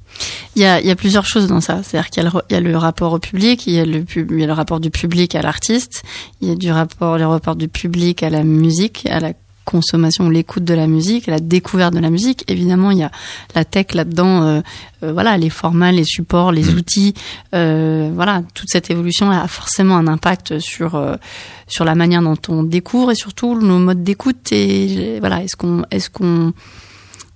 Il 0.57 0.62
y 0.62 0.64
a, 0.64 0.81
il 0.81 0.87
y 0.87 0.90
a 0.90 0.96
plusieurs 0.96 1.27
choses 1.27 1.46
dans 1.48 1.61
ça. 1.61 1.83
C'est-à-dire 1.83 2.11
qu'il 2.11 2.22
y, 2.50 2.55
a 2.55 2.61
le 2.61 2.77
rapport 2.77 3.12
au 3.12 3.18
public, 3.18 3.66
il 3.66 3.74
y 3.74 3.81
a 3.81 3.85
le, 3.85 4.05
il 4.16 4.40
y 4.40 4.44
a 4.44 4.46
le 4.46 4.53
rapport 4.53 4.81
du 4.81 4.90
public 4.90 5.35
à 5.35 5.42
l'artiste, 5.42 6.05
il 6.40 6.48
y 6.48 6.53
a 6.53 6.55
du 6.55 6.70
rapport, 6.70 7.18
le 7.18 7.27
rapport 7.27 7.57
du 7.57 7.68
public 7.68 8.22
à 8.22 8.31
la 8.31 8.44
musique, 8.44 9.07
à 9.11 9.20
la 9.20 9.33
consommation, 9.64 10.29
l'écoute 10.29 10.64
de 10.64 10.74
la 10.74 10.87
musique, 10.87 11.27
la 11.27 11.40
découverte 11.40 11.94
de 11.94 11.98
la 11.98 12.11
musique. 12.11 12.44
Évidemment, 12.48 12.90
il 12.90 12.98
y 12.98 13.03
a 13.03 13.11
la 13.55 13.64
tech 13.64 13.94
là-dedans, 13.94 14.42
euh, 14.42 14.61
euh, 15.03 15.12
voilà, 15.12 15.37
les 15.37 15.50
formats, 15.50 15.90
les 15.90 16.05
supports, 16.05 16.53
les 16.53 16.64
mm. 16.64 16.77
outils, 16.77 17.14
euh, 17.55 18.11
voilà, 18.14 18.42
toute 18.55 18.68
cette 18.70 18.90
évolution 18.90 19.31
a 19.31 19.48
forcément 19.48 19.96
un 19.96 20.07
impact 20.07 20.59
sur 20.59 21.18
sur 21.66 21.85
la 21.85 21.94
manière 21.94 22.22
dont 22.22 22.37
on 22.48 22.62
découvre 22.62 23.11
et 23.11 23.14
surtout 23.14 23.59
nos 23.59 23.79
modes 23.79 24.05
d'écoute 24.05 24.53
et 24.53 25.18
voilà, 25.20 25.42
est-ce 25.42 25.57
qu'on 25.57 25.85
est-ce 25.90 26.11
qu'on 26.11 26.53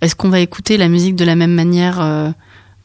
est-ce 0.00 0.14
qu'on 0.14 0.28
va 0.28 0.40
écouter 0.40 0.76
la 0.76 0.88
musique 0.88 1.16
de 1.16 1.24
la 1.24 1.34
même 1.34 1.54
manière 1.54 2.34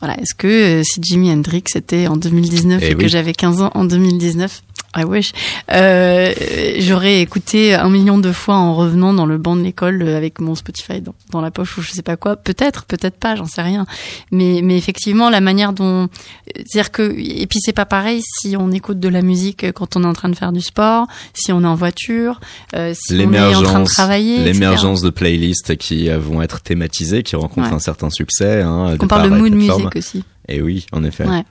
voilà, 0.03 0.19
est-ce 0.19 0.35
que 0.35 0.47
euh, 0.47 0.83
si 0.83 0.99
Jimi 1.01 1.31
Hendrix 1.31 1.63
était 1.75 2.07
en 2.07 2.17
2019 2.17 2.83
eh 2.83 2.91
et, 2.91 2.95
que 2.95 3.07
j'avais 3.07 3.31
15 3.31 3.61
ans 3.61 3.71
en 3.73 3.85
2019, 3.85 4.61
I 4.95 5.03
wish. 5.03 5.31
Euh, 5.71 6.33
J'aurais 6.79 7.21
écouté 7.21 7.73
un 7.73 7.89
million 7.89 8.17
de 8.17 8.31
fois 8.31 8.55
en 8.55 8.75
revenant 8.75 9.13
dans 9.13 9.25
le 9.25 9.37
banc 9.37 9.55
de 9.55 9.61
l'école 9.61 10.01
euh, 10.01 10.17
avec 10.17 10.39
mon 10.39 10.55
Spotify 10.55 11.01
dans, 11.01 11.15
dans, 11.31 11.41
la 11.41 11.51
poche 11.51 11.77
ou 11.77 11.81
je 11.81 11.91
sais 11.91 12.01
pas 12.01 12.15
quoi. 12.15 12.35
Peut-être, 12.35 12.85
peut-être 12.85 13.17
pas, 13.17 13.35
j'en 13.35 13.45
sais 13.45 13.61
rien. 13.61 13.85
Mais, 14.31 14.61
mais 14.63 14.77
effectivement, 14.77 15.29
la 15.29 15.41
manière 15.41 15.73
dont, 15.73 16.09
c'est-à-dire 16.55 16.91
que 16.91 17.13
et 17.17 17.47
puis 17.47 17.59
c'est 17.59 17.73
pas 17.73 17.85
pareil 17.85 18.21
si 18.21 18.55
on 18.57 18.71
écoute 18.71 18.99
de 18.99 19.09
la 19.09 19.21
musique 19.21 19.71
quand 19.73 19.95
on 19.95 20.03
est 20.03 20.07
en 20.07 20.13
train 20.13 20.29
de 20.29 20.35
faire 20.35 20.51
du 20.51 20.61
sport, 20.61 21.07
si 21.33 21.51
on 21.51 21.63
est 21.63 21.67
en 21.67 21.75
voiture, 21.75 22.39
euh, 22.75 22.93
si 22.95 23.13
on 23.13 23.33
est 23.33 23.55
en 23.55 23.63
train 23.63 23.79
de 23.81 23.85
travailler. 23.85 24.43
L'émergence 24.43 25.01
de 25.01 25.09
playlists 25.09 25.75
qui 25.77 26.09
vont 26.09 26.41
être 26.41 26.61
thématisées, 26.61 27.23
qui 27.23 27.35
rencontrent 27.35 27.73
un 27.73 27.79
certain 27.79 28.09
succès. 28.09 28.61
Hein, 28.61 28.95
on 28.99 29.07
parle 29.07 29.29
de 29.29 29.35
mood 29.35 29.53
music 29.53 29.95
aussi. 29.95 30.23
Et 30.47 30.61
oui, 30.61 30.85
en 30.91 31.03
effet. 31.03 31.25
Ouais. 31.25 31.43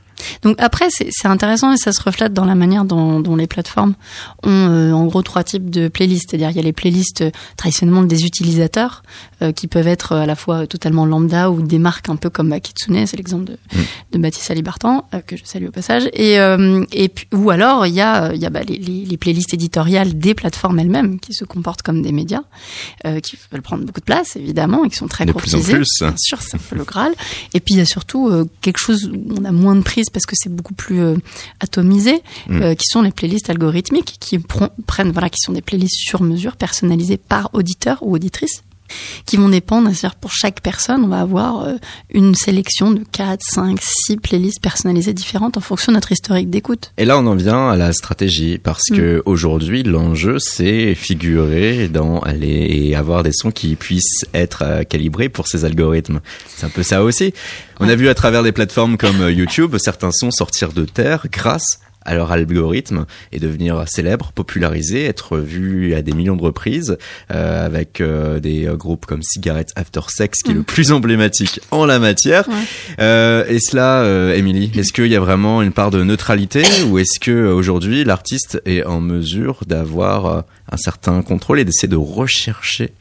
Donc 0.43 0.57
après, 0.59 0.89
c'est 0.91 1.29
intéressant 1.29 1.73
et 1.73 1.77
ça 1.77 1.93
se 1.93 2.03
reflète 2.03 2.33
dans 2.33 2.45
la 2.45 2.55
manière 2.55 2.85
dont, 2.85 3.21
dont 3.21 3.37
les 3.37 3.47
plateformes 3.47 3.95
ont 4.43 4.51
euh, 4.51 4.93
en 4.93 5.07
gros 5.07 5.23
trois 5.23 5.45
types 5.45 5.71
de 5.71 5.89
playlists. 5.89 6.31
C'est-à-dire 6.31 6.51
il 6.51 6.57
y 6.57 6.61
a 6.61 6.63
les 6.63 6.73
playlists 6.73 7.23
euh, 7.23 7.31
traditionnellement 7.57 8.03
des 8.03 8.25
utilisateurs 8.25 9.03
euh, 9.43 9.53
qui 9.53 9.67
peuvent 9.67 9.87
être 9.87 10.13
à 10.13 10.27
la 10.27 10.35
fois 10.35 10.67
totalement 10.67 11.07
lambda 11.07 11.51
ou 11.51 11.63
des 11.63 11.79
marques 11.79 12.09
un 12.09 12.17
peu 12.17 12.31
comme 12.31 12.51
Bakitsune, 12.51 13.07
c'est 13.07 13.17
l'exemple 13.17 13.45
de, 13.45 13.53
mm. 13.53 13.83
de 14.13 14.19
Baptiste 14.19 14.51
Alibartan 14.51 15.07
que 15.27 15.37
je 15.37 15.45
salue 15.45 15.67
au 15.67 15.71
passage. 15.71 16.09
Et, 16.13 16.35
et 16.93 17.09
puis, 17.09 17.27
ou 17.33 17.51
alors 17.51 17.87
il 17.87 17.95
y 17.95 18.01
a, 18.01 18.33
il 18.35 18.41
y 18.41 18.47
a 18.47 18.51
bah, 18.51 18.63
les, 18.67 18.79
les, 18.79 19.17
playlists 19.17 19.55
éditoriales 19.55 20.19
des 20.19 20.35
plateformes 20.35 20.79
elles-mêmes 20.79 21.21
qui 21.21 21.33
se 21.35 21.45
comportent 21.45 21.83
comme 21.83 22.03
des 22.03 22.13
médias, 22.13 22.43
qui 23.23 23.39
veulent 23.51 23.63
prendre 23.63 23.85
beaucoup 23.85 24.01
de 24.01 24.05
place 24.05 24.37
évidemment 24.37 24.85
et 24.85 24.91
qui 24.91 24.97
sont 24.97 25.09
très 25.09 25.27
de. 25.27 25.33
Plus 25.33 25.55
en 25.55 25.61
plus. 25.61 25.89
Bien 26.01 26.15
sûr, 26.17 26.41
c'est 26.43 26.57
un 26.57 26.61
peu 26.69 26.77
le 26.77 26.85
Graal. 26.93 27.13
Et 27.55 27.61
puis 27.61 27.75
il 27.75 27.79
y 27.79 27.81
a 27.81 27.87
surtout 27.87 28.31
quelque 28.61 28.79
chose 28.79 29.11
où 29.13 29.35
on 29.41 29.45
a 29.45 29.53
moins 29.53 29.77
de 29.77 29.83
prise 29.83 30.11
parce 30.13 30.27
que 30.27 30.35
c'est 30.37 30.55
beaucoup 30.55 30.75
plus 30.75 31.01
euh, 31.01 31.17
atomisé, 31.61 32.23
mm. 32.49 32.63
euh, 32.63 32.75
qui 32.75 32.87
sont 32.87 33.03
les 33.03 33.11
playlists 33.11 33.51
algorithmiques, 33.51 34.17
qui 34.21 34.39
prennent, 34.39 35.13
voilà, 35.13 35.29
qui 35.29 35.39
sont 35.41 35.53
des 35.53 35.63
playlists 35.63 35.99
sur 35.99 36.23
mesure, 36.23 36.57
personnalisées 36.57 37.17
par 37.17 37.51
auditeur 37.55 37.99
ou 38.03 38.15
auditrice 38.15 38.63
qui 39.27 39.37
vont 39.37 39.49
dépendre, 39.49 39.89
c'est-à-dire 39.91 40.17
pour 40.17 40.33
chaque 40.33 40.61
personne, 40.61 41.05
on 41.05 41.09
va 41.09 41.21
avoir 41.21 41.63
euh, 41.63 41.75
une 42.11 42.35
sélection 42.35 42.91
de 42.91 43.03
4, 43.13 43.41
5, 43.43 43.79
6 43.81 44.17
playlists 44.19 44.61
personnalisées 44.61 45.15
différentes 45.15 45.57
en 45.57 45.61
fonction 45.61 45.93
de 45.93 45.97
notre 45.97 46.13
historique 46.13 46.51
d'écoute. 46.51 46.93
Et 46.99 47.05
là, 47.05 47.19
on 47.19 47.27
en 47.27 47.35
vient 47.35 47.69
à 47.69 47.77
la 47.77 47.93
stratégie, 47.93 48.59
parce 48.59 48.91
mm. 48.91 48.97
que 48.97 49.23
aujourd'hui, 49.27 49.83
l'enjeu, 49.83 50.39
c'est 50.39 50.95
figurer 50.95 51.89
dans 51.89 52.23
les, 52.35 52.49
et 52.49 52.97
avoir 52.97 53.23
des 53.23 53.33
sons 53.33 53.51
qui 53.51 53.77
puissent 53.77 54.25
être 54.35 54.63
euh, 54.63 54.83
calibrés 54.85 55.29
pour 55.29 55.49
ces 55.49 55.65
algorithmes. 55.65 56.21
C'est 56.49 56.67
un 56.67 56.71
peu 56.71 56.83
ça 56.83 57.03
aussi. 57.03 57.33
On 57.81 57.89
a 57.89 57.95
vu 57.95 58.09
à 58.09 58.15
travers 58.15 58.43
des 58.43 58.53
plateformes 58.53 58.97
comme 58.97 59.21
euh, 59.23 59.33
YouTube 59.33 59.77
certains 59.79 60.13
sons 60.13 60.31
sortir 60.31 60.73
de 60.73 60.85
terre 60.85 61.27
grâce 61.31 61.81
à 62.05 62.15
leur 62.15 62.33
algorithme 62.33 63.07
et 63.31 63.39
devenir 63.39 63.85
célèbre, 63.89 64.33
popularisé, 64.33 65.05
être 65.05 65.39
vu 65.39 65.95
à 65.95 66.03
des 66.03 66.13
millions 66.13 66.37
de 66.37 66.43
reprises 66.43 66.97
euh, 67.31 67.67
avec 67.67 68.01
euh, 68.01 68.41
des 68.41 68.67
euh, 68.67 68.77
groupes 68.77 69.07
comme 69.07 69.23
Cigarette 69.23 69.71
After 69.77 70.01
Sex 70.09 70.39
qui 70.43 70.51
est 70.51 70.55
le 70.55 70.61
Mm. 70.61 70.65
plus 70.65 70.93
emblématique 70.93 71.61
en 71.71 71.85
la 71.87 71.99
matière. 71.99 72.49
Ouais. 72.49 72.55
Euh, 73.01 73.45
et 73.49 73.59
cela, 73.61 74.03
euh, 74.03 74.35
Émilie, 74.35 74.71
est-ce 74.77 74.93
qu'il 74.93 75.07
y 75.09 75.17
a 75.17 75.21
vraiment 75.21 75.61
une 75.63 75.73
part 75.73 75.91
de 75.91 76.03
neutralité 76.03 76.63
ou 76.89 76.99
est-ce 76.99 77.19
que 77.21 77.31
euh, 77.31 77.55
aujourd'hui 77.55 78.05
l'artiste 78.05 78.61
est 78.65 78.85
en 78.85 79.01
mesure 79.01 79.61
d'avoir 79.67 80.27
euh, 80.27 80.41
un 80.71 80.77
certain 80.77 81.23
contrôle 81.23 81.61
et 81.61 81.65
d'essayer 81.65 81.89
de 81.89 81.97
rechercher, 81.97 82.93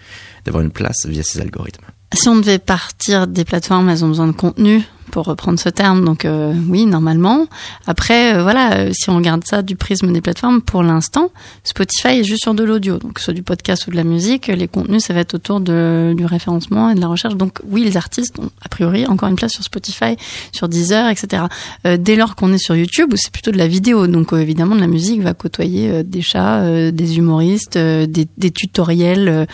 d'avoir 0.45 0.63
une 0.63 0.71
place 0.71 1.05
via 1.05 1.23
ces 1.23 1.39
algorithmes? 1.39 1.85
Si 2.13 2.27
on 2.27 2.35
devait 2.35 2.59
partir 2.59 3.27
des 3.27 3.45
plateformes, 3.45 3.89
elles 3.89 4.03
ont 4.03 4.09
besoin 4.09 4.27
de 4.27 4.33
contenu, 4.33 4.83
pour 5.11 5.25
reprendre 5.25 5.59
ce 5.59 5.69
terme. 5.69 6.03
Donc 6.03 6.25
euh, 6.25 6.53
oui, 6.67 6.85
normalement. 6.87 7.45
Après, 7.85 8.33
euh, 8.33 8.41
voilà, 8.41 8.77
euh, 8.77 8.91
si 8.93 9.09
on 9.09 9.17
regarde 9.17 9.43
ça 9.45 9.61
du 9.61 9.75
prisme 9.75 10.11
des 10.11 10.21
plateformes, 10.21 10.61
pour 10.61 10.81
l'instant, 10.81 11.29
Spotify 11.63 12.19
est 12.19 12.23
juste 12.23 12.43
sur 12.43 12.55
de 12.55 12.63
l'audio, 12.63 12.97
donc 12.97 13.19
soit 13.19 13.33
du 13.33 13.43
podcast 13.43 13.85
ou 13.85 13.91
de 13.91 13.95
la 13.95 14.03
musique. 14.03 14.47
Les 14.47 14.67
contenus, 14.67 15.03
ça 15.03 15.13
va 15.13 15.19
être 15.19 15.35
autour 15.35 15.59
de, 15.59 16.13
du 16.17 16.25
référencement 16.25 16.89
et 16.89 16.95
de 16.95 17.01
la 17.01 17.07
recherche. 17.07 17.35
Donc 17.35 17.59
oui, 17.69 17.83
les 17.83 17.97
artistes 17.97 18.39
ont 18.39 18.49
a 18.63 18.69
priori 18.69 19.05
encore 19.05 19.29
une 19.29 19.35
place 19.35 19.51
sur 19.51 19.63
Spotify, 19.63 20.15
sur 20.51 20.67
Deezer, 20.67 21.09
etc. 21.09 21.43
Euh, 21.85 21.97
dès 21.97 22.15
lors 22.15 22.35
qu'on 22.35 22.51
est 22.53 22.57
sur 22.57 22.75
YouTube, 22.75 23.13
c'est 23.15 23.31
plutôt 23.31 23.51
de 23.51 23.57
la 23.57 23.67
vidéo, 23.67 24.07
donc 24.07 24.33
évidemment 24.33 24.75
de 24.75 24.81
la 24.81 24.87
musique 24.87 25.21
va 25.21 25.33
côtoyer 25.33 26.03
des 26.03 26.21
chats, 26.21 26.91
des 26.91 27.17
humoristes, 27.17 27.77
des 27.77 28.51
tutoriels, 28.51 29.47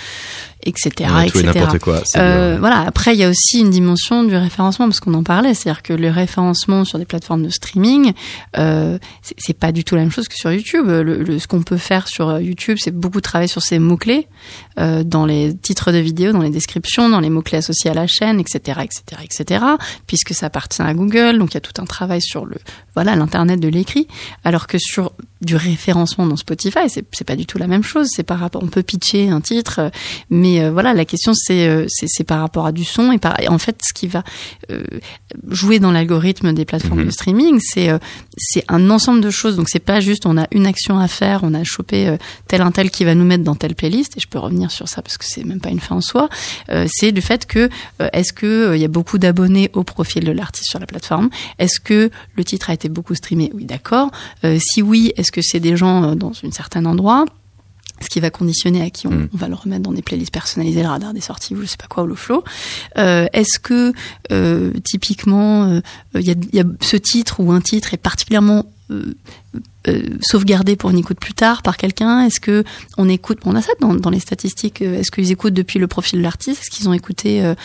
etc., 0.68 0.91
tout 1.32 1.39
quoi. 1.80 2.01
Euh, 2.18 2.51
bien. 2.51 2.59
voilà. 2.59 2.82
Après, 2.82 3.13
il 3.13 3.20
y 3.20 3.24
a 3.24 3.30
aussi 3.30 3.59
une 3.59 3.70
dimension 3.70 4.24
du 4.24 4.36
référencement 4.36 4.88
parce 4.88 4.99
qu'on 4.99 5.13
en 5.13 5.24
parlait, 5.24 5.53
c'est-à-dire 5.53 5.82
que 5.84 5.93
le 5.93 6.09
référencement 6.09 6.86
sur 6.86 6.99
des 6.99 7.05
plateformes 7.05 7.43
de 7.43 7.49
streaming, 7.49 8.13
euh, 8.57 8.97
c'est- 9.38 9.53
pas 9.57 9.72
du 9.72 9.84
tout 9.84 9.95
la 9.95 10.01
même 10.01 10.11
chose 10.11 10.28
que 10.28 10.36
sur 10.36 10.51
YouTube. 10.51 10.86
Le, 10.88 11.01
le- 11.24 11.39
ce 11.39 11.47
qu'on 11.47 11.63
peut 11.63 11.78
faire 11.78 12.07
sur 12.07 12.30
euh, 12.30 12.41
YouTube, 12.41 12.78
c'est 12.80 12.91
beaucoup 12.91 13.22
travailler 13.22 13.47
sur 13.47 13.61
ces 13.63 13.80
mots 13.80 13.97
clés 13.97 14.28
euh, 14.80 15.03
dans 15.03 15.26
les 15.26 15.55
titres 15.55 15.91
de 15.91 15.97
vidéos, 15.97 16.32
dans 16.32 16.41
les 16.41 16.49
descriptions, 16.51 17.09
dans 17.09 17.20
les 17.20 17.30
mots 17.30 17.41
clés 17.41 17.57
associés 17.57 17.89
à 17.89 17.93
la 17.93 18.05
chaîne, 18.07 18.39
etc., 18.39 18.82
etc., 18.84 19.22
etc. 19.24 19.65
Puisque 20.05 20.34
ça 20.34 20.47
appartient 20.47 20.82
à 20.82 20.93
Google, 20.93 21.38
donc 21.39 21.51
il 21.51 21.55
y 21.55 21.57
a 21.57 21.61
tout 21.61 21.82
un 21.82 21.86
travail 21.86 22.22
sur 22.22 22.45
le 22.45 22.57
voilà 22.93 23.15
l'internet 23.15 23.59
de 23.59 23.68
l'écrit. 23.68 24.07
Alors 24.43 24.68
que 24.68 24.78
sur 24.80 25.13
du 25.41 25.55
référencement 25.55 26.26
dans 26.26 26.36
Spotify, 26.36 26.89
c'est 26.89 27.24
pas 27.26 27.36
du 27.36 27.45
tout 27.45 27.57
la 27.57 27.68
même 27.68 27.84
chose. 27.84 28.07
C'est 28.11 28.24
par 28.24 28.39
rapport, 28.39 28.63
on 28.63 28.68
peut 28.68 28.82
pitcher 28.84 29.30
un 29.30 29.39
titre, 29.41 29.80
euh, 29.80 29.89
mais 30.58 30.64
euh, 30.66 30.72
voilà, 30.72 30.93
la 30.93 31.05
question 31.05 31.34
c'est 31.36 31.68
euh, 31.68 31.86
c'est 31.89 32.24
par 32.24 32.39
rapport 32.39 32.66
à 32.66 32.72
du 32.72 32.84
son 32.84 33.12
et 33.12 33.18
par 33.18 33.38
en 33.49 33.58
fait 33.58 33.80
ce 33.84 33.93
qui 33.93 34.08
va 34.08 34.24
euh, 34.72 34.84
jouer 35.49 35.80
dans 35.80 35.91
l'algorithme 35.91 36.53
des 36.53 36.66
plateformes 36.66 36.99
Mhm. 37.01 37.05
de 37.05 37.12
streaming, 37.12 37.60
c'est 37.62 37.89
c'est 38.38 38.64
un 38.68 38.89
ensemble 38.89 39.22
de 39.22 39.30
choses. 39.30 39.55
Donc 39.55 39.68
c'est 39.70 39.80
pas 39.80 39.99
juste 39.99 40.26
on 40.26 40.38
a 40.38 40.47
une 40.51 40.66
action 40.66 40.99
à 40.99 41.08
faire, 41.08 41.41
on 41.43 41.53
a 41.53 41.64
chopé 41.64 42.16
tel 42.47 42.62
un 42.62 42.72
tel 42.72 42.89
qui 42.91 43.03
va 43.03 43.14
nous 43.14 43.26
mettre 43.26 43.43
dans 43.43 43.55
telle 43.55 43.76
playlist 43.76 44.18
et 44.18 44.20
je 44.20 44.28
peux 44.28 44.39
revenir 44.39 44.72
sur 44.72 44.88
ça 44.88 45.01
parce 45.01 45.18
que 45.18 45.26
c'est 45.26 45.43
même 45.43 45.60
pas 45.60 45.70
une 45.70 45.80
fin 45.80 45.95
en 45.95 46.01
soi. 46.01 46.30
C'est 46.88 47.12
du 47.12 47.22
fait 47.22 47.45
que 47.45 47.70
est-ce 48.14 48.34
que 48.34 48.45
euh, 48.45 48.78
il 48.78 48.82
y 48.82 48.86
a 48.86 48.89
beaucoup 48.89 49.18
d'abonnés 49.18 49.70
au 49.74 49.84
profil 49.84 50.24
de 50.24 50.32
l'artiste 50.32 50.70
sur 50.70 50.80
la 50.80 50.86
plateforme? 50.86 51.30
Est-ce 51.60 51.80
que 51.80 52.10
le 52.36 52.43
titre 52.43 52.70
a 52.70 52.74
été 52.74 52.89
beaucoup 52.89 53.16
streamé? 53.16 53.51
Oui, 53.53 53.66
d'accord. 53.66 54.12
Si 54.43 54.82
oui, 54.82 55.12
est-ce 55.18 55.32
que 55.32 55.41
c'est 55.41 55.60
des 55.60 55.76
gens 55.76 56.16
dans 56.16 56.32
un 56.43 56.51
certain 56.51 56.86
endroit? 56.86 57.26
Ce 58.02 58.10
qui 58.10 58.20
va 58.20 58.30
conditionner 58.30 58.82
à 58.82 58.89
qui 58.89 59.08
on, 59.08 59.12
Mm. 59.12 59.30
on 59.34 59.38
va 59.38 59.48
le 59.48 59.56
remettre 59.56 59.84
dans 59.84 59.91
des 59.91 60.02
playlists 60.02 60.32
personnalisées, 60.32 60.84
le 60.84 60.89
radar 60.89 61.14
des 61.14 61.22
sorties 61.22 61.56
ou 61.56 61.62
je 61.62 61.66
sais 61.68 61.78
pas 61.78 61.88
quoi, 61.88 62.04
ou 62.04 62.08
le 62.08 62.16
flow. 62.16 62.43
Euh, 62.98 63.28
Est-ce 63.34 63.60
que 63.60 63.93
euh, 64.32 64.72
typiquement 64.84 65.66
euh, 65.66 65.82
il 66.16 66.22
y, 66.28 66.32
a, 66.32 66.36
il 66.52 66.56
y 66.56 66.60
a 66.60 66.66
ce 66.82 66.98
titre 66.98 67.39
ou 67.39 67.52
un 67.52 67.62
titre 67.62 67.93
est 67.93 67.98
particulièrement 67.98 68.66
euh, 69.88 70.02
sauvegardé 70.22 70.76
pour 70.76 70.90
une 70.90 70.98
écoute 70.98 71.20
plus 71.20 71.34
tard 71.34 71.62
par 71.62 71.78
quelqu'un? 71.78 72.22
Est-ce 72.26 72.40
que 72.40 72.64
on 72.98 73.08
écoute 73.10 73.40
On 73.46 73.56
a 73.56 73.62
ça 73.62 73.72
dans, 73.80 73.94
dans 73.96 74.10
les 74.10 74.20
statistiques. 74.20 74.82
euh, 74.82 75.00
Est-ce 75.00 75.12
qu'ils 75.12 75.32
écoutent 75.32 75.54
depuis 75.54 75.80
le 75.80 75.88
profil 75.88 76.20
de 76.20 76.24
l'artiste? 76.24 76.62
Est-ce 76.62 76.70
qu'ils 76.70 76.90
ont 76.90 76.94
écouté 76.94 77.44
euh, 77.44 77.56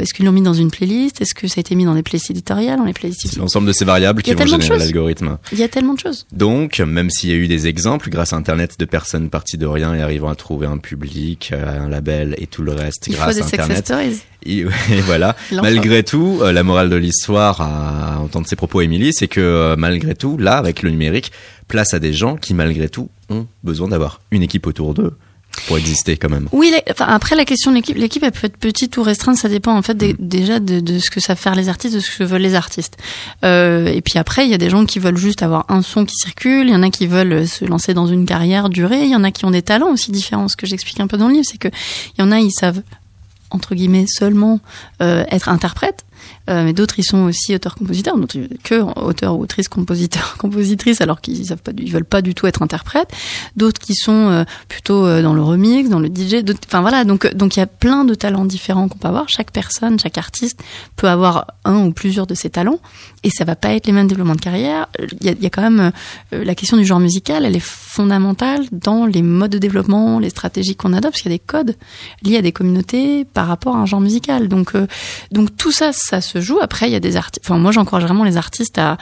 Est-ce 0.00 0.14
qu'ils 0.14 0.26
l'ont 0.26 0.32
mis 0.32 0.42
dans 0.42 0.54
une 0.54 0.70
playlist? 0.70 1.20
Est-ce 1.20 1.34
que 1.34 1.48
ça 1.48 1.54
a 1.58 1.60
été 1.60 1.74
mis 1.74 1.84
dans 1.84 1.94
des 1.94 2.02
playlists 2.02 2.30
éditoriales, 2.30 2.78
dans 2.78 2.84
les 2.84 2.92
playlists 2.92 3.20
C'est 3.28 3.36
l'ensemble 3.36 3.66
de 3.66 3.72
ces 3.72 3.84
variables 3.84 4.22
qui 4.22 4.32
vont 4.32 4.46
générer 4.46 4.78
l'algorithme. 4.78 5.38
Il 5.52 5.58
y 5.58 5.62
a 5.62 5.68
tellement 5.68 5.94
de 5.94 6.00
choses. 6.00 6.26
Donc, 6.32 6.78
même 6.80 7.10
s'il 7.10 7.30
y 7.30 7.32
a 7.32 7.36
eu 7.36 7.48
des 7.48 7.66
exemples, 7.66 8.10
grâce 8.10 8.32
à 8.32 8.36
Internet, 8.36 8.78
de 8.78 8.84
personnes 8.84 9.30
parties 9.30 9.58
de 9.58 9.66
rien 9.66 9.94
et 9.94 10.00
arrivant 10.02 10.28
à 10.28 10.34
trouver 10.34 10.66
un 10.66 10.78
public, 10.78 11.52
un 11.52 11.88
label 11.88 12.34
et 12.38 12.46
tout 12.46 12.62
le 12.62 12.72
reste, 12.72 13.06
Il 13.06 13.14
grâce 13.14 13.36
des 13.36 13.42
à 13.42 13.46
Internet. 13.46 13.92
Et, 14.48 14.58
et 14.92 15.00
voilà. 15.02 15.36
Malgré 15.52 16.02
tout, 16.02 16.38
euh, 16.42 16.52
la 16.52 16.62
morale 16.62 16.90
de 16.90 16.96
l'histoire, 16.96 17.60
à, 17.60 18.18
entendre 18.20 18.46
ces 18.46 18.56
propos, 18.56 18.80
Émilie, 18.80 19.12
c'est 19.12 19.28
que 19.28 19.40
euh, 19.40 19.76
malgré 19.76 20.14
tout, 20.14 20.36
là, 20.38 20.56
avec 20.56 20.82
le 20.82 20.90
numérique, 20.90 21.32
place 21.68 21.92
à 21.94 21.98
des 21.98 22.12
gens 22.12 22.36
qui, 22.36 22.54
malgré 22.54 22.88
tout, 22.88 23.08
ont 23.30 23.46
besoin 23.62 23.88
d'avoir 23.88 24.20
une 24.30 24.42
équipe 24.42 24.66
autour 24.66 24.94
d'eux 24.94 25.12
pour 25.66 25.76
exister 25.76 26.16
quand 26.16 26.28
même. 26.30 26.48
Oui, 26.52 26.70
la- 26.70 26.92
enfin, 26.92 27.06
après 27.06 27.34
la 27.34 27.44
question 27.44 27.72
de 27.72 27.76
l'équipe, 27.76 27.96
l'équipe 27.96 28.22
elle 28.22 28.30
peut 28.32 28.46
être 28.46 28.56
petite 28.58 28.96
ou 28.96 29.02
restreinte, 29.02 29.36
ça 29.36 29.48
dépend 29.48 29.76
en 29.76 29.82
fait 29.82 29.94
des- 29.96 30.14
déjà 30.18 30.60
de, 30.60 30.78
de 30.78 30.98
ce 31.00 31.10
que 31.10 31.20
savent 31.20 31.38
faire 31.38 31.54
les 31.56 31.68
artistes, 31.68 31.94
de 31.96 32.00
ce 32.00 32.16
que 32.16 32.22
veulent 32.22 32.42
les 32.42 32.54
artistes. 32.54 32.96
Euh, 33.44 33.86
et 33.86 34.00
puis 34.00 34.18
après, 34.18 34.44
il 34.46 34.50
y 34.50 34.54
a 34.54 34.58
des 34.58 34.70
gens 34.70 34.86
qui 34.86 34.98
veulent 35.00 35.16
juste 35.16 35.42
avoir 35.42 35.64
un 35.68 35.82
son 35.82 36.04
qui 36.04 36.14
circule, 36.14 36.68
il 36.68 36.72
y 36.72 36.76
en 36.76 36.82
a 36.82 36.90
qui 36.90 37.06
veulent 37.08 37.48
se 37.48 37.64
lancer 37.64 37.92
dans 37.92 38.06
une 38.06 38.24
carrière 38.24 38.68
durée, 38.68 39.02
il 39.02 39.10
y 39.10 39.16
en 39.16 39.24
a 39.24 39.30
qui 39.32 39.46
ont 39.46 39.50
des 39.50 39.62
talents 39.62 39.90
aussi 39.90 40.12
différents. 40.12 40.48
Ce 40.48 40.56
que 40.56 40.66
j'explique 40.66 41.00
un 41.00 41.06
peu 41.08 41.16
dans 41.16 41.26
le 41.28 41.34
livre, 41.34 41.46
c'est 41.50 41.58
que 41.58 41.68
il 42.16 42.20
y 42.20 42.22
en 42.22 42.30
a 42.30 42.38
ils 42.38 42.52
savent 42.52 42.82
entre 43.50 43.74
guillemets 43.74 44.06
seulement 44.06 44.60
euh, 45.02 45.24
être 45.30 45.48
interprètes. 45.48 46.04
Euh, 46.48 46.64
mais 46.64 46.72
d'autres 46.72 46.98
ils 46.98 47.04
sont 47.04 47.24
aussi 47.24 47.54
auteurs-compositeurs, 47.54 48.16
d'autres 48.16 48.38
que 48.62 48.80
auteurs 49.00 49.36
ou 49.36 49.42
autrices, 49.42 49.68
compositeurs, 49.68 50.36
compositrices, 50.38 51.00
alors 51.00 51.20
qu'ils 51.20 51.46
savent 51.46 51.62
pas, 51.62 51.72
ils 51.76 51.92
veulent 51.92 52.04
pas 52.04 52.22
du 52.22 52.34
tout 52.34 52.46
être 52.46 52.62
interprètes. 52.62 53.10
D'autres 53.56 53.80
qui 53.80 53.94
sont 53.94 54.12
euh, 54.12 54.44
plutôt 54.68 55.04
euh, 55.06 55.22
dans 55.22 55.34
le 55.34 55.42
remix, 55.42 55.88
dans 55.88 56.00
le 56.00 56.08
DJ. 56.08 56.44
Enfin 56.66 56.80
voilà, 56.80 57.04
donc 57.04 57.32
donc 57.34 57.56
il 57.56 57.60
y 57.60 57.62
a 57.62 57.66
plein 57.66 58.04
de 58.04 58.14
talents 58.14 58.44
différents 58.44 58.88
qu'on 58.88 58.98
peut 58.98 59.08
avoir. 59.08 59.28
Chaque 59.28 59.50
personne, 59.50 59.98
chaque 59.98 60.16
artiste 60.16 60.62
peut 60.96 61.08
avoir 61.08 61.46
un 61.64 61.84
ou 61.84 61.92
plusieurs 61.92 62.26
de 62.26 62.34
ces 62.34 62.48
talents, 62.48 62.78
et 63.24 63.30
ça 63.30 63.44
va 63.44 63.56
pas 63.56 63.74
être 63.74 63.86
les 63.86 63.92
mêmes 63.92 64.08
développements 64.08 64.36
de 64.36 64.40
carrière. 64.40 64.88
Il 65.20 65.26
y 65.26 65.46
a, 65.46 65.50
quand 65.50 65.62
même 65.62 65.92
la 66.32 66.54
question 66.54 66.76
du 66.76 66.84
genre 66.84 67.00
musical, 67.00 67.44
elle 67.44 67.56
est 67.56 67.62
fondamentale 67.62 68.64
dans 68.72 69.06
les 69.06 69.22
modes 69.22 69.50
de 69.50 69.58
développement, 69.58 70.18
les 70.18 70.30
stratégies 70.30 70.76
qu'on 70.76 70.92
adopte, 70.92 71.14
parce 71.14 71.22
qu'il 71.22 71.32
y 71.32 71.34
a 71.34 71.38
des 71.38 71.44
codes 71.44 71.76
liés 72.22 72.38
à 72.38 72.42
des 72.42 72.52
communautés 72.52 73.24
par 73.24 73.46
rapport 73.46 73.76
à 73.76 73.80
un 73.80 73.86
genre 73.86 74.00
musical. 74.00 74.48
Donc 74.48 74.72
donc 75.32 75.56
tout 75.56 75.72
ça, 75.72 75.90
ça 75.92 76.20
se 76.20 76.37
joue. 76.40 76.58
Après, 76.60 76.88
il 76.88 76.92
y 76.92 76.96
a 76.96 77.00
des 77.00 77.16
artistes. 77.16 77.44
Enfin, 77.44 77.58
moi, 77.58 77.72
j'encourage 77.72 78.04
vraiment 78.04 78.24
les 78.24 78.36
artistes 78.36 78.78
à, 78.78 78.98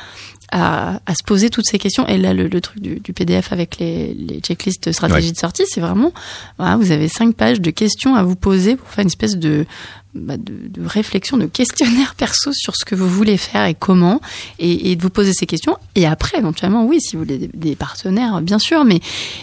à, 0.52 1.00
à 1.06 1.14
se 1.14 1.22
poser 1.24 1.50
toutes 1.50 1.66
ces 1.66 1.78
questions. 1.78 2.06
Et 2.06 2.18
là, 2.18 2.34
le, 2.34 2.48
le 2.48 2.60
truc 2.60 2.80
du, 2.80 3.00
du 3.00 3.12
PDF 3.12 3.52
avec 3.52 3.78
les, 3.78 4.14
les 4.14 4.40
checklists 4.40 4.92
stratégie 4.92 5.28
Ouais. 5.28 5.32
de 5.32 5.38
sortie, 5.38 5.64
c'est 5.68 5.80
vraiment, 5.80 6.12
voilà, 6.58 6.76
vous 6.76 6.90
avez 6.92 7.08
cinq 7.08 7.34
pages 7.34 7.60
de 7.60 7.70
questions 7.70 8.14
à 8.14 8.22
vous 8.22 8.36
poser 8.36 8.76
pour 8.76 8.88
faire 8.88 9.02
une 9.02 9.08
espèce 9.08 9.36
de, 9.36 9.66
bah, 10.14 10.36
de, 10.36 10.52
de 10.68 10.86
réflexion, 10.86 11.36
de 11.36 11.46
questionnaire 11.46 12.14
perso 12.18 12.52
sur 12.52 12.74
ce 12.76 12.84
que 12.84 12.94
vous 12.94 13.08
voulez 13.08 13.36
faire 13.36 13.64
et 13.66 13.74
comment, 13.74 14.20
et, 14.58 14.90
et 14.92 14.96
de 14.96 15.02
vous 15.02 15.10
poser 15.10 15.32
ces 15.32 15.46
questions. 15.46 15.76
Et 15.94 16.06
après, 16.06 16.38
éventuellement, 16.38 16.84
oui, 16.86 17.00
si 17.00 17.16
vous 17.16 17.22
voulez 17.24 17.38
des, 17.38 17.50
des 17.52 17.76
partenaires, 17.76 18.40
bien 18.40 18.58
sûr, 18.58 18.84
mais, 18.84 19.00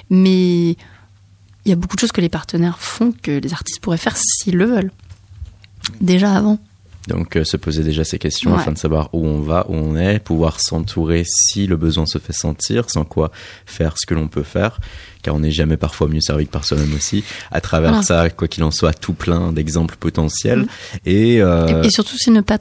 mais 0.09 0.75
il 1.65 1.69
y 1.69 1.71
a 1.71 1.75
beaucoup 1.75 1.95
de 1.95 2.01
choses 2.01 2.11
que 2.11 2.21
les 2.21 2.29
partenaires 2.29 2.77
font 2.79 3.13
que 3.21 3.31
les 3.31 3.53
artistes 3.53 3.79
pourraient 3.79 3.97
faire 3.97 4.17
s'ils 4.17 4.55
le 4.57 4.65
veulent. 4.65 4.91
Déjà 6.01 6.33
avant. 6.33 6.59
Donc, 7.09 7.35
euh, 7.35 7.43
se 7.43 7.57
poser 7.57 7.83
déjà 7.83 8.03
ces 8.05 8.17
questions 8.17 8.51
Ouais. 8.53 8.59
afin 8.59 8.71
de 8.71 8.77
savoir 8.77 9.09
où 9.13 9.25
on 9.27 9.41
va, 9.41 9.65
où 9.67 9.75
on 9.75 9.97
est, 9.97 10.19
pouvoir 10.19 10.61
s'entourer 10.61 11.23
si 11.25 11.67
le 11.67 11.75
besoin 11.75 12.05
se 12.05 12.17
fait 12.17 12.31
sentir, 12.33 12.89
sans 12.89 13.03
quoi 13.03 13.29
faire 13.65 13.95
ce 13.97 14.05
que 14.05 14.13
l'on 14.13 14.29
peut 14.29 14.43
faire, 14.43 14.79
car 15.21 15.35
on 15.35 15.39
n'est 15.39 15.51
jamais 15.51 15.75
parfois 15.75 16.07
mieux 16.07 16.21
servi 16.21 16.45
que 16.45 16.51
par 16.51 16.63
soi-même 16.63 16.93
aussi. 16.93 17.23
À 17.51 17.59
travers 17.59 17.89
Voilà. 17.91 18.03
ça, 18.05 18.29
quoi 18.29 18.47
qu'il 18.47 18.63
en 18.63 18.71
soit, 18.71 18.93
tout 18.93 19.13
plein 19.13 19.51
d'exemples 19.51 19.95
potentiels. 19.99 20.59
Mhm. 20.59 20.67
Et, 21.05 21.41
euh, 21.41 21.83
Et, 21.83 21.87
et 21.87 21.89
surtout, 21.89 22.15
c'est 22.17 22.31
ne 22.31 22.41
pas 22.41 22.57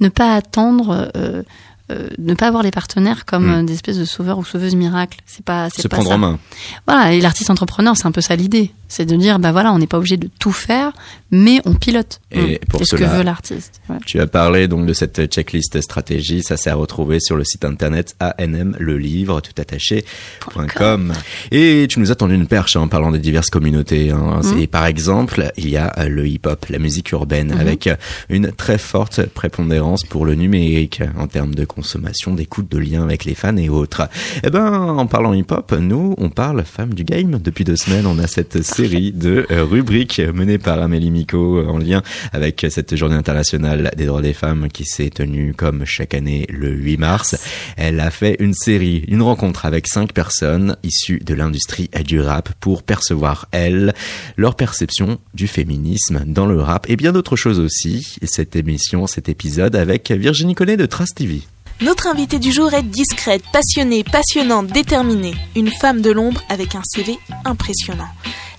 ne 0.00 0.08
pas 0.08 0.34
attendre, 0.34 1.10
euh, 1.16 1.42
euh, 1.90 2.08
ne 2.18 2.34
pas 2.34 2.46
avoir 2.48 2.62
les 2.62 2.70
partenaires 2.70 3.24
comme 3.26 3.46
Mm. 3.48 3.54
euh, 3.54 3.62
des 3.64 3.72
espèces 3.74 3.98
de 3.98 4.04
sauveurs 4.04 4.38
ou 4.38 4.44
sauveuses 4.44 4.74
miracles. 4.76 5.18
C'est 5.26 5.44
pas, 5.44 5.68
c'est 5.74 5.82
se 5.82 5.88
pas 5.88 5.96
prendre 5.96 6.10
ça. 6.10 6.14
en 6.14 6.18
main. 6.18 6.38
Voilà, 6.86 7.12
et 7.12 7.20
l'artiste 7.20 7.50
entrepreneur, 7.50 7.96
c'est 7.96 8.06
un 8.06 8.12
peu 8.12 8.20
ça 8.20 8.36
l'idée, 8.36 8.70
c'est 8.88 9.04
de 9.06 9.16
dire, 9.16 9.38
bah 9.38 9.52
voilà, 9.52 9.72
on 9.72 9.78
n'est 9.78 9.86
pas 9.86 9.98
obligé 9.98 10.16
de 10.16 10.28
tout 10.38 10.52
faire, 10.52 10.92
mais 11.30 11.60
on 11.64 11.74
pilote. 11.74 12.20
Et 12.30 12.54
Mm. 12.54 12.58
pour 12.68 12.80
C'est 12.80 12.86
ce 12.86 12.90
que 12.96 13.04
cela- 13.04 13.16
veut 13.16 13.22
l'artiste. 13.22 13.80
Ouais. 13.88 13.96
Tu 14.06 14.20
as 14.20 14.26
parlé 14.26 14.68
donc 14.68 14.86
de 14.86 14.92
cette 14.92 15.26
checklist 15.32 15.80
stratégie, 15.80 16.42
ça 16.42 16.56
s'est 16.56 16.70
à 16.70 16.74
retrouver 16.74 17.18
sur 17.20 17.36
le 17.36 17.44
site 17.44 17.64
internet 17.64 18.14
ANM 18.20 18.76
le 18.78 18.96
livre 18.98 19.40
tout 19.40 19.52
attaché.com. 19.58 21.12
Et 21.50 21.86
tu 21.88 22.00
nous 22.00 22.10
as 22.10 22.14
tendu 22.14 22.34
une 22.34 22.46
perche 22.46 22.76
hein, 22.76 22.80
en 22.82 22.88
parlant 22.88 23.10
des 23.12 23.18
diverses 23.18 23.50
communautés. 23.50 24.10
Hein. 24.10 24.40
Mhm. 24.42 24.58
Et 24.58 24.66
par 24.66 24.86
exemple, 24.86 25.50
il 25.56 25.68
y 25.68 25.76
a 25.76 25.92
euh, 25.98 26.08
le 26.08 26.26
hip-hop, 26.26 26.66
la 26.68 26.78
musique 26.78 27.10
urbaine, 27.12 27.52
Mhm. 27.54 27.60
avec 27.60 27.88
une 28.28 28.52
très 28.52 28.78
forte 28.78 29.26
prépondérance 29.26 30.04
pour 30.04 30.24
le 30.26 30.34
numérique 30.34 31.02
en 31.18 31.26
termes 31.26 31.54
de 31.54 31.64
consommation, 31.80 32.34
d'écoute, 32.34 32.70
de 32.70 32.76
lien 32.76 33.02
avec 33.02 33.24
les 33.24 33.34
fans 33.34 33.56
et 33.56 33.70
autres. 33.70 34.10
Eh 34.44 34.50
ben, 34.50 34.70
en 34.70 35.06
parlant 35.06 35.32
hip-hop, 35.32 35.72
nous, 35.80 36.14
on 36.18 36.28
parle 36.28 36.62
femmes 36.64 36.92
du 36.92 37.04
game. 37.04 37.38
Depuis 37.42 37.64
deux 37.64 37.76
semaines, 37.76 38.04
on 38.06 38.18
a 38.18 38.26
cette 38.26 38.62
série 38.62 39.12
de 39.12 39.46
rubriques 39.48 40.20
menées 40.20 40.58
par 40.58 40.82
Amélie 40.82 41.10
Miko 41.10 41.66
en 41.66 41.78
lien 41.78 42.02
avec 42.34 42.66
cette 42.68 42.94
journée 42.96 43.16
internationale 43.16 43.92
des 43.96 44.04
droits 44.04 44.20
des 44.20 44.34
femmes 44.34 44.68
qui 44.68 44.84
s'est 44.84 45.08
tenue 45.08 45.54
comme 45.54 45.86
chaque 45.86 46.12
année 46.12 46.46
le 46.50 46.70
8 46.70 46.98
mars. 46.98 47.36
Elle 47.78 47.98
a 48.00 48.10
fait 48.10 48.36
une 48.40 48.52
série, 48.52 49.04
une 49.08 49.22
rencontre 49.22 49.64
avec 49.64 49.86
cinq 49.88 50.12
personnes 50.12 50.76
issues 50.82 51.20
de 51.20 51.32
l'industrie 51.32 51.88
du 52.04 52.20
rap 52.20 52.50
pour 52.60 52.82
percevoir, 52.82 53.48
elles, 53.52 53.94
leur 54.36 54.54
perception 54.54 55.18
du 55.32 55.48
féminisme 55.48 56.24
dans 56.26 56.46
le 56.46 56.60
rap 56.60 56.90
et 56.90 56.96
bien 56.96 57.12
d'autres 57.12 57.36
choses 57.36 57.58
aussi. 57.58 58.16
Cette 58.24 58.54
émission, 58.54 59.06
cet 59.06 59.30
épisode 59.30 59.76
avec 59.76 60.10
Virginie 60.10 60.54
Collet 60.54 60.76
de 60.76 60.84
Trust 60.84 61.16
TV. 61.16 61.40
Notre 61.82 62.08
invitée 62.08 62.38
du 62.38 62.52
jour 62.52 62.74
est 62.74 62.82
discrète, 62.82 63.42
passionnée, 63.54 64.04
passionnante, 64.04 64.66
déterminée. 64.66 65.34
Une 65.56 65.70
femme 65.70 66.02
de 66.02 66.10
l'ombre 66.10 66.42
avec 66.50 66.74
un 66.74 66.82
CV 66.84 67.18
impressionnant. 67.46 68.08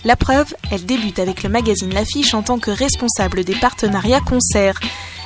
La 0.04 0.16
preuve, 0.16 0.52
elle 0.72 0.84
débute 0.84 1.20
avec 1.20 1.44
le 1.44 1.48
magazine 1.48 1.94
L'Affiche 1.94 2.34
en 2.34 2.42
tant 2.42 2.58
que 2.58 2.72
responsable 2.72 3.44
des 3.44 3.54
partenariats 3.54 4.20
concerts. 4.20 4.80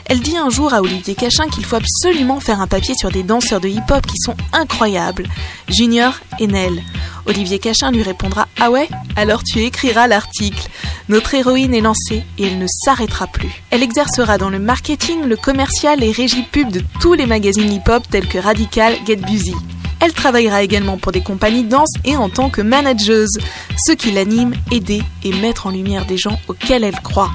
Elle 0.08 0.20
dit 0.20 0.36
un 0.36 0.50
jour 0.50 0.72
à 0.72 0.82
Olivier 0.82 1.16
Cachin 1.16 1.48
qu'il 1.48 1.64
faut 1.64 1.76
absolument 1.76 2.38
faire 2.38 2.60
un 2.60 2.68
papier 2.68 2.94
sur 2.94 3.10
des 3.10 3.24
danseurs 3.24 3.60
de 3.60 3.68
hip-hop 3.68 4.06
qui 4.06 4.18
sont 4.18 4.36
incroyables, 4.52 5.26
Junior 5.68 6.14
et 6.38 6.46
Nell. 6.46 6.80
Olivier 7.26 7.58
Cachin 7.58 7.90
lui 7.90 8.02
répondra 8.02 8.46
Ah 8.60 8.70
ouais? 8.70 8.88
Alors 9.16 9.42
tu 9.42 9.58
écriras 9.60 10.06
l'article. 10.06 10.68
Notre 11.08 11.34
héroïne 11.34 11.74
est 11.74 11.80
lancée 11.80 12.22
et 12.38 12.46
elle 12.46 12.58
ne 12.58 12.68
s'arrêtera 12.68 13.26
plus. 13.26 13.62
Elle 13.70 13.82
exercera 13.82 14.38
dans 14.38 14.50
le 14.50 14.60
marketing, 14.60 15.24
le 15.24 15.36
commercial 15.36 16.04
et 16.04 16.12
régie 16.12 16.44
pub 16.44 16.70
de 16.70 16.84
tous 17.00 17.14
les 17.14 17.26
magazines 17.26 17.72
hip-hop 17.72 18.04
tels 18.08 18.28
que 18.28 18.38
Radical, 18.38 18.94
Get 19.06 19.16
Busy. 19.16 19.54
Elle 20.00 20.12
travaillera 20.12 20.62
également 20.62 20.98
pour 20.98 21.12
des 21.12 21.22
compagnies 21.22 21.64
de 21.64 21.70
danse 21.70 21.92
et 22.04 22.16
en 22.16 22.28
tant 22.28 22.50
que 22.50 22.60
manageuse, 22.60 23.38
ce 23.78 23.92
qui 23.92 24.12
l'anime, 24.12 24.54
aider 24.70 25.02
et 25.24 25.32
mettre 25.32 25.66
en 25.66 25.70
lumière 25.70 26.06
des 26.06 26.18
gens 26.18 26.38
auxquels 26.48 26.84
elle 26.84 27.00
croit. 27.00 27.30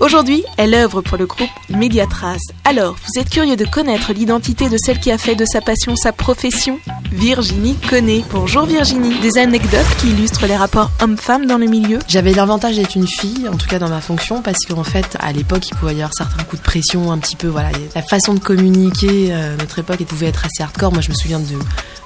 Aujourd'hui, 0.00 0.44
elle 0.56 0.74
œuvre 0.74 1.02
pour 1.02 1.18
le 1.18 1.26
groupe 1.26 1.50
Mediatrace. 1.68 2.42
Alors, 2.64 2.94
vous 2.94 3.20
êtes 3.20 3.30
curieux 3.30 3.56
de 3.56 3.64
connaître 3.64 4.12
l'identité 4.12 4.68
de 4.68 4.76
celle 4.78 5.00
qui 5.00 5.10
a 5.10 5.18
fait 5.18 5.34
de 5.34 5.44
sa 5.44 5.60
passion 5.60 5.94
sa 5.96 6.12
profession? 6.12 6.78
Virginie 7.12 7.76
connaît. 7.88 8.24
Bonjour 8.30 8.66
Virginie. 8.66 9.18
Des 9.20 9.38
anecdotes 9.38 9.86
qui 9.98 10.10
illustrent 10.10 10.46
les 10.46 10.56
rapports 10.56 10.90
hommes-femmes 11.00 11.46
dans 11.46 11.58
le 11.58 11.66
milieu? 11.66 11.98
J'avais 12.08 12.32
l'avantage 12.32 12.76
d'être 12.76 12.94
une 12.94 13.06
fille, 13.06 13.48
en 13.48 13.56
tout 13.56 13.68
cas 13.68 13.78
dans 13.78 13.88
ma 13.88 14.00
fonction, 14.00 14.42
parce 14.42 14.64
qu'en 14.66 14.84
fait, 14.84 15.16
à 15.20 15.32
l'époque, 15.32 15.68
il 15.68 15.76
pouvait 15.76 15.94
y 15.94 15.96
avoir 15.96 16.14
certains 16.14 16.42
coups 16.44 16.60
de 16.60 16.66
pression, 16.66 17.12
un 17.12 17.18
petit 17.18 17.36
peu, 17.36 17.48
voilà, 17.48 17.70
la 17.94 18.02
façon 18.02 18.34
de 18.34 18.40
communiquer, 18.40 19.28
euh, 19.30 19.56
notre 19.56 19.78
époque, 19.78 19.96
elle 20.00 20.06
pouvait 20.06 20.26
être 20.26 20.44
assez 20.44 20.62
hardcore. 20.62 20.92
Moi, 20.92 21.00
je 21.00 21.10
me 21.10 21.14
souviens 21.14 21.40
de 21.40 21.46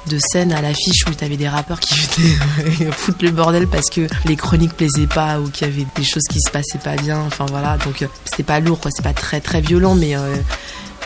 de 0.07 0.19
scènes 0.19 0.53
à 0.53 0.63
l'affiche 0.63 1.05
où 1.09 1.15
tu 1.15 1.25
avais 1.25 1.37
des 1.37 1.49
rappeurs 1.49 1.81
qui 1.81 1.95
venaient 2.59 2.93
foutre 2.93 3.25
le 3.25 3.31
bordel 3.31 3.67
parce 3.67 3.91
que 3.91 4.07
les 4.25 4.37
chroniques 4.37 4.75
plaisaient 4.75 5.07
pas 5.07 5.41
ou 5.41 5.49
qu'il 5.51 5.67
y 5.69 5.71
avait 5.71 5.87
des 5.95 6.05
choses 6.05 6.25
qui 6.29 6.41
se 6.41 6.51
passaient 6.51 6.79
pas 6.79 6.97
bien. 6.97 7.21
Enfin 7.21 7.47
voilà, 7.47 7.77
donc 7.79 8.03
euh, 8.03 8.07
c'était 8.25 8.43
pas 8.43 8.61
lourd, 8.61 8.81
quoi. 8.81 8.91
C'est 8.95 9.03
pas 9.03 9.13
très 9.13 9.41
très 9.41 9.61
violent, 9.61 9.95
mais 9.95 10.17
euh, 10.17 10.37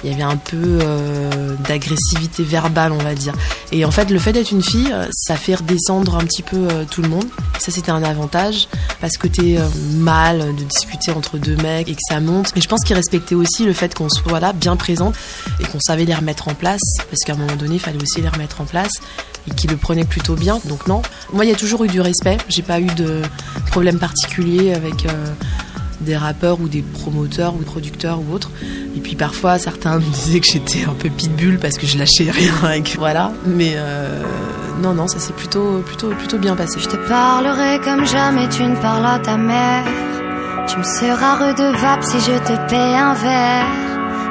il 0.04 0.10
y 0.10 0.14
avait 0.14 0.22
un 0.22 0.36
peu 0.36 0.78
euh, 0.82 1.56
d'agressivité 1.66 2.42
verbale, 2.42 2.92
on 2.92 2.98
va 2.98 3.14
dire. 3.14 3.32
Et 3.72 3.84
en 3.84 3.90
fait, 3.90 4.10
le 4.10 4.18
fait 4.18 4.32
d'être 4.32 4.50
une 4.50 4.62
fille, 4.62 4.90
euh, 4.92 5.06
ça 5.12 5.36
fait 5.36 5.54
redescendre 5.54 6.16
un 6.16 6.24
petit 6.24 6.42
peu 6.42 6.68
euh, 6.70 6.84
tout 6.88 7.00
le 7.00 7.08
monde. 7.08 7.24
ça, 7.58 7.72
c'était 7.72 7.90
un 7.90 8.02
avantage 8.02 8.68
parce 9.00 9.16
que 9.16 9.26
t'es 9.26 9.58
mal 9.94 10.54
de 10.54 10.64
discuter 10.64 11.10
entre 11.10 11.38
deux 11.38 11.56
mecs 11.56 11.88
et 11.88 11.94
que 11.94 12.00
ça 12.06 12.20
monte. 12.20 12.52
Mais 12.54 12.60
je 12.60 12.68
pense 12.68 12.84
qu'il 12.84 12.94
respectait 12.94 13.34
aussi 13.34 13.64
le 13.64 13.72
fait 13.72 13.94
qu'on 13.94 14.10
soit 14.10 14.40
là, 14.40 14.52
bien 14.52 14.76
présente 14.76 15.14
et 15.60 15.64
qu'on 15.64 15.80
savait 15.80 16.04
les 16.04 16.14
remettre 16.14 16.48
en 16.48 16.54
place 16.54 16.82
parce 17.10 17.20
qu'à 17.24 17.32
un 17.32 17.36
moment 17.36 17.56
donné, 17.56 17.76
il 17.76 17.80
fallait 17.80 18.02
aussi 18.02 18.20
les 18.20 18.28
remettre 18.28 18.60
en 18.60 18.64
place 18.64 18.92
et 19.48 19.54
qui 19.54 19.66
le 19.66 19.76
prenait 19.76 20.04
plutôt 20.04 20.34
bien. 20.34 20.60
Donc 20.66 20.86
non, 20.86 21.00
moi, 21.32 21.44
il 21.46 21.50
y 21.50 21.54
a 21.54 21.56
toujours 21.56 21.84
eu 21.84 21.88
du 21.88 22.00
respect. 22.02 22.36
J'ai 22.48 22.62
pas 22.62 22.80
eu 22.80 22.86
de 22.86 23.22
problème 23.70 23.98
particulier 23.98 24.74
avec 24.74 25.06
des 26.04 26.16
rappeurs 26.16 26.60
ou 26.60 26.68
des 26.68 26.82
promoteurs 26.82 27.54
ou 27.54 27.58
producteurs 27.58 28.20
ou 28.20 28.32
autres. 28.34 28.50
Et 28.96 29.00
puis 29.00 29.16
parfois, 29.16 29.58
certains 29.58 29.96
me 29.98 30.04
disaient 30.04 30.40
que 30.40 30.46
j'étais 30.50 30.84
un 30.84 30.94
peu 30.94 31.08
pitbull 31.08 31.58
parce 31.58 31.76
que 31.76 31.86
je 31.86 31.98
lâchais 31.98 32.30
rien. 32.30 32.54
Avec, 32.62 32.96
voilà. 32.98 33.32
Mais 33.46 33.74
euh, 33.76 34.22
non, 34.82 34.94
non, 34.94 35.08
ça 35.08 35.18
s'est 35.18 35.32
plutôt, 35.32 35.80
plutôt, 35.84 36.10
plutôt 36.10 36.38
bien 36.38 36.56
passé. 36.56 36.78
Je 36.78 36.88
te 36.88 36.96
parlerai 37.08 37.80
comme 37.80 38.06
jamais 38.06 38.48
tu 38.48 38.62
ne 38.62 38.76
parles 38.76 39.06
à 39.06 39.18
ta 39.18 39.36
mère. 39.36 39.84
Tu 40.66 40.78
me 40.78 40.84
seras 40.84 41.36
redevable 41.36 42.02
si 42.02 42.18
je 42.20 42.38
te 42.38 42.70
paie 42.70 42.96
un 42.96 43.14
verre. 43.14 43.66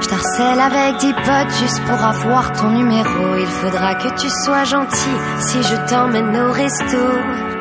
Je 0.02 0.08
t'harcèle 0.10 0.60
avec 0.60 0.98
dix 1.00 1.14
potes 1.14 1.54
juste 1.62 1.82
pour 1.86 2.04
avoir 2.04 2.52
ton 2.54 2.72
numéro. 2.72 3.38
Il 3.40 3.48
faudra 3.48 3.96
que 3.96 4.10
tu 4.20 4.28
sois 4.44 4.66
gentil 4.66 5.18
si 5.40 5.64
je 5.64 5.76
t'emmène 5.90 6.36
au 6.36 6.52
resto. 6.52 6.98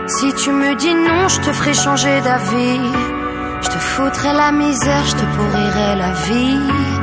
Si 0.08 0.32
tu 0.34 0.50
me 0.50 0.74
dis 0.74 0.94
non, 0.94 1.28
je 1.28 1.40
te 1.40 1.52
ferai 1.52 1.74
changer 1.74 2.20
d'avis. 2.22 3.11
Je 3.62 3.68
te 3.68 3.78
foutrais 3.78 4.34
la 4.34 4.52
misère, 4.52 5.04
je 5.06 5.12
te 5.12 5.24
pourrirais 5.36 5.96
la 5.96 6.12
vie. 6.12 7.02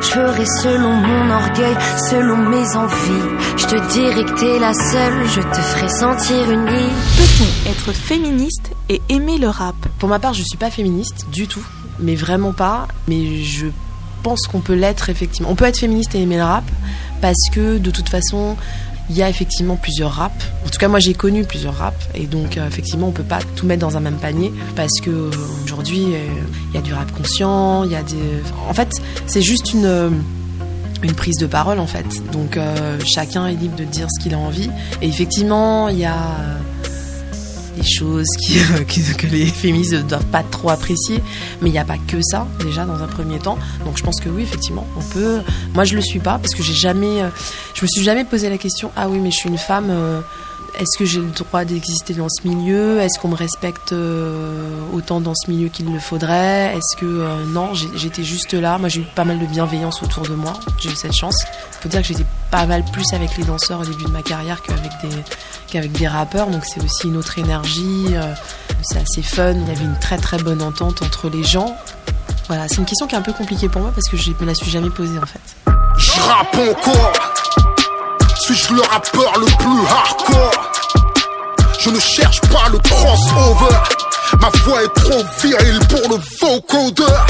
Je 0.00 0.06
ferai 0.06 0.44
selon 0.62 0.92
mon 0.92 1.30
orgueil, 1.30 1.76
selon 2.08 2.36
mes 2.36 2.76
envies. 2.76 3.46
Je 3.56 3.66
te 3.66 3.92
dirai 3.92 4.24
que 4.24 4.40
t'es 4.40 4.58
la 4.58 4.72
seule, 4.72 5.28
je 5.28 5.40
te 5.40 5.60
ferai 5.60 5.88
sentir 5.88 6.50
unie. 6.50 6.92
Peut-on 7.16 7.70
être 7.70 7.92
féministe 7.92 8.72
et 8.88 9.00
aimer 9.08 9.38
le 9.38 9.48
rap 9.48 9.76
Pour 9.98 10.08
ma 10.08 10.18
part, 10.18 10.34
je 10.34 10.42
suis 10.42 10.56
pas 10.56 10.70
féministe 10.70 11.26
du 11.30 11.46
tout, 11.46 11.64
mais 12.00 12.16
vraiment 12.16 12.52
pas. 12.52 12.88
Mais 13.06 13.42
je 13.42 13.66
pense 14.22 14.46
qu'on 14.46 14.60
peut 14.60 14.74
l'être 14.74 15.10
effectivement. 15.10 15.50
On 15.50 15.54
peut 15.54 15.66
être 15.66 15.78
féministe 15.78 16.14
et 16.14 16.22
aimer 16.22 16.38
le 16.38 16.44
rap 16.44 16.64
parce 17.20 17.50
que 17.52 17.78
de 17.78 17.90
toute 17.90 18.08
façon, 18.08 18.56
il 19.10 19.16
y 19.16 19.22
a 19.22 19.28
effectivement 19.28 19.76
plusieurs 19.76 20.12
raps. 20.12 20.46
En 20.64 20.70
tout 20.70 20.78
cas, 20.78 20.88
moi 20.88 21.00
j'ai 21.00 21.14
connu 21.14 21.44
plusieurs 21.44 21.74
raps 21.74 22.08
et 22.14 22.26
donc 22.26 22.56
euh, 22.56 22.66
effectivement, 22.66 23.08
on 23.08 23.12
peut 23.12 23.24
pas 23.24 23.40
tout 23.56 23.66
mettre 23.66 23.80
dans 23.80 23.96
un 23.96 24.00
même 24.00 24.16
panier 24.16 24.52
parce 24.76 25.00
que 25.00 25.10
euh, 25.10 25.30
aujourd'hui, 25.64 26.14
euh, 26.14 26.26
il 26.70 26.74
y 26.76 26.78
a 26.78 26.80
du 26.80 26.94
rap 26.94 27.10
conscient, 27.10 27.84
il 27.84 27.90
y 27.90 27.96
a 27.96 28.02
des. 28.02 28.14
En 28.68 28.72
fait, 28.72 28.88
c'est 29.26 29.42
juste 29.42 29.74
une 29.74 30.22
une 31.02 31.14
prise 31.14 31.38
de 31.38 31.46
parole 31.46 31.78
en 31.78 31.86
fait. 31.86 32.06
Donc 32.30 32.58
chacun 33.06 33.46
est 33.46 33.54
libre 33.54 33.74
de 33.74 33.84
dire 33.84 34.06
ce 34.10 34.22
qu'il 34.22 34.34
a 34.34 34.38
envie. 34.38 34.70
Et 35.00 35.08
effectivement, 35.08 35.88
il 35.88 35.98
y 35.98 36.04
a 36.04 36.36
des 37.80 37.88
choses 37.88 38.26
qui, 38.88 39.02
que 39.14 39.26
les 39.26 39.46
féministes 39.46 39.92
ne 39.92 40.02
doivent 40.02 40.26
pas 40.26 40.42
trop 40.42 40.70
apprécier. 40.70 41.22
Mais 41.60 41.68
il 41.70 41.72
n'y 41.72 41.78
a 41.78 41.84
pas 41.84 41.98
que 41.98 42.20
ça, 42.22 42.46
déjà, 42.60 42.84
dans 42.84 43.02
un 43.02 43.06
premier 43.06 43.38
temps. 43.38 43.58
Donc 43.84 43.96
je 43.96 44.02
pense 44.02 44.20
que 44.20 44.28
oui, 44.28 44.42
effectivement, 44.42 44.86
on 44.96 45.02
peut. 45.02 45.40
Moi, 45.74 45.84
je 45.84 45.94
le 45.96 46.02
suis 46.02 46.20
pas 46.20 46.38
parce 46.38 46.54
que 46.54 46.62
j'ai 46.62 46.74
jamais. 46.74 47.22
Euh, 47.22 47.28
je 47.74 47.82
me 47.82 47.88
suis 47.88 48.02
jamais 48.02 48.24
posé 48.24 48.48
la 48.48 48.58
question 48.58 48.90
ah 48.96 49.08
oui, 49.08 49.18
mais 49.18 49.30
je 49.30 49.36
suis 49.36 49.48
une 49.48 49.58
femme. 49.58 49.90
Euh, 50.74 50.80
est-ce 50.80 50.98
que 50.98 51.04
j'ai 51.04 51.20
le 51.20 51.30
droit 51.30 51.64
d'exister 51.64 52.14
dans 52.14 52.28
ce 52.28 52.46
milieu? 52.46 53.00
Est-ce 53.00 53.18
qu'on 53.18 53.28
me 53.28 53.36
respecte 53.36 53.92
euh, 53.92 54.80
autant 54.92 55.20
dans 55.20 55.34
ce 55.34 55.50
milieu 55.50 55.68
qu'il 55.68 55.92
le 55.92 55.98
faudrait? 55.98 56.76
Est-ce 56.76 56.96
que 56.96 57.44
non, 57.46 57.72
j'étais 57.74 58.24
juste 58.24 58.54
là. 58.54 58.78
Moi, 58.78 58.88
j'ai 58.88 59.00
eu 59.00 59.06
pas 59.14 59.24
mal 59.24 59.38
de 59.38 59.46
bienveillance 59.46 60.02
autour 60.02 60.24
de 60.24 60.34
moi. 60.34 60.54
J'ai 60.78 60.90
eu 60.90 60.96
cette 60.96 61.14
chance. 61.14 61.36
Faut 61.80 61.88
dire 61.88 62.02
que 62.02 62.08
j'étais 62.08 62.26
pas 62.50 62.66
mal 62.66 62.84
plus 62.92 63.12
avec 63.12 63.36
les 63.36 63.44
danseurs 63.44 63.80
au 63.80 63.84
début 63.84 64.04
de 64.04 64.10
ma 64.10 64.22
carrière 64.22 64.62
qu'avec 64.62 64.90
des 65.02 65.88
des 65.88 66.08
rappeurs. 66.08 66.48
Donc 66.48 66.64
c'est 66.64 66.82
aussi 66.82 67.06
une 67.06 67.16
autre 67.16 67.38
énergie. 67.38 68.06
c'est 68.82 68.98
assez 68.98 69.22
fun. 69.22 69.52
Il 69.52 69.68
y 69.68 69.70
avait 69.70 69.84
une 69.84 69.98
très 69.98 70.18
très 70.18 70.38
bonne 70.38 70.62
entente 70.62 71.02
entre 71.02 71.28
les 71.28 71.44
gens. 71.44 71.76
Voilà, 72.48 72.66
c'est 72.66 72.78
une 72.78 72.84
question 72.84 73.06
qui 73.06 73.14
est 73.14 73.18
un 73.18 73.22
peu 73.22 73.32
compliquée 73.32 73.68
pour 73.68 73.80
moi 73.80 73.92
parce 73.94 74.08
que 74.08 74.16
je 74.16 74.32
me 74.40 74.46
la 74.46 74.54
suis 74.56 74.70
jamais 74.70 74.90
posée 74.90 75.18
en 75.18 75.26
fait. 75.26 75.40
Je 75.96 76.20
rappe. 76.20 77.39
Suis-je 78.52 78.74
le 78.74 78.82
rappeur 78.82 79.38
le 79.38 79.46
plus 79.46 79.86
hardcore? 79.86 80.72
Je 81.78 81.90
ne 81.90 82.00
cherche 82.00 82.40
pas 82.40 82.68
le 82.72 82.78
crossover. 82.80 83.76
Ma 84.40 84.48
voix 84.64 84.82
est 84.82 84.92
trop 84.92 85.22
virile 85.40 85.78
pour 85.88 86.10
le 86.10 86.20
vocodeur. 86.40 87.26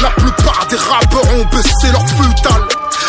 La 0.00 0.10
plupart 0.10 0.64
des 0.70 0.76
rappeurs 0.76 1.24
ont 1.34 1.44
baissé 1.46 1.90
leur 1.90 2.06
futal. 2.06 2.62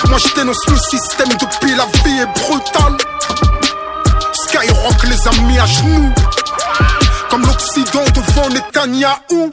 Moi 0.10 0.18
je 0.18 0.34
dénonce 0.34 0.68
le 0.68 0.78
système 0.78 1.30
depuis 1.30 1.76
la 1.76 1.86
vie 2.04 2.18
est 2.18 2.40
brutale. 2.42 2.98
Skyrock 4.34 5.04
les 5.04 5.28
a 5.28 5.42
mis 5.44 5.60
à 5.60 5.66
genoux. 5.68 6.14
Comme 7.30 7.46
l'Occident 7.46 8.06
devant 8.16 8.50
Netanyahou. 8.50 9.52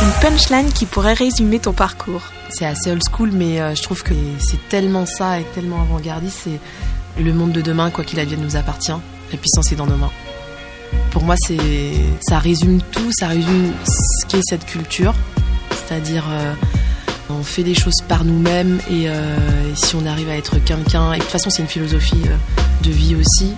Une 0.00 0.12
punchline 0.20 0.72
qui 0.72 0.86
pourrait 0.86 1.14
résumer 1.14 1.58
ton 1.58 1.72
parcours. 1.72 2.22
C'est 2.50 2.64
assez 2.64 2.90
old 2.90 3.02
school, 3.02 3.30
mais 3.32 3.60
euh, 3.60 3.74
je 3.74 3.82
trouve 3.82 4.04
que 4.04 4.14
c'est 4.38 4.68
tellement 4.68 5.06
ça 5.06 5.40
et 5.40 5.44
tellement 5.54 5.82
avant-gardiste. 5.82 6.38
C'est 6.44 7.22
le 7.22 7.32
monde 7.32 7.50
de 7.50 7.60
demain, 7.60 7.90
quoi 7.90 8.04
qu'il 8.04 8.20
advienne, 8.20 8.40
nous 8.40 8.54
appartient. 8.54 8.92
La 9.32 9.38
puissance 9.38 9.72
est 9.72 9.76
dans 9.76 9.86
nos 9.86 9.96
mains. 9.96 10.12
Pour 11.10 11.24
moi, 11.24 11.34
c'est 11.36 11.56
ça 12.20 12.38
résume 12.38 12.80
tout, 12.92 13.10
ça 13.12 13.26
résume 13.26 13.72
ce 13.84 14.26
qu'est 14.26 14.42
cette 14.44 14.66
culture. 14.66 15.14
C'est-à-dire, 15.70 16.24
euh, 16.30 16.54
on 17.28 17.42
fait 17.42 17.64
des 17.64 17.74
choses 17.74 18.00
par 18.06 18.24
nous-mêmes 18.24 18.78
et, 18.88 19.08
euh, 19.08 19.36
si 19.74 19.96
on 19.96 20.06
arrive 20.06 20.28
à 20.28 20.36
être 20.36 20.58
quelqu'un, 20.58 21.12
et 21.12 21.18
de 21.18 21.22
toute 21.22 21.32
façon, 21.32 21.50
c'est 21.50 21.62
une 21.62 21.68
philosophie 21.68 22.22
de 22.82 22.90
vie 22.90 23.16
aussi 23.16 23.54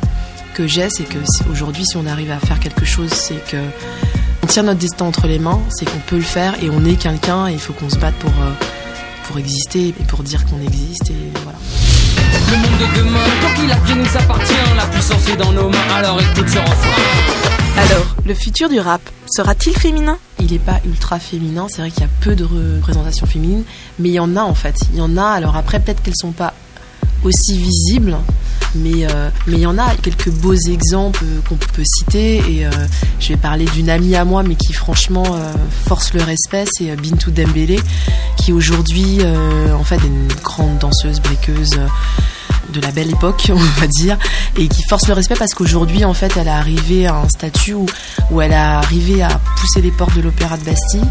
que 0.55 0.67
j'ai, 0.67 0.89
c'est 0.91 1.05
que 1.05 1.19
aujourd'hui, 1.51 1.85
si 1.85 1.97
on 1.99 2.07
arrive 2.07 2.31
à 2.31 2.39
faire 2.39 2.59
quelque 2.61 2.85
chose, 2.85 3.11
c'est 3.11 3.45
que 3.47 3.59
on 4.43 4.47
tient 4.47 4.63
notre 4.63 4.79
destin 4.81 5.07
entre 5.07 5.27
les 5.27 5.39
mains, 5.39 5.61
c'est 5.71 5.85
qu'on 5.85 5.99
peut 6.07 6.17
le 6.17 6.23
faire 6.23 6.55
et 6.63 6.71
on 6.71 6.85
est 6.85 6.97
quelqu'un 6.97 7.49
et 7.49 7.53
il 7.53 7.59
faut 7.59 7.73
qu'on 7.73 7.91
se 7.91 7.99
batte 7.99 8.15
pour, 8.17 8.31
euh, 8.31 8.53
pour 9.27 9.39
exister 9.39 9.89
et 9.89 10.05
pour 10.05 10.23
dire 10.23 10.45
qu'on 10.47 10.61
existe 10.61 11.11
et 11.11 11.31
voilà. 11.43 11.59
Le 12.51 12.57
monde 12.57 12.81
de 12.81 12.99
demain, 12.99 13.21
tant 13.43 13.61
qu'il 13.61 13.71
a 13.71 13.95
nous 13.95 14.17
appartient, 14.17 14.55
la 14.77 14.87
puissance 14.87 15.29
est 15.29 15.37
dans 15.37 15.53
nos 15.53 15.69
mains, 15.69 15.95
alors 15.95 16.21
écoute 16.21 16.49
ce 16.49 16.59
refrain. 16.59 17.31
Alors, 17.79 18.17
Le 18.27 18.35
futur 18.35 18.69
du 18.69 18.79
rap 18.81 19.01
sera-t-il 19.31 19.77
féminin? 19.77 20.19
Il 20.39 20.53
n'est 20.53 20.59
pas 20.59 20.81
ultra 20.85 21.19
féminin, 21.19 21.67
c'est 21.71 21.81
vrai 21.81 21.91
qu'il 21.91 22.03
y 22.03 22.07
a 22.07 22.11
peu 22.21 22.35
de 22.35 22.45
représentations 22.45 23.27
féminines, 23.27 23.65
mais 23.99 24.09
il 24.11 24.15
y 24.15 24.21
en 24.21 24.37
a 24.37 24.43
en 24.43 24.55
fait. 24.55 24.77
Il 24.93 24.99
y 24.99 25.03
en 25.03 25.17
a, 25.17 25.25
alors 25.25 25.57
après 25.57 25.81
peut-être 25.81 26.03
qu'elles 26.03 26.17
sont 26.17 26.33
pas 26.33 26.53
aussi 27.25 27.59
visibles, 27.59 28.17
mais 28.75 29.07
euh, 29.07 29.31
mais 29.47 29.57
il 29.57 29.61
y 29.61 29.67
en 29.67 29.79
a 29.79 29.95
quelques 29.97 30.31
beaux 30.31 30.55
exemples 30.55 31.25
qu'on 31.49 31.57
peut 31.57 31.83
citer 31.85 32.37
et 32.37 32.67
euh, 32.67 32.71
je 33.19 33.29
vais 33.31 33.37
parler 33.37 33.65
d'une 33.67 33.91
amie 33.91 34.15
à 34.15 34.25
moi 34.25 34.43
mais 34.43 34.55
qui 34.55 34.73
franchement 34.73 35.25
euh, 35.27 35.53
force 35.87 36.15
le 36.15 36.23
respect 36.23 36.67
c'est 36.73 36.95
Bintou 36.97 37.31
Dembélé 37.31 37.81
qui 38.37 38.53
aujourd'hui 38.53 39.21
en 39.75 39.85
fait 39.85 39.97
est 39.97 40.07
une 40.07 40.29
grande 40.43 40.79
danseuse 40.79 41.21
briqueuse 41.21 41.81
de 42.73 42.81
la 42.81 42.91
belle 42.91 43.11
époque, 43.11 43.51
on 43.53 43.81
va 43.81 43.87
dire, 43.87 44.19
et 44.57 44.69
qui 44.69 44.83
force 44.89 45.09
le 45.09 45.15
respect 45.15 45.37
parce 45.37 45.55
qu'aujourd'hui, 45.55 46.05
en 46.05 46.15
fait, 46.15 46.37
elle 46.37 46.49
a 46.49 46.59
arrivé 46.59 47.07
à 47.07 47.17
un 47.17 47.29
statut 47.29 47.75
où, 47.75 47.87
où 48.31 48.41
elle 48.41 48.53
a 48.53 48.79
arrivé 48.79 49.23
à 49.23 49.41
pousser 49.57 49.81
les 49.81 49.91
portes 49.91 50.17
de 50.17 50.23
l'Opéra 50.23 50.57
de 50.57 50.65
Bastille 50.65 51.05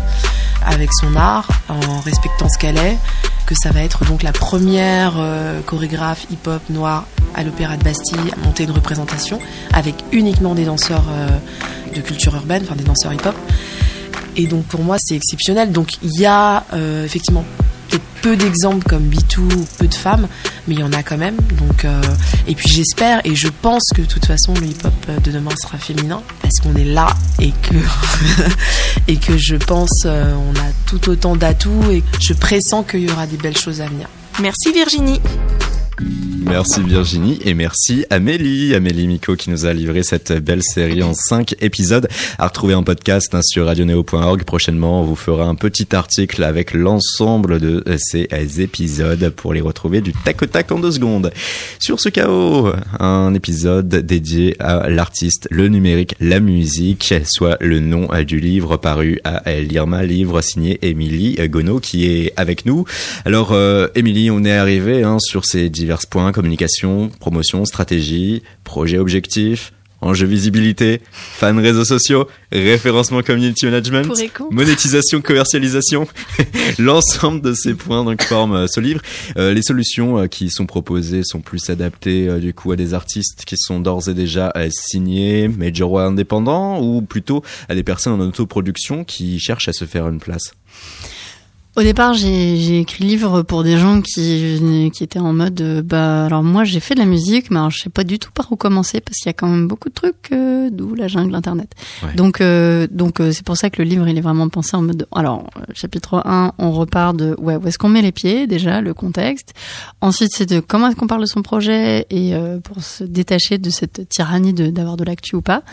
avec 0.66 0.92
son 0.94 1.16
art, 1.16 1.48
en 1.70 2.00
respectant 2.02 2.50
ce 2.50 2.58
qu'elle 2.58 2.78
est, 2.78 2.98
que 3.46 3.56
ça 3.56 3.72
va 3.72 3.82
être 3.82 4.06
donc 4.06 4.22
la 4.24 4.32
première 4.32 5.16
euh, 5.18 5.62
chorégraphe 5.62 6.28
hip-hop 6.30 6.62
noire 6.70 7.06
à 7.34 7.44
l'Opéra 7.44 7.78
de 7.78 7.84
Bastille 7.84 8.32
à 8.32 8.46
monter 8.46 8.64
une 8.64 8.72
représentation 8.72 9.40
avec 9.74 9.96
uniquement 10.12 10.54
des 10.54 10.66
danseurs 10.66 11.06
euh, 11.10 11.30
de 11.96 12.02
culture 12.02 12.36
urbaine, 12.36 12.64
enfin 12.64 12.76
des 12.76 12.84
danseurs 12.84 13.14
hip-hop. 13.14 13.36
Et 14.36 14.46
donc 14.46 14.66
pour 14.66 14.84
moi 14.84 14.98
c'est 15.00 15.16
exceptionnel. 15.16 15.72
Donc 15.72 15.94
il 16.04 16.20
y 16.20 16.26
a 16.26 16.64
euh, 16.74 17.06
effectivement 17.06 17.44
peut-être 17.90 18.04
peu 18.22 18.36
d'exemples 18.36 18.88
comme 18.88 19.04
Bitou 19.04 19.44
ou 19.44 19.66
peu 19.78 19.88
de 19.88 19.94
femmes, 19.94 20.28
mais 20.68 20.76
il 20.76 20.80
y 20.80 20.84
en 20.84 20.94
a 20.94 21.04
quand 21.04 21.18
même. 21.18 21.38
Donc, 21.58 21.86
euh, 21.86 22.02
et 22.48 22.56
puis 22.56 22.70
j'espère 22.70 23.22
et 23.26 23.36
je 23.36 23.48
pense 23.48 23.84
que 23.96 24.02
de 24.02 24.08
toute 24.08 24.26
façon 24.26 24.54
le 24.56 24.68
hip-hop 24.68 25.22
de 25.24 25.32
demain 25.32 25.52
sera 25.62 25.78
féminin 25.78 26.22
parce 26.42 26.60
qu'on 26.60 26.76
est 26.76 26.86
là 26.86 27.08
et 27.40 27.52
que 27.52 27.76
et 29.08 29.18
que 29.18 29.38
je 29.38 29.56
pense 29.56 30.04
euh, 30.06 30.34
on 30.34 30.56
a 30.56 30.72
tout 30.86 31.10
autant 31.10 31.36
d'atouts 31.36 31.92
et 31.92 32.04
je 32.20 32.34
pressens 32.34 32.84
qu'il 32.84 33.02
y 33.02 33.12
aura 33.12 33.28
des 33.28 33.38
belles 33.38 33.58
choses 33.58 33.82
à 33.82 33.88
venir. 33.88 34.08
Merci 34.40 34.72
Virginie. 34.72 35.20
Merci 36.42 36.82
Virginie 36.82 37.40
et 37.44 37.54
merci 37.54 38.06
Amélie, 38.10 38.74
Amélie 38.74 39.08
Miko 39.08 39.36
qui 39.36 39.50
nous 39.50 39.66
a 39.66 39.74
livré 39.74 40.04
cette 40.04 40.32
belle 40.34 40.64
série 40.64 41.04
en 41.04 41.14
5 41.14 41.56
épisodes 41.62 42.08
à 42.38 42.48
retrouver 42.48 42.76
en 42.76 42.84
podcast 42.84 43.34
hein, 43.34 43.42
sur 43.44 43.66
radioneo.org. 43.66 44.44
Prochainement, 44.44 45.02
on 45.02 45.04
vous 45.04 45.16
fera 45.16 45.46
un 45.46 45.56
petit 45.56 45.96
article 45.96 46.44
avec 46.44 46.74
l'ensemble 46.74 47.60
de 47.60 47.84
ces 47.98 48.28
épisodes 48.62 49.30
pour 49.30 49.54
les 49.54 49.62
retrouver 49.62 50.02
du 50.02 50.14
tac 50.14 50.42
au 50.42 50.46
tac 50.46 50.72
en 50.72 50.80
deux 50.80 50.92
secondes. 50.92 51.32
Sur 51.80 52.00
ce 52.00 52.10
chaos, 52.10 52.72
un 53.00 53.34
épisode 53.34 53.90
dédié 53.90 54.56
à 54.60 54.90
l'artiste, 54.90 55.48
le 55.52 55.68
numérique, 55.68 56.16
la 56.20 56.40
musique, 56.40 57.14
soit 57.26 57.58
le 57.60 57.80
nom 57.80 58.08
du 58.26 58.40
livre 58.40 58.78
paru 58.78 59.20
à 59.24 59.52
Lirma, 59.60 60.04
livre 60.04 60.42
signé 60.42 60.80
Émilie 60.82 61.36
Gonneau 61.50 61.80
qui 61.80 62.06
est 62.06 62.34
avec 62.38 62.66
nous. 62.66 62.86
Alors 63.26 63.52
euh, 63.52 63.88
Émilie, 63.96 64.32
on 64.32 64.44
est 64.44 64.56
arrivé 64.56 65.04
hein, 65.04 65.18
sur 65.20 65.46
ces 65.46 65.70
divers 65.70 66.00
points, 66.10 66.29
communication, 66.32 67.10
promotion, 67.20 67.66
stratégie, 67.66 68.44
projet 68.64 68.98
objectif, 68.98 69.72
enjeu 70.02 70.28
visibilité, 70.28 71.02
fan 71.12 71.60
réseaux 71.60 71.86
sociaux, 71.86 72.28
référencement 72.52 73.22
community 73.22 73.66
management, 73.66 74.08
monétisation, 74.52 75.22
commercialisation. 75.22 76.08
L'ensemble 76.80 77.42
de 77.42 77.54
ces 77.54 77.74
points 77.74 78.04
donc 78.04 78.22
forment 78.24 78.56
euh, 78.56 78.68
ce 78.68 78.80
livre. 78.80 79.02
Euh, 79.38 79.54
les 79.54 79.62
solutions 79.62 80.20
euh, 80.20 80.28
qui 80.28 80.50
sont 80.50 80.66
proposées 80.66 81.24
sont 81.24 81.42
plus 81.42 81.70
adaptées 81.70 82.40
du 82.40 82.54
coup 82.54 82.72
à 82.72 82.76
des 82.76 82.94
artistes 82.94 83.44
qui 83.46 83.56
sont 83.58 83.80
d'ores 83.80 84.10
et 84.10 84.14
déjà 84.14 84.54
signés, 84.70 85.48
major 85.48 85.92
ou 85.92 86.00
indépendants, 86.00 86.82
ou 86.82 87.02
plutôt 87.02 87.44
à 87.68 87.76
des 87.76 87.84
personnes 87.84 88.14
en 88.14 88.26
autoproduction 88.26 89.04
qui 89.04 89.40
cherchent 89.40 89.70
à 89.70 89.74
se 89.74 89.86
faire 89.86 90.08
une 90.08 90.20
place. 90.20 90.54
Au 91.80 91.82
départ, 91.82 92.14
j'ai 92.14 92.80
écrit 92.82 93.06
le 93.06 93.10
livre 93.10 93.42
pour 93.42 93.64
des 93.64 93.78
gens 93.78 94.02
qui, 94.02 94.92
qui 94.94 95.02
étaient 95.02 95.18
en 95.18 95.32
mode 95.32 95.62
euh, 95.62 95.82
bah 95.82 96.26
alors 96.26 96.44
moi 96.44 96.66
j'ai 96.66 96.82
fait 96.82 96.94
de 96.94 97.00
la 97.00 97.06
musique, 97.06 97.50
mais 97.52 97.58
alors 97.58 97.72
je 97.72 97.80
sais 97.80 97.90
pas 97.90 98.04
du 98.04 98.20
tout 98.20 98.32
par 98.34 98.52
où 98.52 98.58
commencer 98.58 99.00
parce 99.00 99.18
qu'il 99.20 99.28
y 99.28 99.30
a 99.30 99.34
quand 99.34 99.48
même 99.48 99.66
beaucoup 99.66 99.88
de 99.88 99.94
trucs, 99.94 100.34
euh, 100.34 100.70
d'où 100.70 100.94
la 100.94 101.08
jungle 101.08 101.34
internet. 101.34 101.72
Donc 102.18 102.42
euh, 102.42 102.86
donc 102.92 103.22
c'est 103.32 103.46
pour 103.46 103.56
ça 103.56 103.70
que 103.70 103.82
le 103.82 103.88
livre 103.88 104.10
il 104.10 104.18
est 104.18 104.22
vraiment 104.22 104.50
pensé 104.50 104.76
en 104.76 104.82
mode 104.82 105.08
alors 105.16 105.50
chapitre 105.74 106.22
1, 106.26 106.52
on 106.58 106.72
repart 106.74 107.16
de 107.16 107.34
ouais 107.40 107.56
où 107.56 107.66
est-ce 107.66 107.78
qu'on 107.78 107.88
met 107.88 108.02
les 108.02 108.12
pieds 108.12 108.46
déjà 108.46 108.82
le 108.82 108.94
contexte. 108.94 109.54
Ensuite 110.02 110.32
c'est 110.36 110.50
de 110.50 110.60
comment 110.60 110.90
est-ce 110.90 110.98
qu'on 110.98 111.08
parle 111.08 111.22
de 111.22 111.28
son 111.28 111.44
projet 111.44 112.06
et 112.10 112.34
pour 112.62 112.84
se 112.84 113.06
détacher 113.06 113.58
de 113.58 113.70
cette 113.70 114.10
tyrannie 114.10 114.52
d'avoir 114.54 114.98
de, 114.98 115.06
de 115.06 115.10
l'actu 115.10 115.38
ou 115.38 115.42
pas. 115.42 115.64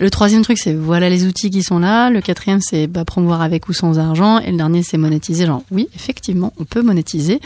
Le 0.00 0.08
troisième 0.08 0.40
truc, 0.40 0.58
c'est 0.58 0.72
voilà 0.72 1.10
les 1.10 1.26
outils 1.26 1.50
qui 1.50 1.62
sont 1.62 1.78
là. 1.78 2.08
Le 2.08 2.22
quatrième, 2.22 2.62
c'est 2.62 2.86
bah, 2.86 3.04
promouvoir 3.04 3.42
avec 3.42 3.68
ou 3.68 3.74
sans 3.74 3.98
argent. 3.98 4.38
Et 4.38 4.50
le 4.50 4.56
dernier, 4.56 4.82
c'est 4.82 4.96
monétiser. 4.96 5.44
Genre, 5.44 5.62
oui, 5.70 5.88
effectivement, 5.94 6.54
on 6.58 6.64
peut 6.64 6.80
monétiser. 6.80 7.38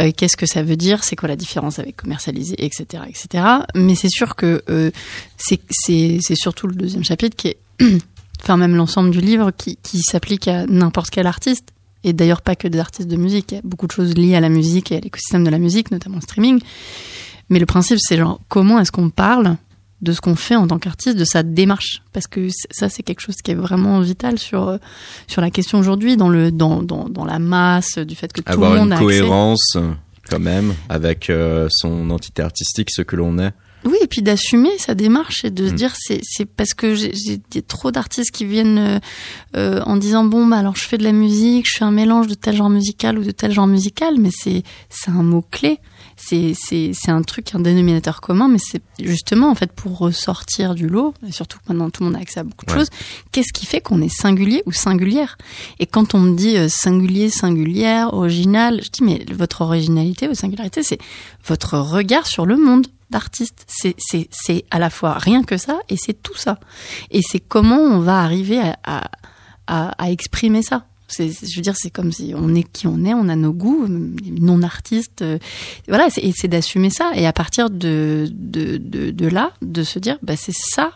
Euh, 0.00 0.10
Qu'est-ce 0.16 0.38
que 0.38 0.46
ça 0.46 0.62
veut 0.62 0.76
dire? 0.76 1.04
C'est 1.04 1.14
quoi 1.14 1.28
la 1.28 1.36
différence 1.36 1.78
avec 1.78 1.96
commercialiser, 1.96 2.54
etc., 2.64 3.02
etc. 3.06 3.44
Mais 3.74 3.94
c'est 3.94 4.08
sûr 4.08 4.34
que 4.34 4.62
euh, 4.70 4.90
c'est 5.36 5.60
surtout 6.36 6.68
le 6.68 6.74
deuxième 6.74 7.04
chapitre 7.04 7.36
qui 7.36 7.48
est, 7.48 7.58
enfin 8.42 8.56
même 8.56 8.76
l'ensemble 8.76 9.10
du 9.10 9.20
livre, 9.20 9.50
qui, 9.50 9.76
qui 9.82 10.00
s'applique 10.00 10.48
à 10.48 10.64
n'importe 10.66 11.10
quel 11.10 11.26
artiste. 11.26 11.68
Et 12.02 12.14
d'ailleurs 12.14 12.40
pas 12.40 12.56
que 12.56 12.66
des 12.66 12.78
artistes 12.78 13.10
de 13.10 13.16
musique. 13.16 13.52
Il 13.52 13.56
y 13.56 13.58
a 13.58 13.62
beaucoup 13.62 13.86
de 13.86 13.92
choses 13.92 14.14
liées 14.14 14.36
à 14.36 14.40
la 14.40 14.48
musique 14.48 14.90
et 14.90 14.96
à 14.96 15.00
l'écosystème 15.00 15.44
de 15.44 15.50
la 15.50 15.58
musique, 15.58 15.90
notamment 15.90 16.16
le 16.16 16.22
streaming. 16.22 16.60
Mais 17.50 17.58
le 17.58 17.66
principe, 17.66 17.98
c'est 18.00 18.16
genre 18.16 18.40
comment 18.48 18.78
est-ce 18.78 18.90
qu'on 18.90 19.10
parle 19.10 19.58
de 20.02 20.12
ce 20.12 20.20
qu'on 20.20 20.36
fait 20.36 20.56
en 20.56 20.66
tant 20.66 20.78
qu'artiste, 20.78 21.16
de 21.16 21.24
sa 21.24 21.42
démarche, 21.42 22.02
parce 22.12 22.26
que 22.26 22.48
ça 22.70 22.88
c'est 22.88 23.02
quelque 23.02 23.20
chose 23.20 23.36
qui 23.36 23.50
est 23.50 23.54
vraiment 23.54 24.00
vital 24.00 24.38
sur 24.38 24.68
euh, 24.68 24.78
sur 25.26 25.42
la 25.42 25.50
question 25.50 25.78
aujourd'hui, 25.78 26.16
dans 26.16 26.28
le 26.28 26.50
dans, 26.50 26.82
dans, 26.82 27.08
dans 27.08 27.24
la 27.24 27.38
masse 27.38 27.98
du 27.98 28.14
fait 28.14 28.32
que 28.32 28.40
tout 28.40 28.60
le 28.60 28.68
monde 28.68 28.92
a 28.92 28.96
une 28.96 29.00
cohérence 29.00 29.76
quand 30.28 30.38
même 30.40 30.74
avec 30.88 31.28
euh, 31.28 31.68
son 31.70 32.10
entité 32.10 32.42
artistique, 32.42 32.90
ce 32.90 33.02
que 33.02 33.16
l'on 33.16 33.38
est. 33.38 33.52
Oui, 33.84 33.96
et 34.02 34.06
puis 34.06 34.20
d'assumer 34.20 34.76
sa 34.78 34.94
démarche 34.94 35.44
et 35.44 35.50
de 35.50 35.66
se 35.66 35.72
mm. 35.72 35.76
dire 35.76 35.92
c'est 35.96 36.20
c'est 36.22 36.44
parce 36.44 36.74
que 36.74 36.94
j'ai 36.94 37.62
trop 37.66 37.90
d'artistes 37.90 38.30
qui 38.30 38.44
viennent 38.44 39.00
euh, 39.56 39.80
en 39.82 39.96
disant 39.96 40.24
bon 40.24 40.46
bah 40.46 40.58
alors 40.58 40.76
je 40.76 40.82
fais 40.82 40.98
de 40.98 41.04
la 41.04 41.12
musique, 41.12 41.66
je 41.66 41.78
fais 41.78 41.84
un 41.84 41.90
mélange 41.90 42.26
de 42.26 42.34
tel 42.34 42.56
genre 42.56 42.68
musical 42.68 43.18
ou 43.18 43.24
de 43.24 43.30
tel 43.30 43.52
genre 43.52 43.66
musical, 43.66 44.16
mais 44.18 44.30
c'est 44.32 44.62
c'est 44.90 45.10
un 45.10 45.22
mot 45.22 45.42
clé, 45.50 45.78
c'est 46.22 46.52
c'est 46.54 46.92
c'est 46.94 47.10
un 47.10 47.22
truc 47.22 47.54
un 47.54 47.60
dénominateur 47.60 48.20
commun, 48.20 48.48
mais 48.48 48.58
c'est 48.58 48.82
justement 49.00 49.50
en 49.50 49.54
fait 49.54 49.72
pour 49.72 49.98
ressortir 49.98 50.74
du 50.74 50.88
lot, 50.88 51.14
et 51.26 51.32
surtout 51.32 51.58
maintenant 51.68 51.90
tout 51.90 52.02
le 52.02 52.10
monde 52.10 52.16
a 52.16 52.20
accès 52.20 52.40
à 52.40 52.44
beaucoup 52.44 52.66
de 52.66 52.70
choses. 52.70 52.90
Qu'est-ce 53.32 53.52
qui 53.52 53.66
fait 53.66 53.80
qu'on 53.80 54.02
est 54.02 54.14
singulier 54.14 54.62
ou 54.66 54.72
singulière? 54.72 55.38
Et 55.78 55.86
quand 55.86 56.14
on 56.14 56.18
me 56.18 56.36
dit 56.36 56.56
euh, 56.56 56.68
singulier, 56.68 57.30
singulière, 57.30 58.12
original, 58.12 58.80
je 58.82 58.90
dis 58.90 59.02
mais 59.02 59.24
votre 59.32 59.62
originalité, 59.62 60.26
votre 60.26 60.40
singularité, 60.40 60.82
c'est 60.82 60.98
votre 61.46 61.78
regard 61.78 62.26
sur 62.26 62.46
le 62.46 62.56
monde 62.56 62.86
d'artiste. 63.10 63.64
C'est, 63.66 63.94
c'est, 63.98 64.28
c'est 64.30 64.64
à 64.70 64.78
la 64.78 64.90
fois 64.90 65.14
rien 65.14 65.42
que 65.42 65.56
ça 65.56 65.80
et 65.88 65.96
c'est 65.96 66.22
tout 66.22 66.36
ça. 66.36 66.58
Et 67.10 67.20
c'est 67.22 67.40
comment 67.40 67.78
on 67.78 68.00
va 68.00 68.20
arriver 68.20 68.60
à, 68.60 69.10
à, 69.66 69.88
à, 69.90 70.10
exprimer 70.10 70.62
ça. 70.62 70.84
Je 71.18 71.56
veux 71.56 71.62
dire, 71.62 71.76
c'est 71.76 71.90
comme 71.90 72.12
si 72.12 72.32
on 72.36 72.54
est 72.54 72.62
qui 72.62 72.86
on 72.86 73.04
est, 73.04 73.14
on 73.14 73.28
a 73.28 73.36
nos 73.36 73.52
goûts, 73.52 73.86
non 73.88 74.62
artistes. 74.62 75.22
Euh, 75.22 75.38
voilà, 75.88 76.08
et 76.16 76.32
c'est 76.32 76.48
d'assumer 76.48 76.90
ça. 76.90 77.12
Et 77.14 77.26
à 77.26 77.32
partir 77.32 77.70
de, 77.70 78.28
de, 78.30 78.76
de, 78.76 79.10
de 79.10 79.28
là, 79.28 79.52
de 79.62 79.82
se 79.82 79.98
dire, 79.98 80.18
bah, 80.22 80.36
c'est 80.36 80.54
ça 80.54 80.92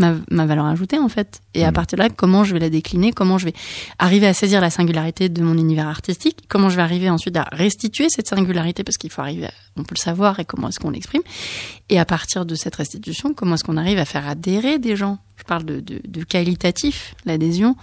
ma, 0.00 0.46
valeur 0.46 0.66
ajoutée 0.66 0.98
en 0.98 1.08
fait. 1.08 1.40
Et 1.54 1.64
à 1.64 1.70
mm. 1.70 1.74
partir 1.74 1.98
de 1.98 2.02
là, 2.02 2.08
comment 2.08 2.44
je 2.44 2.52
vais 2.52 2.58
la 2.58 2.70
décliner, 2.70 3.12
comment 3.12 3.38
je 3.38 3.46
vais 3.46 3.52
arriver 3.98 4.26
à 4.26 4.34
saisir 4.34 4.60
la 4.60 4.70
singularité 4.70 5.28
de 5.28 5.42
mon 5.42 5.56
univers 5.56 5.88
artistique, 5.88 6.44
comment 6.48 6.68
je 6.68 6.76
vais 6.76 6.82
arriver 6.82 7.10
ensuite 7.10 7.36
à 7.36 7.46
restituer 7.52 8.08
cette 8.08 8.28
singularité 8.28 8.82
parce 8.82 8.96
qu'il 8.96 9.10
faut 9.10 9.20
arriver, 9.20 9.48
on 9.76 9.82
peut 9.82 9.94
le 9.94 10.00
savoir 10.00 10.40
et 10.40 10.44
comment 10.44 10.68
est-ce 10.68 10.80
qu'on 10.80 10.90
l'exprime. 10.90 11.22
Et 11.88 11.98
à 11.98 12.04
partir 12.04 12.46
de 12.46 12.54
cette 12.54 12.76
restitution, 12.76 13.34
comment 13.34 13.54
est-ce 13.54 13.64
qu'on 13.64 13.76
arrive 13.76 13.98
à 13.98 14.04
faire 14.04 14.26
adhérer 14.26 14.78
des 14.78 14.96
gens? 14.96 15.18
Je 15.36 15.44
parle 15.44 15.64
de, 15.64 15.80
de, 15.80 16.00
de 16.06 16.24
qualitatif, 16.24 17.14
l'adhésion 17.24 17.76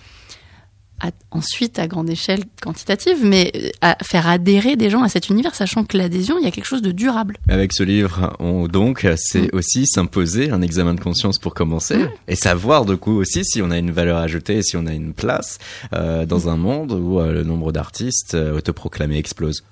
ensuite 1.31 1.79
à 1.79 1.87
grande 1.87 2.09
échelle 2.09 2.43
quantitative, 2.61 3.17
mais 3.23 3.51
euh, 3.55 3.69
à 3.81 3.97
faire 4.03 4.27
adhérer 4.27 4.75
des 4.75 4.89
gens 4.89 5.03
à 5.03 5.09
cet 5.09 5.29
univers, 5.29 5.55
sachant 5.55 5.83
que 5.83 5.97
l'adhésion, 5.97 6.37
il 6.39 6.43
y 6.43 6.47
a 6.47 6.51
quelque 6.51 6.65
chose 6.65 6.81
de 6.81 6.91
durable. 6.91 7.37
Avec 7.47 7.73
ce 7.73 7.83
livre, 7.83 8.35
on, 8.39 8.67
donc, 8.67 9.07
c'est 9.17 9.53
mm. 9.53 9.57
aussi 9.57 9.87
s'imposer 9.87 10.51
un 10.51 10.61
examen 10.61 10.93
de 10.93 10.99
conscience 10.99 11.37
pour 11.37 11.53
commencer, 11.53 11.97
mm. 11.97 12.09
et 12.27 12.35
savoir 12.35 12.85
du 12.85 12.97
coup 12.97 13.13
aussi 13.13 13.45
si 13.45 13.61
on 13.61 13.71
a 13.71 13.77
une 13.77 13.91
valeur 13.91 14.17
ajoutée, 14.17 14.61
si 14.63 14.77
on 14.77 14.85
a 14.85 14.93
une 14.93 15.13
place 15.13 15.59
euh, 15.93 16.25
dans 16.25 16.49
un 16.49 16.57
monde 16.57 16.91
où 16.93 17.19
euh, 17.19 17.31
le 17.31 17.43
nombre 17.43 17.71
d'artistes 17.71 18.35
autoproclamés 18.35 19.17
explose. 19.17 19.63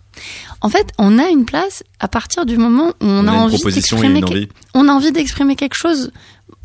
En 0.61 0.69
fait, 0.69 0.87
on 0.97 1.19
a 1.19 1.27
une 1.29 1.45
place 1.45 1.83
à 1.99 2.07
partir 2.07 2.45
du 2.45 2.57
moment 2.57 2.89
où 3.01 3.05
on, 3.05 3.25
On 3.25 3.27
a, 3.27 3.31
envie 3.33 3.57
d'exprimer 3.63 4.21
que- 4.21 4.47
on 4.73 4.87
a 4.87 4.91
envie 4.93 5.11
d'exprimer 5.11 5.55
quelque 5.55 5.75
chose 5.77 6.11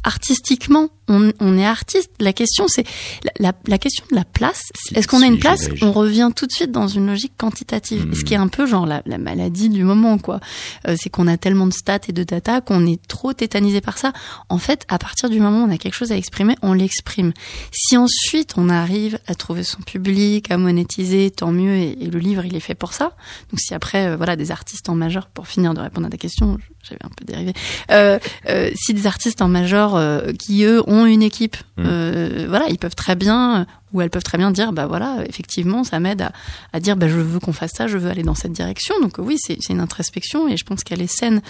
artistiquement. 0.05 0.88
On, 1.09 1.32
on 1.40 1.59
est 1.59 1.66
artiste. 1.66 2.11
La 2.20 2.32
question, 2.32 2.66
c'est 2.68 2.84
la, 3.24 3.32
la, 3.40 3.53
la 3.66 3.78
question 3.78 4.05
de 4.11 4.16
la 4.16 4.24
place. 4.24 4.62
Est-ce 4.94 5.09
qu'on 5.09 5.22
a 5.22 5.26
une 5.26 5.38
place? 5.38 5.68
On 5.82 5.92
revient 5.92 6.30
tout 6.34 6.46
de 6.46 6.53
suite 6.53 6.70
dans 6.70 6.86
une 6.88 7.07
logique 7.07 7.32
quantitative, 7.36 8.07
Hmm. 8.07 8.14
ce 8.14 8.24
qui 8.24 8.34
est 8.34 8.38
un 8.38 8.48
peu 8.48 8.64
genre 8.66 8.86
la, 8.86 9.03
la 9.07 9.18
maladie 9.18 9.68
du 9.68 9.82
moment, 9.82 10.16
quoi. 10.18 10.40
Euh, 10.86 10.96
c'est 10.98 11.11
qu'on 11.11 11.26
a 11.26 11.36
tellement 11.36 11.66
de 11.66 11.72
stats 11.72 11.98
et 12.09 12.12
de 12.12 12.22
data 12.22 12.61
qu'on 12.61 12.86
est 12.86 13.05
trop 13.09 13.32
tétanisé 13.32 13.80
par 13.80 13.98
ça. 13.98 14.12
En 14.48 14.59
fait, 14.59 14.84
à 14.88 14.98
partir 14.98 15.28
du 15.28 15.40
moment 15.40 15.64
où 15.64 15.66
on 15.68 15.72
a 15.72 15.78
quelque 15.78 15.94
chose 15.96 16.12
à 16.12 16.16
exprimer, 16.16 16.55
on 16.62 16.72
l'exprime. 16.72 17.32
Si 17.72 17.96
ensuite 17.96 18.55
on 18.57 18.68
arrive 18.70 19.18
à 19.26 19.34
trouver 19.34 19.64
son 19.64 19.82
public, 19.82 20.51
à 20.51 20.57
monétiser, 20.59 21.30
tant 21.30 21.51
mieux. 21.53 21.74
Et, 21.74 22.05
et 22.05 22.07
le 22.11 22.18
livre, 22.20 22.44
il 22.44 22.55
est 22.57 22.61
fait 22.61 22.74
pour 22.76 22.92
ça. 22.92 23.12
Donc 23.51 23.61
si 23.61 23.74
après, 23.74 24.09
euh, 24.09 24.16
voilà, 24.16 24.36
des 24.36 24.51
artistes 24.51 24.88
en 24.88 24.95
majeur, 24.95 25.28
pour 25.28 25.47
finir 25.47 25.74
de 25.74 25.80
répondre 25.80 26.07
à 26.07 26.11
ta 26.11 26.16
question, 26.16 26.59
j'avais 26.82 27.05
un 27.05 27.11
peu 27.16 27.24
dérivé. 27.24 27.53
Euh, 27.91 28.18
euh, 28.49 28.70
si 28.74 28.95
des 28.95 29.07
artistes 29.07 29.43
en 29.43 29.49
majeur 29.49 29.95
euh, 29.97 30.32
qui 30.32 30.64
eux 30.64 30.82
ont 30.86 31.07
une 31.07 31.22
équipe, 31.22 31.57
Mm. 31.80 31.82
euh, 31.86 32.47
voilà, 32.49 32.66
ils 32.68 32.78
peuvent 32.78 32.95
très 32.95 33.16
bien 33.16 33.66
ou 33.93 34.01
elles 34.01 34.11
peuvent 34.11 34.22
très 34.22 34.38
bien 34.38 34.51
dire, 34.51 34.72
bah 34.72 34.86
voilà, 34.86 35.24
effectivement, 35.28 35.84
ça 35.84 36.01
m'aide 36.01 36.28
à, 36.72 36.80
dire, 36.80 36.97
bah 36.97 37.09
je 37.09 37.16
veux 37.16 37.41
qu'on 37.41 37.53
fasse 37.53 37.72
ça, 37.72 37.86
je 37.86 37.99
veux 37.99 38.11
aller 38.11 38.22
dans 38.22 38.34
cette 38.34 38.53
direction. 38.53 38.95
Donc 39.01 39.16
oui, 39.18 39.36
c'est 39.38 39.68
une 39.68 39.80
introspection 39.80 40.49
et 40.49 40.57
je 40.57 40.64
pense 40.64 40.84
qu'elle 40.84 41.03
est 41.03 41.12
saine 41.12 41.43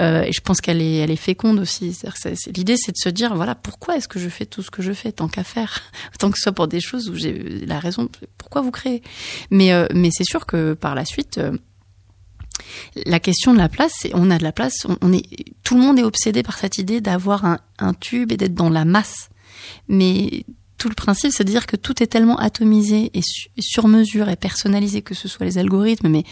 euh, 0.00 0.22
et 0.22 0.32
je 0.32 0.40
pense 0.40 0.60
qu'elle 0.60 0.80
est 0.80 0.96
elle 0.96 1.10
est 1.10 1.16
féconde 1.16 1.58
aussi. 1.58 1.96
L'idée, 2.54 2.76
c'est 2.76 2.92
de 2.92 2.96
se 2.96 3.08
dire, 3.08 3.34
voilà, 3.34 3.54
pourquoi 3.54 3.96
est-ce 3.96 4.08
que 4.08 4.18
je 4.18 4.28
fais 4.28 4.46
tout 4.46 4.62
ce 4.62 4.70
que 4.70 4.82
je 4.82 4.92
fais 4.92 5.12
tant 5.12 5.28
qu'à 5.28 5.44
faire, 5.44 5.82
tant 6.18 6.30
que 6.30 6.38
ce 6.38 6.44
soit 6.44 6.52
pour 6.52 6.68
des 6.68 6.80
choses 6.80 7.08
où 7.10 7.14
j'ai 7.14 7.32
la 7.66 7.78
raison, 7.78 8.08
pourquoi 8.38 8.62
vous 8.62 8.70
créez? 8.70 9.02
Mais 9.50 9.72
euh, 9.72 9.86
mais 9.94 10.10
c'est 10.12 10.24
sûr 10.24 10.46
que 10.46 10.74
par 10.74 10.94
la 10.94 11.04
suite. 11.04 11.38
euh, 11.38 11.56
la 13.06 13.18
question 13.18 13.52
de 13.52 13.58
la 13.58 13.68
place, 13.68 14.06
on 14.12 14.30
a 14.30 14.38
de 14.38 14.44
la 14.44 14.52
place, 14.52 14.86
est 15.12 15.54
tout 15.64 15.74
le 15.74 15.80
monde 15.80 15.98
est 15.98 16.04
obsédé 16.04 16.42
par 16.44 16.56
cette 16.56 16.78
idée 16.78 17.00
d'avoir 17.00 17.44
un, 17.44 17.58
un 17.78 17.94
tube 17.94 18.30
et 18.30 18.36
d'être 18.36 18.54
dans 18.54 18.70
la 18.70 18.84
masse. 18.84 19.28
Mais 19.88 20.44
tout 20.84 20.90
le 20.90 20.94
principe, 20.94 21.32
c'est 21.32 21.44
de 21.44 21.48
dire 21.48 21.66
que 21.66 21.76
tout 21.76 22.02
est 22.02 22.06
tellement 22.08 22.36
atomisé 22.36 23.10
et 23.14 23.22
su- 23.22 23.48
sur 23.58 23.88
mesure 23.88 24.28
et 24.28 24.36
personnalisé, 24.36 25.00
que 25.00 25.14
ce 25.14 25.28
soit 25.28 25.46
les 25.46 25.56
algorithmes, 25.56 26.08
mais 26.10 26.24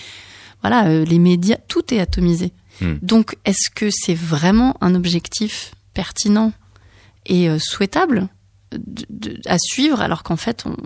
voilà, 0.61 0.89
euh, 0.89 1.07
les 1.07 1.19
médias, 1.19 1.57
tout 1.69 1.95
est 1.95 2.01
atomisé. 2.01 2.53
Hmm. 2.83 2.97
Donc, 3.01 3.37
est-ce 3.47 3.71
que 3.75 3.89
c'est 3.91 4.13
vraiment 4.15 4.77
un 4.83 4.95
objectif 4.95 5.73
pertinent 5.95 6.53
et 7.25 7.49
euh, 7.49 7.59
souhaitable 7.59 8.29
de- 8.73 9.07
de- 9.09 9.41
à 9.47 9.57
suivre 9.59 10.03
alors 10.03 10.23
qu'en 10.23 10.37
fait, 10.37 10.65
on... 10.67 10.77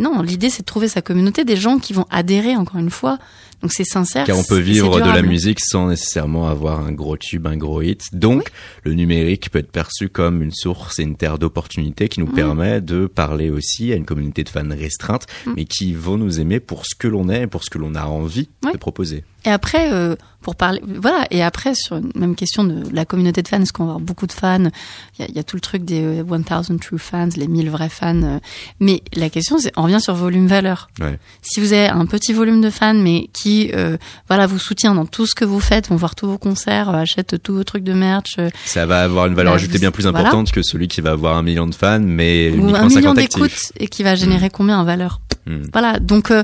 non, 0.00 0.20
l'idée 0.20 0.50
c'est 0.50 0.62
de 0.62 0.66
trouver 0.66 0.88
sa 0.88 1.00
communauté, 1.00 1.44
des 1.44 1.56
gens 1.56 1.78
qui 1.78 1.92
vont 1.92 2.06
adhérer 2.10 2.56
encore 2.56 2.80
une 2.80 2.90
fois. 2.90 3.18
Donc 3.64 3.72
c'est 3.72 3.84
sincère. 3.84 4.26
Car 4.26 4.38
on 4.38 4.44
peut 4.44 4.58
vivre 4.58 5.00
de 5.00 5.06
la 5.10 5.22
musique 5.22 5.58
sans 5.58 5.88
nécessairement 5.88 6.48
avoir 6.48 6.84
un 6.84 6.92
gros 6.92 7.16
tube, 7.16 7.46
un 7.46 7.56
gros 7.56 7.80
hit. 7.80 8.02
Donc, 8.12 8.50
le 8.82 8.92
numérique 8.92 9.48
peut 9.50 9.58
être 9.58 9.72
perçu 9.72 10.10
comme 10.10 10.42
une 10.42 10.52
source 10.52 10.98
et 10.98 11.02
une 11.02 11.16
terre 11.16 11.38
d'opportunités 11.38 12.10
qui 12.10 12.20
nous 12.20 12.26
Mm. 12.26 12.34
permet 12.34 12.80
de 12.82 13.06
parler 13.06 13.48
aussi 13.48 13.90
à 13.92 13.96
une 13.96 14.04
communauté 14.04 14.44
de 14.44 14.50
fans 14.50 14.68
restreinte, 14.68 15.26
Mm. 15.46 15.52
mais 15.56 15.64
qui 15.64 15.94
vont 15.94 16.18
nous 16.18 16.40
aimer 16.40 16.60
pour 16.60 16.84
ce 16.84 16.94
que 16.94 17.08
l'on 17.08 17.30
est 17.30 17.44
et 17.44 17.46
pour 17.46 17.64
ce 17.64 17.70
que 17.70 17.78
l'on 17.78 17.94
a 17.94 18.04
envie 18.04 18.50
de 18.70 18.76
proposer. 18.76 19.24
Et 19.44 19.50
après, 19.50 19.92
euh, 19.92 20.16
pour 20.40 20.56
parler, 20.56 20.80
voilà. 20.86 21.26
Et 21.30 21.42
après, 21.42 21.74
sur 21.74 21.96
une 21.96 22.10
même 22.14 22.34
question 22.34 22.64
de 22.64 22.82
la 22.94 23.04
communauté 23.04 23.42
de 23.42 23.48
fans, 23.48 23.60
est-ce 23.62 23.72
qu'on 23.72 23.84
va 23.84 23.90
avoir 23.92 24.00
beaucoup 24.00 24.26
de 24.26 24.32
fans 24.32 24.64
Il 25.18 25.20
y 25.20 25.22
a, 25.22 25.26
il 25.28 25.34
y 25.34 25.38
a 25.38 25.42
tout 25.42 25.56
le 25.56 25.60
truc 25.60 25.84
des 25.84 26.02
euh, 26.02 26.22
1000 26.24 26.78
true 26.80 26.98
fans, 26.98 27.28
les 27.36 27.46
1000 27.48 27.70
vrais 27.70 27.88
fans. 27.88 28.22
euh. 28.22 28.38
Mais 28.80 29.02
la 29.14 29.30
question, 29.30 29.58
c'est, 29.58 29.72
on 29.76 29.82
revient 29.84 30.00
sur 30.00 30.14
volume-valeur. 30.14 30.88
Ouais. 31.00 31.18
Si 31.42 31.60
vous 31.60 31.72
avez 31.72 31.88
un 31.88 32.04
petit 32.06 32.32
volume 32.32 32.60
de 32.60 32.70
fans, 32.70 32.94
mais 32.94 33.28
qui, 33.32 33.70
euh, 33.74 33.96
voilà, 34.28 34.46
vous 34.46 34.58
soutient 34.58 34.94
dans 34.94 35.06
tout 35.06 35.26
ce 35.26 35.34
que 35.34 35.44
vous 35.44 35.60
faites, 35.60 35.88
vont 35.88 35.96
voir 35.96 36.14
tous 36.14 36.26
vos 36.26 36.38
concerts, 36.38 36.90
euh, 36.90 36.94
achètent 36.94 37.42
tous 37.42 37.54
vos 37.54 37.64
trucs 37.64 37.84
de 37.84 37.92
merch, 37.94 38.34
euh, 38.38 38.50
Ça 38.66 38.84
va 38.86 39.02
avoir 39.02 39.26
une 39.26 39.34
valeur 39.34 39.52
Bah, 39.54 39.56
ajoutée 39.60 39.78
bien 39.78 39.90
plus 39.90 40.02
voilà. 40.04 40.20
importante 40.20 40.52
que 40.52 40.62
celui 40.62 40.88
qui 40.88 41.00
va 41.00 41.12
avoir 41.12 41.36
un 41.36 41.42
million 41.42 41.66
de 41.66 41.74
fans, 41.74 42.00
mais 42.00 42.50
ou 42.50 42.56
uniquement 42.56 42.74
un 42.76 42.86
million 42.88 43.14
50 43.14 43.16
d'écoutes 43.16 43.72
et 43.78 43.88
qui 43.88 44.02
va 44.02 44.14
générer 44.14 44.50
combien 44.50 44.78
en 44.78 44.84
valeur 44.84 45.20
Hmm. 45.46 45.60
Voilà, 45.74 45.98
donc 46.00 46.30
euh, 46.30 46.42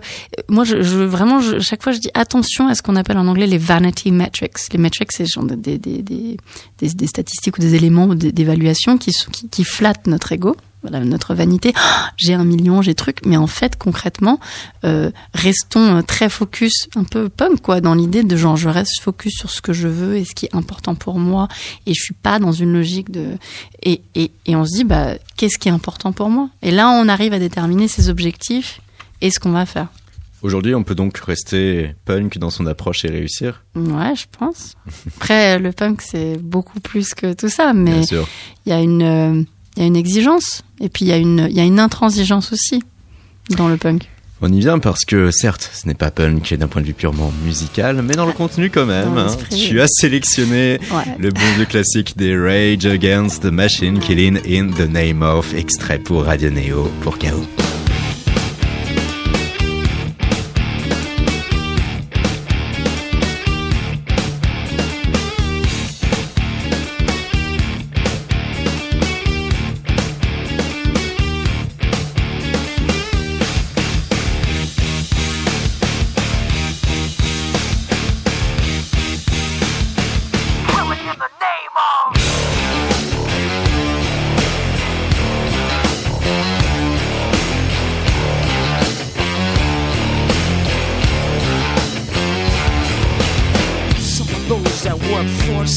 moi, 0.50 0.64
je, 0.64 0.82
je 0.82 0.98
vraiment, 0.98 1.40
je, 1.40 1.58
chaque 1.58 1.82
fois, 1.82 1.90
je 1.92 2.00
dis 2.00 2.10
attention 2.12 2.68
à 2.68 2.74
ce 2.74 2.82
qu'on 2.82 2.89
appelle 2.96 3.18
en 3.18 3.26
anglais 3.26 3.46
les 3.46 3.58
vanity 3.58 4.10
metrics. 4.10 4.72
Les 4.72 4.78
metrics, 4.78 5.12
c'est 5.12 5.26
genre 5.26 5.44
des, 5.44 5.78
des, 5.78 6.02
des, 6.02 6.36
des, 6.80 7.06
statistiques 7.06 7.58
ou 7.58 7.60
des 7.60 7.74
éléments 7.74 8.06
d'évaluation 8.14 8.98
qui, 8.98 9.12
qui, 9.50 9.64
flattent 9.64 10.06
notre 10.06 10.32
ego, 10.32 10.56
notre 10.82 11.34
vanité. 11.34 11.72
J'ai 12.16 12.34
un 12.34 12.44
million, 12.44 12.82
j'ai 12.82 12.94
truc, 12.94 13.18
mais 13.24 13.36
en 13.36 13.46
fait, 13.46 13.76
concrètement, 13.76 14.40
euh, 14.84 15.10
restons 15.34 15.98
euh, 15.98 16.02
très 16.02 16.28
focus, 16.28 16.88
un 16.96 17.04
peu 17.04 17.28
punk, 17.28 17.60
quoi, 17.60 17.80
dans 17.80 17.94
l'idée 17.94 18.22
de 18.22 18.36
genre, 18.36 18.56
je 18.56 18.68
reste 18.68 19.00
focus 19.00 19.34
sur 19.36 19.50
ce 19.50 19.60
que 19.60 19.72
je 19.72 19.88
veux 19.88 20.16
et 20.16 20.24
ce 20.24 20.34
qui 20.34 20.46
est 20.46 20.54
important 20.54 20.94
pour 20.94 21.18
moi, 21.18 21.48
et 21.86 21.94
je 21.94 22.02
suis 22.02 22.14
pas 22.14 22.38
dans 22.38 22.52
une 22.52 22.72
logique 22.72 23.10
de 23.10 23.36
et, 23.82 24.02
et, 24.14 24.30
et 24.46 24.56
on 24.56 24.64
se 24.64 24.76
dit 24.76 24.84
bah 24.84 25.14
qu'est-ce 25.36 25.58
qui 25.58 25.68
est 25.68 25.72
important 25.72 26.12
pour 26.12 26.28
moi? 26.28 26.50
Et 26.62 26.70
là 26.70 26.90
on 26.90 27.08
arrive 27.08 27.32
à 27.32 27.38
déterminer 27.38 27.88
ses 27.88 28.08
objectifs 28.10 28.80
et 29.20 29.30
ce 29.30 29.38
qu'on 29.38 29.52
va 29.52 29.66
faire 29.66 29.88
Aujourd'hui, 30.42 30.74
on 30.74 30.82
peut 30.84 30.94
donc 30.94 31.18
rester 31.18 31.94
punk 32.06 32.38
dans 32.38 32.50
son 32.50 32.66
approche 32.66 33.04
et 33.04 33.08
réussir. 33.08 33.62
ouais 33.76 34.14
je 34.16 34.24
pense 34.38 34.74
après 35.16 35.58
le 35.58 35.72
punk 35.72 36.00
c'est 36.02 36.38
beaucoup 36.38 36.80
plus 36.80 37.14
que 37.14 37.32
tout 37.34 37.48
ça 37.50 37.72
mais 37.74 38.00
il 38.66 38.70
y 38.70 38.72
a 38.72 38.80
une 38.80 39.02
euh, 39.02 39.42
y 39.76 39.82
a 39.82 39.86
une 39.86 39.96
exigence 39.96 40.62
et 40.80 40.88
puis 40.88 41.04
il 41.04 41.08
y 41.08 41.12
a 41.12 41.18
une 41.18 41.48
y 41.50 41.60
a 41.60 41.64
une 41.64 41.78
intransigeance 41.78 42.52
aussi 42.52 42.82
dans 43.50 43.68
le 43.68 43.76
punk 43.76 44.08
On 44.40 44.50
y 44.50 44.60
vient 44.60 44.78
parce 44.78 45.04
que 45.04 45.30
certes, 45.30 45.68
ce 45.74 45.86
n'est 45.86 45.94
pas 45.94 46.10
punk 46.10 46.54
d'un 46.54 46.68
point 46.68 46.80
de 46.80 46.86
vue 46.86 46.94
purement 46.94 47.30
musical, 47.44 48.00
mais 48.02 48.14
dans 48.14 48.24
le 48.24 48.32
contenu 48.32 48.70
quand 48.70 48.86
même. 48.86 49.18
Hein. 49.18 49.36
Tu 49.50 49.82
as 49.82 49.86
sélectionné 49.88 50.78
ouais 50.92 51.16
le 51.18 51.30
bon 51.30 51.52
vieux 51.56 51.66
classique 51.66 52.16
des 52.16 52.34
Rage 52.34 52.86
Against 52.86 53.42
the 53.42 53.52
Machine, 53.52 53.98
Killing 53.98 54.38
in 54.46 54.70
the 54.72 54.88
Name 54.88 55.22
of, 55.22 55.52
extrait 55.54 55.98
pour 55.98 56.24
Radio 56.24 56.48
Neo 56.50 56.90
pour 57.02 57.18
KO. 57.18 57.44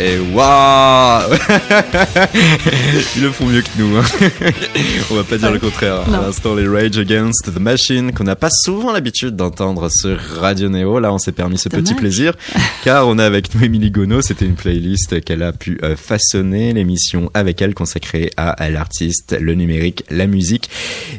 Et 0.00 0.18
waouh 0.18 1.22
Ils 3.16 3.22
le 3.22 3.30
font 3.30 3.46
mieux 3.46 3.62
que 3.62 3.68
nous. 3.78 3.96
Hein. 3.96 4.02
On 5.10 5.14
va 5.14 5.22
pas 5.22 5.38
dire 5.38 5.52
le 5.52 5.60
contraire. 5.60 6.00
À 6.06 6.10
Non. 6.10 6.20
l'instant, 6.22 6.56
les 6.56 6.66
Rage 6.66 6.98
Against 6.98 7.44
the 7.54 7.60
Machine, 7.60 8.12
qu'on 8.12 8.24
n'a 8.24 8.34
pas 8.34 8.48
souvent 8.50 8.92
l'habitude 8.92 9.36
d'entendre 9.36 9.88
sur 9.90 10.18
Radio 10.40 10.68
Neo. 10.68 10.98
Là, 10.98 11.12
on 11.12 11.18
s'est 11.18 11.30
permis 11.32 11.58
ce 11.58 11.68
petit 11.68 11.94
plaisir, 11.94 12.32
car 12.84 13.06
on 13.06 13.18
a 13.18 13.24
avec 13.24 13.54
nous 13.54 13.62
Émilie 13.64 13.92
Gono. 13.92 14.20
C'était 14.20 14.46
une 14.46 14.56
playlist 14.56 15.20
qu'elle 15.24 15.44
a 15.44 15.52
pu 15.52 15.78
euh, 15.84 15.94
façonner, 15.94 16.72
l'émission 16.72 17.30
avec 17.32 17.62
elle 17.62 17.74
consacrée 17.74 18.30
à, 18.36 18.50
à 18.50 18.70
l'artiste, 18.70 19.36
le 19.40 19.54
numérique, 19.54 20.02
la 20.10 20.26
musique. 20.26 20.70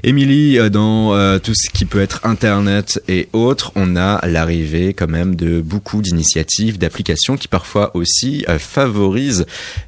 Émilie, 0.04 0.60
euh, 0.60 0.70
dans 0.70 1.16
euh, 1.16 1.40
tout 1.40 1.54
ce 1.56 1.70
qui 1.70 1.86
peut 1.86 2.02
être 2.02 2.20
Internet 2.26 3.02
et 3.08 3.30
autres, 3.32 3.72
on 3.76 3.96
a 3.96 4.26
l'arrivée 4.28 4.94
quand 4.94 5.08
même 5.10 5.36
de 5.36 5.62
beaucoup 5.62 6.02
d'initiatives, 6.02 6.78
d'applications 6.78 7.38
qui 7.38 7.48
parfois 7.48 7.96
aussi 7.96 8.44
euh, 8.50 8.58
favorisent 8.66 9.46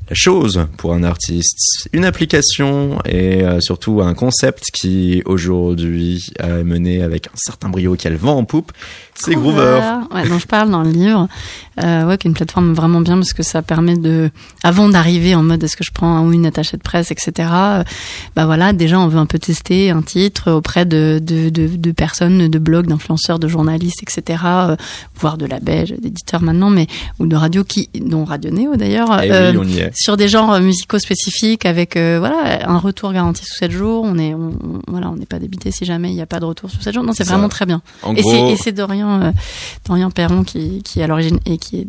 la 0.09 0.15
chose 0.15 0.67
pour 0.77 0.93
un 0.93 1.03
artiste. 1.03 1.89
Une 1.93 2.05
application 2.05 2.99
et 3.05 3.43
euh, 3.43 3.59
surtout 3.59 4.01
un 4.01 4.13
concept 4.13 4.65
qui 4.71 5.21
aujourd'hui 5.25 6.31
est 6.39 6.63
mené 6.63 7.01
avec 7.01 7.27
un 7.27 7.35
certain 7.35 7.69
brio 7.69 7.95
qui 7.95 8.07
a 8.07 8.09
le 8.09 8.17
vent 8.17 8.37
en 8.37 8.45
poupe, 8.45 8.71
c'est 9.17 9.35
Groover. 9.35 9.81
Ouais, 10.13 10.27
dont 10.27 10.39
je 10.39 10.47
parle 10.47 10.69
dans 10.71 10.83
le 10.83 10.91
livre. 10.91 11.27
Euh, 11.83 12.05
ouais, 12.05 12.17
qui 12.17 12.27
est 12.27 12.29
une 12.29 12.35
plateforme 12.35 12.73
vraiment 12.73 13.01
bien 13.01 13.15
parce 13.17 13.33
que 13.33 13.43
ça 13.43 13.61
permet 13.61 13.95
de, 13.95 14.31
avant 14.63 14.89
d'arriver 14.89 15.35
en 15.35 15.43
mode 15.43 15.63
est-ce 15.63 15.77
que 15.77 15.83
je 15.83 15.91
prends 15.91 16.15
un 16.17 16.21
ou 16.25 16.33
une 16.33 16.47
attachée 16.47 16.75
de 16.75 16.81
presse, 16.81 17.11
etc. 17.11 17.49
euh, 17.53 17.83
bah 18.35 18.47
voilà, 18.47 18.73
déjà 18.73 18.99
on 18.99 19.07
veut 19.07 19.19
un 19.19 19.27
peu 19.27 19.37
tester 19.37 19.91
un 19.91 20.01
titre 20.01 20.51
auprès 20.51 20.85
de 20.85 21.19
de, 21.21 21.49
de, 21.49 21.67
de 21.67 21.91
personnes, 21.91 22.47
de 22.47 22.59
blogs, 22.59 22.87
d'influenceurs, 22.87 23.37
de 23.37 23.47
journalistes, 23.47 24.01
etc. 24.01 24.41
euh, 24.45 24.75
voire 25.19 25.37
de 25.37 25.45
labels, 25.45 25.97
d'éditeurs 25.99 26.41
maintenant, 26.41 26.71
mais 26.71 26.87
ou 27.19 27.27
de 27.27 27.35
radio 27.35 27.63
qui, 27.63 27.89
dont 28.01 28.25
Radio 28.25 28.49
Néo 28.49 28.75
d'ailleurs. 28.75 29.21
Eh 29.23 29.31
euh, 29.31 29.51
oui, 29.51 29.57
on 29.61 29.67
y 29.67 29.77
est. 29.79 29.91
sur 29.95 30.17
des 30.17 30.27
genres 30.29 30.59
musicaux 30.59 30.97
spécifiques 30.97 31.65
avec 31.67 31.95
euh, 31.95 32.17
voilà 32.19 32.67
un 32.67 32.79
retour 32.79 33.13
garanti 33.13 33.43
sous 33.45 33.55
7 33.59 33.69
jours 33.71 34.03
on 34.03 34.17
est 34.17 34.33
on, 34.33 34.51
voilà 34.87 35.09
on 35.11 35.15
n'est 35.15 35.25
pas 35.27 35.37
débité 35.37 35.69
si 35.71 35.85
jamais 35.85 36.09
il 36.09 36.15
n'y 36.15 36.21
a 36.21 36.25
pas 36.25 36.39
de 36.39 36.45
retour 36.45 36.71
sous 36.71 36.81
7 36.81 36.93
jours 36.95 37.03
non 37.03 37.13
c'est 37.13 37.23
vraiment 37.27 37.49
très 37.49 37.65
bien 37.67 37.81
En 38.01 38.15
et 38.15 38.21
gros- 38.21 38.31
c'est 38.31 38.41
et 38.51 38.55
c'est 38.57 38.71
Dorian 39.07 39.21
euh, 39.21 39.31
Dorian 39.85 40.11
Perron 40.11 40.43
qui 40.43 40.81
est 40.95 41.03
à 41.03 41.07
l'origine 41.07 41.39
et 41.45 41.57
qui 41.57 41.79
est 41.79 41.87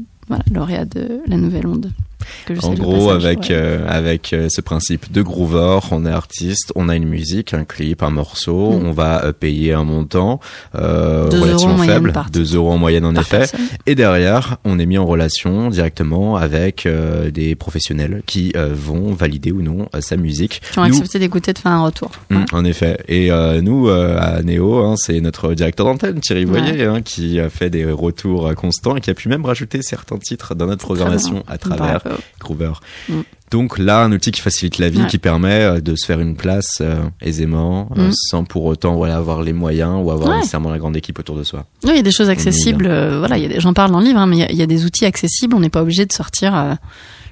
lauréat 0.53 0.85
de 0.85 1.21
la 1.27 1.37
nouvelle 1.37 1.67
onde 1.67 1.91
En 2.63 2.73
gros, 2.75 3.07
passage, 3.09 3.25
avec 3.27 3.39
ouais. 3.41 3.47
euh, 3.53 3.85
avec 3.89 4.33
euh, 4.33 4.49
ce 4.51 4.61
principe 4.61 5.13
de 5.13 5.23
groover, 5.23 5.79
on 5.91 6.05
est 6.07 6.11
artiste, 6.11 6.73
on 6.77 6.89
a 6.89 6.97
une 6.97 7.07
musique, 7.09 7.55
un 7.55 7.65
clip, 7.65 8.03
un 8.03 8.11
morceau, 8.11 8.71
Mm. 8.73 8.87
on 8.87 8.93
va 8.93 9.25
euh, 9.25 9.33
payer 9.33 9.73
un 9.73 9.85
montant 9.85 10.41
euh, 10.75 11.29
relativement 11.31 11.79
faible, 11.79 12.13
par 12.13 12.31
2 12.31 12.55
euros 12.57 12.73
en 12.73 12.79
moyenne 12.79 13.05
en 13.05 13.15
effet. 13.15 13.39
personne. 13.39 13.61
Et 13.87 13.95
derrière, 13.95 14.57
on 14.65 14.79
est 14.79 14.87
mis 14.87 14.99
en 14.99 15.07
relation 15.07 15.69
directement 15.71 16.37
avec 16.37 16.87
euh, 16.87 17.31
des 17.31 17.55
professionnels 17.55 18.23
qui 18.27 18.53
euh, 18.57 18.71
vont 18.75 19.13
valider 19.13 19.53
ou 19.53 19.63
non 19.63 19.89
euh, 19.95 20.01
sa 20.01 20.17
musique. 20.17 20.61
qui 20.73 20.79
ont 20.79 20.83
Nous- 20.87 20.97
accepté 20.97 21.19
d'écouter 21.19 21.53
de 21.53 21.59
faire 21.59 21.73
un 21.73 21.85
retour 21.85 22.11
Mm, 22.31 22.45
en 22.53 22.65
effet. 22.65 22.99
Et 23.09 23.31
euh, 23.31 23.61
nous, 23.61 23.89
euh, 23.89 24.17
à 24.19 24.43
Néo, 24.43 24.79
hein, 24.85 24.95
c'est 24.97 25.21
notre 25.21 25.55
directeur 25.55 25.87
d'antenne, 25.87 26.21
Thierry 26.21 26.45
Voyer, 26.45 26.85
hein, 26.85 27.01
qui 27.03 27.39
a 27.41 27.49
fait 27.51 27.71
des 27.71 27.85
retours 27.91 28.55
constants 28.55 28.97
et 28.97 29.01
qui 29.01 29.11
a 29.11 29.15
pu 29.15 29.29
même 29.29 29.45
rajouter 29.45 29.83
certains 29.83 30.19
titres 30.19 30.55
dans 30.55 30.67
notre 30.67 30.85
programmation 30.85 31.43
à 31.47 31.59
travers 31.59 32.01
Bravo. 32.01 32.08
Groover. 32.41 32.73
Mm. 33.09 33.21
Donc 33.51 33.79
là, 33.79 34.03
un 34.03 34.13
outil 34.13 34.31
qui 34.31 34.41
facilite 34.43 34.79
la 34.79 34.91
vie, 34.91 35.01
Ouais. 35.01 35.07
qui 35.07 35.17
permet 35.19 35.63
euh, 35.63 35.81
de 35.81 35.97
se 35.97 36.05
faire 36.05 36.21
une 36.21 36.37
place 36.37 36.79
euh, 36.83 37.03
aisément, 37.23 37.89
euh, 37.97 38.09
Mm. 38.09 38.13
sans 38.13 38.45
pour 38.45 38.65
autant 38.67 38.97
voilà, 38.97 39.17
avoir 39.17 39.43
les 39.43 39.55
moyens 39.55 39.95
ou 40.03 40.11
avoir 40.11 40.31
Ouais. 40.31 40.37
nécessairement 40.37 40.71
la 40.71 40.79
grande 40.79 40.97
équipe 40.97 41.19
autour 41.19 41.37
de 41.37 41.45
soi. 41.45 41.65
Oui, 41.85 41.91
il 41.93 41.97
y 41.97 42.01
a 42.01 42.03
des 42.03 42.11
choses 42.13 42.29
est 42.29 42.33
accessibles. 42.33 42.87
euh, 42.87 43.19
voilà, 43.19 43.37
j'en 43.59 43.73
parle 43.73 43.91
dans 43.91 44.01
le 44.01 44.05
livre, 44.07 44.19
hein, 44.19 44.27
mais 44.27 44.37
il 44.37 44.41
y 44.41 44.45
a- 44.45 44.51
il 44.53 44.57
y, 44.59 44.63
a 44.63 44.67
des 44.67 44.85
outils 44.85 45.07
accessibles. 45.07 45.55
On 45.55 45.61
n'est 45.61 45.71
pas 45.71 45.81
obligé 45.83 46.05
de 46.05 46.13
sortir, 46.13 46.55
euh, 46.55 46.75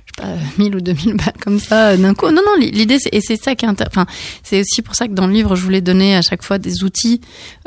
je 0.06 0.22
sais 0.24 0.28
pas, 0.28 0.34
1000 0.58 0.74
ou 0.76 0.80
2000 0.80 1.16
balles 1.16 1.34
comme 1.44 1.58
ça 1.60 1.88
euh, 1.90 1.96
d'un 1.98 2.14
coup. 2.14 2.26
Non, 2.30 2.40
non, 2.46 2.56
l'idée, 2.58 2.98
c'est, 2.98 3.10
et 3.12 3.20
c'est 3.20 3.36
ça 3.36 3.54
qui 3.54 3.66
est, 3.66 3.68
enfin, 3.86 4.06
c'est 4.42 4.60
aussi 4.62 4.80
pour 4.80 4.94
ça 4.94 5.08
que 5.08 5.12
dans 5.12 5.26
le 5.26 5.34
livre, 5.34 5.54
je 5.54 5.62
voulais 5.62 5.82
donner 5.82 6.16
à 6.16 6.22
chaque 6.22 6.42
fois 6.42 6.56
des 6.56 6.82
outils 6.82 7.20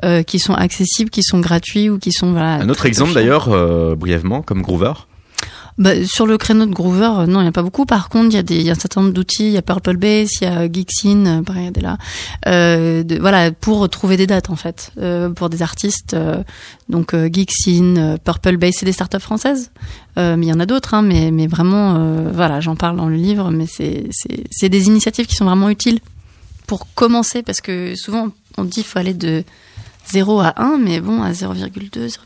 euh, 0.04 0.24
qui 0.24 0.40
sont 0.40 0.54
accessibles, 0.56 1.12
qui 1.12 1.22
sont 1.22 1.40
gratuits 1.40 1.88
ou 1.92 2.00
qui 2.00 2.12
sont 2.12 2.32
voilà. 2.32 2.56
Un 2.56 2.70
autre 2.70 2.88
exemple 2.88 3.14
d'ailleurs, 3.14 3.50
euh, 3.50 3.96
brièvement, 3.96 4.42
comme 4.42 4.64
Groover. 4.64 4.94
Bah, 5.80 6.06
sur 6.06 6.28
le 6.28 6.38
créneau 6.38 6.66
de 6.66 6.74
Groover, 6.74 7.10
euh, 7.20 7.26
non, 7.26 7.40
il 7.40 7.44
n'y 7.44 7.48
a 7.50 7.54
pas 7.54 7.64
beaucoup. 7.64 7.86
Par 7.86 8.10
contre, 8.10 8.28
il 8.28 8.34
y 8.34 8.38
a 8.38 8.44
des, 8.44 8.62
y 8.62 8.70
a 8.70 8.74
un 8.74 8.76
certain 8.76 9.00
nombre 9.00 9.14
d'outils. 9.14 9.46
Il 9.46 9.52
y 9.54 9.58
a 9.58 9.62
Purple 9.62 9.96
Bass, 9.96 10.30
il 10.42 10.44
y 10.44 10.48
a 10.48 10.70
Geeksin, 10.70 11.26
euh, 11.26 11.42
pareil, 11.42 11.72
regardez. 11.74 12.04
Euh, 12.48 13.04
de, 13.04 13.18
voilà, 13.18 13.52
pour 13.54 13.88
trouver 13.90 14.18
des 14.18 14.28
dates 14.28 14.50
en 14.50 14.58
fait, 14.58 14.92
euh, 14.98 15.30
pour 15.30 15.50
des 15.50 15.62
artistes. 15.62 16.14
euh, 16.14 16.44
donc 16.90 17.14
euh, 17.14 17.30
Geeksin, 17.32 17.96
euh, 17.96 18.18
Purple 18.18 18.58
Bass, 18.58 18.76
c'est 18.78 18.86
des 18.86 18.92
startups 18.92 19.22
françaises. 19.22 19.72
Euh, 20.18 20.36
mais 20.36 20.48
il 20.48 20.50
y 20.50 20.54
en 20.54 20.60
a 20.60 20.66
d'autres, 20.66 20.96
hein, 20.96 21.02
mais, 21.02 21.32
mais 21.32 21.48
vraiment, 21.48 21.96
euh, 21.96 22.30
voilà, 22.34 22.60
j'en 22.60 22.76
parle 22.76 22.98
dans 22.98 23.08
le 23.08 23.16
livre. 23.16 23.50
Mais 23.50 23.66
c'est 23.66 24.70
des 24.70 24.88
initiatives 24.88 25.28
qui 25.28 25.36
sont 25.36 25.46
vraiment 25.46 25.70
utiles 25.70 26.00
pour 26.68 26.88
commencer, 26.94 27.42
parce 27.42 27.62
que 27.62 27.96
souvent 27.96 28.28
on 28.58 28.66
dit 28.66 28.72
qu'il 28.72 28.84
faut 28.84 29.00
aller 29.00 29.14
de 29.14 29.44
0 30.12 30.40
à 30.40 30.54
1, 30.58 30.78
mais 30.80 31.02
bon, 31.02 31.22
à 31.22 31.32
0,2, 31.32 32.08
0,3, 32.08 32.18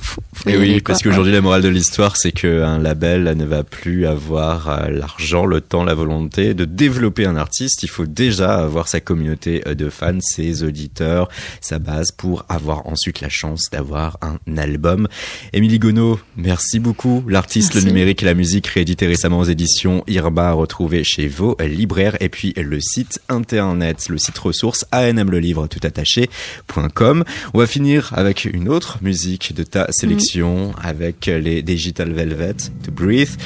faut, 0.00 0.22
faut 0.34 0.48
y 0.48 0.52
Et 0.52 0.56
oui, 0.56 0.80
parce 0.80 1.02
qu'aujourd'hui, 1.02 1.32
la 1.32 1.40
morale 1.40 1.62
de 1.62 1.68
l'histoire, 1.68 2.16
c'est 2.16 2.32
qu'un 2.32 2.78
label 2.78 3.24
ne 3.36 3.44
va 3.44 3.64
plus 3.64 4.06
avoir 4.06 4.68
euh, 4.68 4.88
l'argent, 4.88 5.44
le 5.44 5.60
temps, 5.60 5.84
la 5.84 5.94
volonté 5.94 6.54
de 6.54 6.64
développer 6.64 7.26
un 7.26 7.36
artiste. 7.36 7.82
Il 7.82 7.90
faut 7.90 8.06
déjà 8.06 8.56
avoir 8.56 8.88
sa 8.88 9.00
communauté 9.00 9.62
euh, 9.66 9.74
de 9.74 9.90
fans, 9.90 10.20
ses 10.20 10.62
auditeurs, 10.62 11.28
sa 11.60 11.78
base 11.78 12.12
pour 12.12 12.46
avoir 12.48 12.86
ensuite 12.86 13.20
la 13.20 13.28
chance 13.28 13.64
d'avoir 13.70 14.18
un 14.22 14.38
album. 14.56 15.06
Émilie 15.52 15.78
Gonneau, 15.78 16.18
merci 16.36 16.78
beaucoup. 16.78 17.24
L'artiste, 17.28 17.74
le 17.74 17.82
numérique 17.82 18.22
et 18.22 18.26
la 18.26 18.34
musique, 18.34 18.66
réédité 18.68 19.06
récemment 19.06 19.40
aux 19.40 19.44
éditions 19.44 20.02
Irma, 20.06 20.48
à 20.48 20.52
retrouver 20.52 21.04
chez 21.04 21.28
vos 21.28 21.56
libraires. 21.60 22.16
Et 22.20 22.28
puis 22.28 22.54
le 22.56 22.80
site 22.80 23.20
internet, 23.28 24.08
le 24.08 24.18
site 24.18 24.38
ressource 24.38 24.86
ANM 24.92 25.30
le 25.30 25.38
livre 25.40 25.66
tout 25.66 25.80
attaché.com. 25.82 27.17
On 27.54 27.58
va 27.58 27.66
finir 27.66 28.12
avec 28.14 28.44
une 28.44 28.68
autre 28.68 28.98
musique 29.02 29.54
de 29.54 29.62
ta 29.62 29.86
sélection 29.90 30.72
avec 30.82 31.26
les 31.26 31.62
Digital 31.62 32.12
Velvet, 32.12 32.56
To 32.84 32.92
Breathe. 32.92 33.36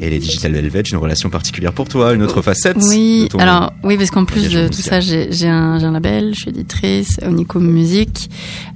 Et 0.00 0.10
les 0.10 0.18
Digital 0.18 0.52
Velvet, 0.52 0.82
j'ai 0.84 0.92
une 0.92 1.02
relation 1.02 1.28
particulière 1.30 1.72
pour 1.72 1.88
toi, 1.88 2.14
une 2.14 2.22
autre 2.22 2.42
facette. 2.42 2.76
Oui, 2.80 3.24
de 3.24 3.28
ton 3.28 3.38
alors 3.38 3.72
oui, 3.82 3.96
parce 3.96 4.10
qu'en 4.10 4.24
plus 4.24 4.48
de 4.50 4.68
tout 4.68 4.82
ça, 4.82 5.00
j'ai 5.00 5.48
un, 5.48 5.90
label, 5.90 6.32
je 6.34 6.40
suis 6.40 6.50
éditrice, 6.50 7.18
Onicom 7.22 7.64
Music, 7.64 8.30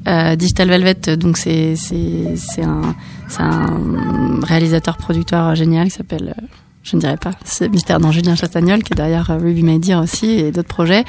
euh, 0.08 0.34
Digital 0.36 0.68
Velvet, 0.68 1.16
donc 1.16 1.36
c'est 1.36 1.74
un 2.62 2.94
c'est 3.32 3.42
un 3.42 4.40
réalisateur 4.42 4.96
producteur 4.98 5.54
génial 5.54 5.88
qui 5.88 5.94
s'appelle 5.94 6.34
euh, 6.38 6.46
je 6.82 6.96
ne 6.96 7.00
dirais 7.00 7.16
pas, 7.16 7.30
c'est 7.44 7.68
Mystère 7.68 8.00
dans 8.00 8.10
Julien 8.10 8.34
Chastagnol 8.34 8.82
qui 8.82 8.92
est 8.92 8.96
derrière 8.96 9.30
euh, 9.30 9.38
Ruby 9.38 9.62
My 9.62 9.78
Dear 9.78 10.02
aussi 10.02 10.26
et 10.30 10.50
d'autres 10.50 10.68
projets. 10.68 11.04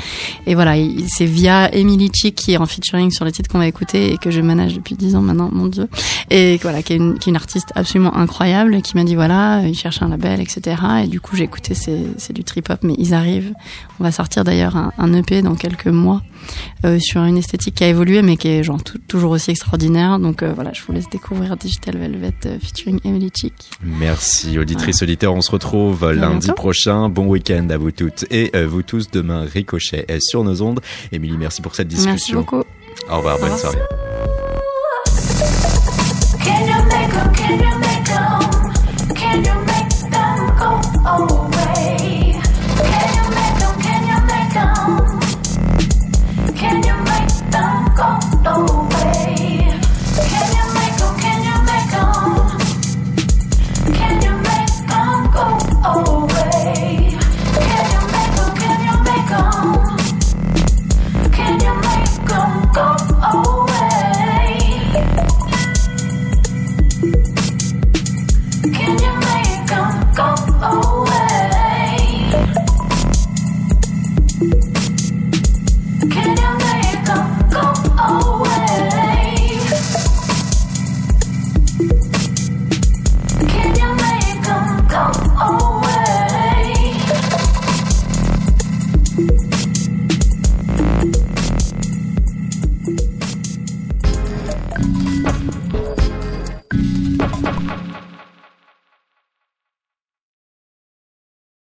Et 0.46 0.54
voilà, 0.56 0.78
il- 0.78 1.06
c'est 1.08 1.26
via 1.26 1.74
Emily 1.74 2.12
Chick 2.14 2.36
qui 2.36 2.54
est 2.54 2.58
en 2.58 2.66
featuring 2.68 3.10
sur 3.12 3.26
les 3.26 3.32
titres 3.32 3.50
qu'on 3.50 3.58
va 3.58 3.68
écouter 3.68 4.14
et 4.14 4.18
que 4.18 4.30
je 4.30 4.40
manage 4.42 4.76
depuis 4.76 4.96
10 4.96 5.16
ans 5.16 5.22
maintenant, 5.22 5.50
mon 5.52 5.66
dieu. 5.68 5.88
Et 6.30 6.58
voilà, 6.62 6.84
qui 6.84 6.94
est 6.94 6.98
une, 6.98 7.18
qui 7.18 7.30
est 7.30 7.32
une 7.32 7.36
artiste 7.36 7.70
absolument 7.76 8.16
incroyable 8.16 8.76
et 8.76 8.82
qui 8.84 8.96
m'a 8.96 9.04
dit 9.04 9.16
voilà, 9.16 9.62
il 9.66 9.76
cherche 9.76 10.02
un 10.04 10.10
label, 10.10 10.40
etc. 10.42 10.78
Et 11.06 11.08
du 11.08 11.20
coup, 11.20 11.36
j'ai 11.36 11.46
écouté, 11.46 11.74
c'est 11.74 12.34
du 12.34 12.44
trip 12.44 12.70
hop, 12.70 12.80
mais 12.84 12.94
ils 13.00 13.14
arrivent. 13.16 13.54
On 14.00 14.04
va 14.04 14.12
sortir 14.12 14.44
d'ailleurs 14.44 14.76
un, 14.78 14.92
un 14.98 15.14
EP 15.14 15.42
dans 15.42 15.56
quelques 15.56 15.88
mois 15.88 16.22
euh, 16.86 17.00
sur 17.00 17.24
une 17.24 17.38
esthétique 17.38 17.76
qui 17.76 17.84
a 17.84 17.88
évolué, 17.88 18.22
mais 18.22 18.38
qui 18.38 18.50
est 18.50 18.64
genre 18.64 18.84
tou- 18.84 18.98
toujours 19.08 19.32
aussi 19.32 19.50
extraordinaire. 19.52 20.20
Donc 20.20 20.44
euh, 20.44 20.52
voilà, 20.54 20.72
je 20.74 20.82
vous 20.86 20.94
laisse 20.94 21.10
découvrir 21.10 21.58
Digital 21.58 21.98
Velvet 21.98 22.34
euh, 22.46 22.58
featuring 22.62 23.00
Emily 23.06 23.32
Chick. 23.34 23.54
Merci, 23.82 24.60
auditrice, 24.60 25.02
auditeur. 25.02 25.34
On 25.34 25.42
se 25.42 25.50
retrouve 25.52 25.63
lundi 25.72 26.48
bientôt. 26.48 26.54
prochain. 26.54 27.10
Bon 27.10 27.28
week-end 27.28 27.68
à 27.70 27.78
vous 27.78 27.92
toutes 27.92 28.26
et 28.32 28.52
euh, 28.56 28.68
vous 28.68 28.82
tous 28.84 29.10
demain. 29.12 29.46
Ricochet 29.46 30.06
est 30.08 30.20
sur 30.22 30.44
nos 30.44 30.62
ondes. 30.62 30.80
Émilie, 31.12 31.38
merci 31.38 31.62
pour 31.62 31.76
cette 31.76 31.88
discussion. 31.88 32.12
Merci 32.12 32.34
beaucoup. 32.34 32.64
Au 33.10 33.18
revoir, 33.18 33.38
Au 33.38 33.40
bonne 33.42 33.52
revoir. 33.52 33.72
soirée. 33.74 34.03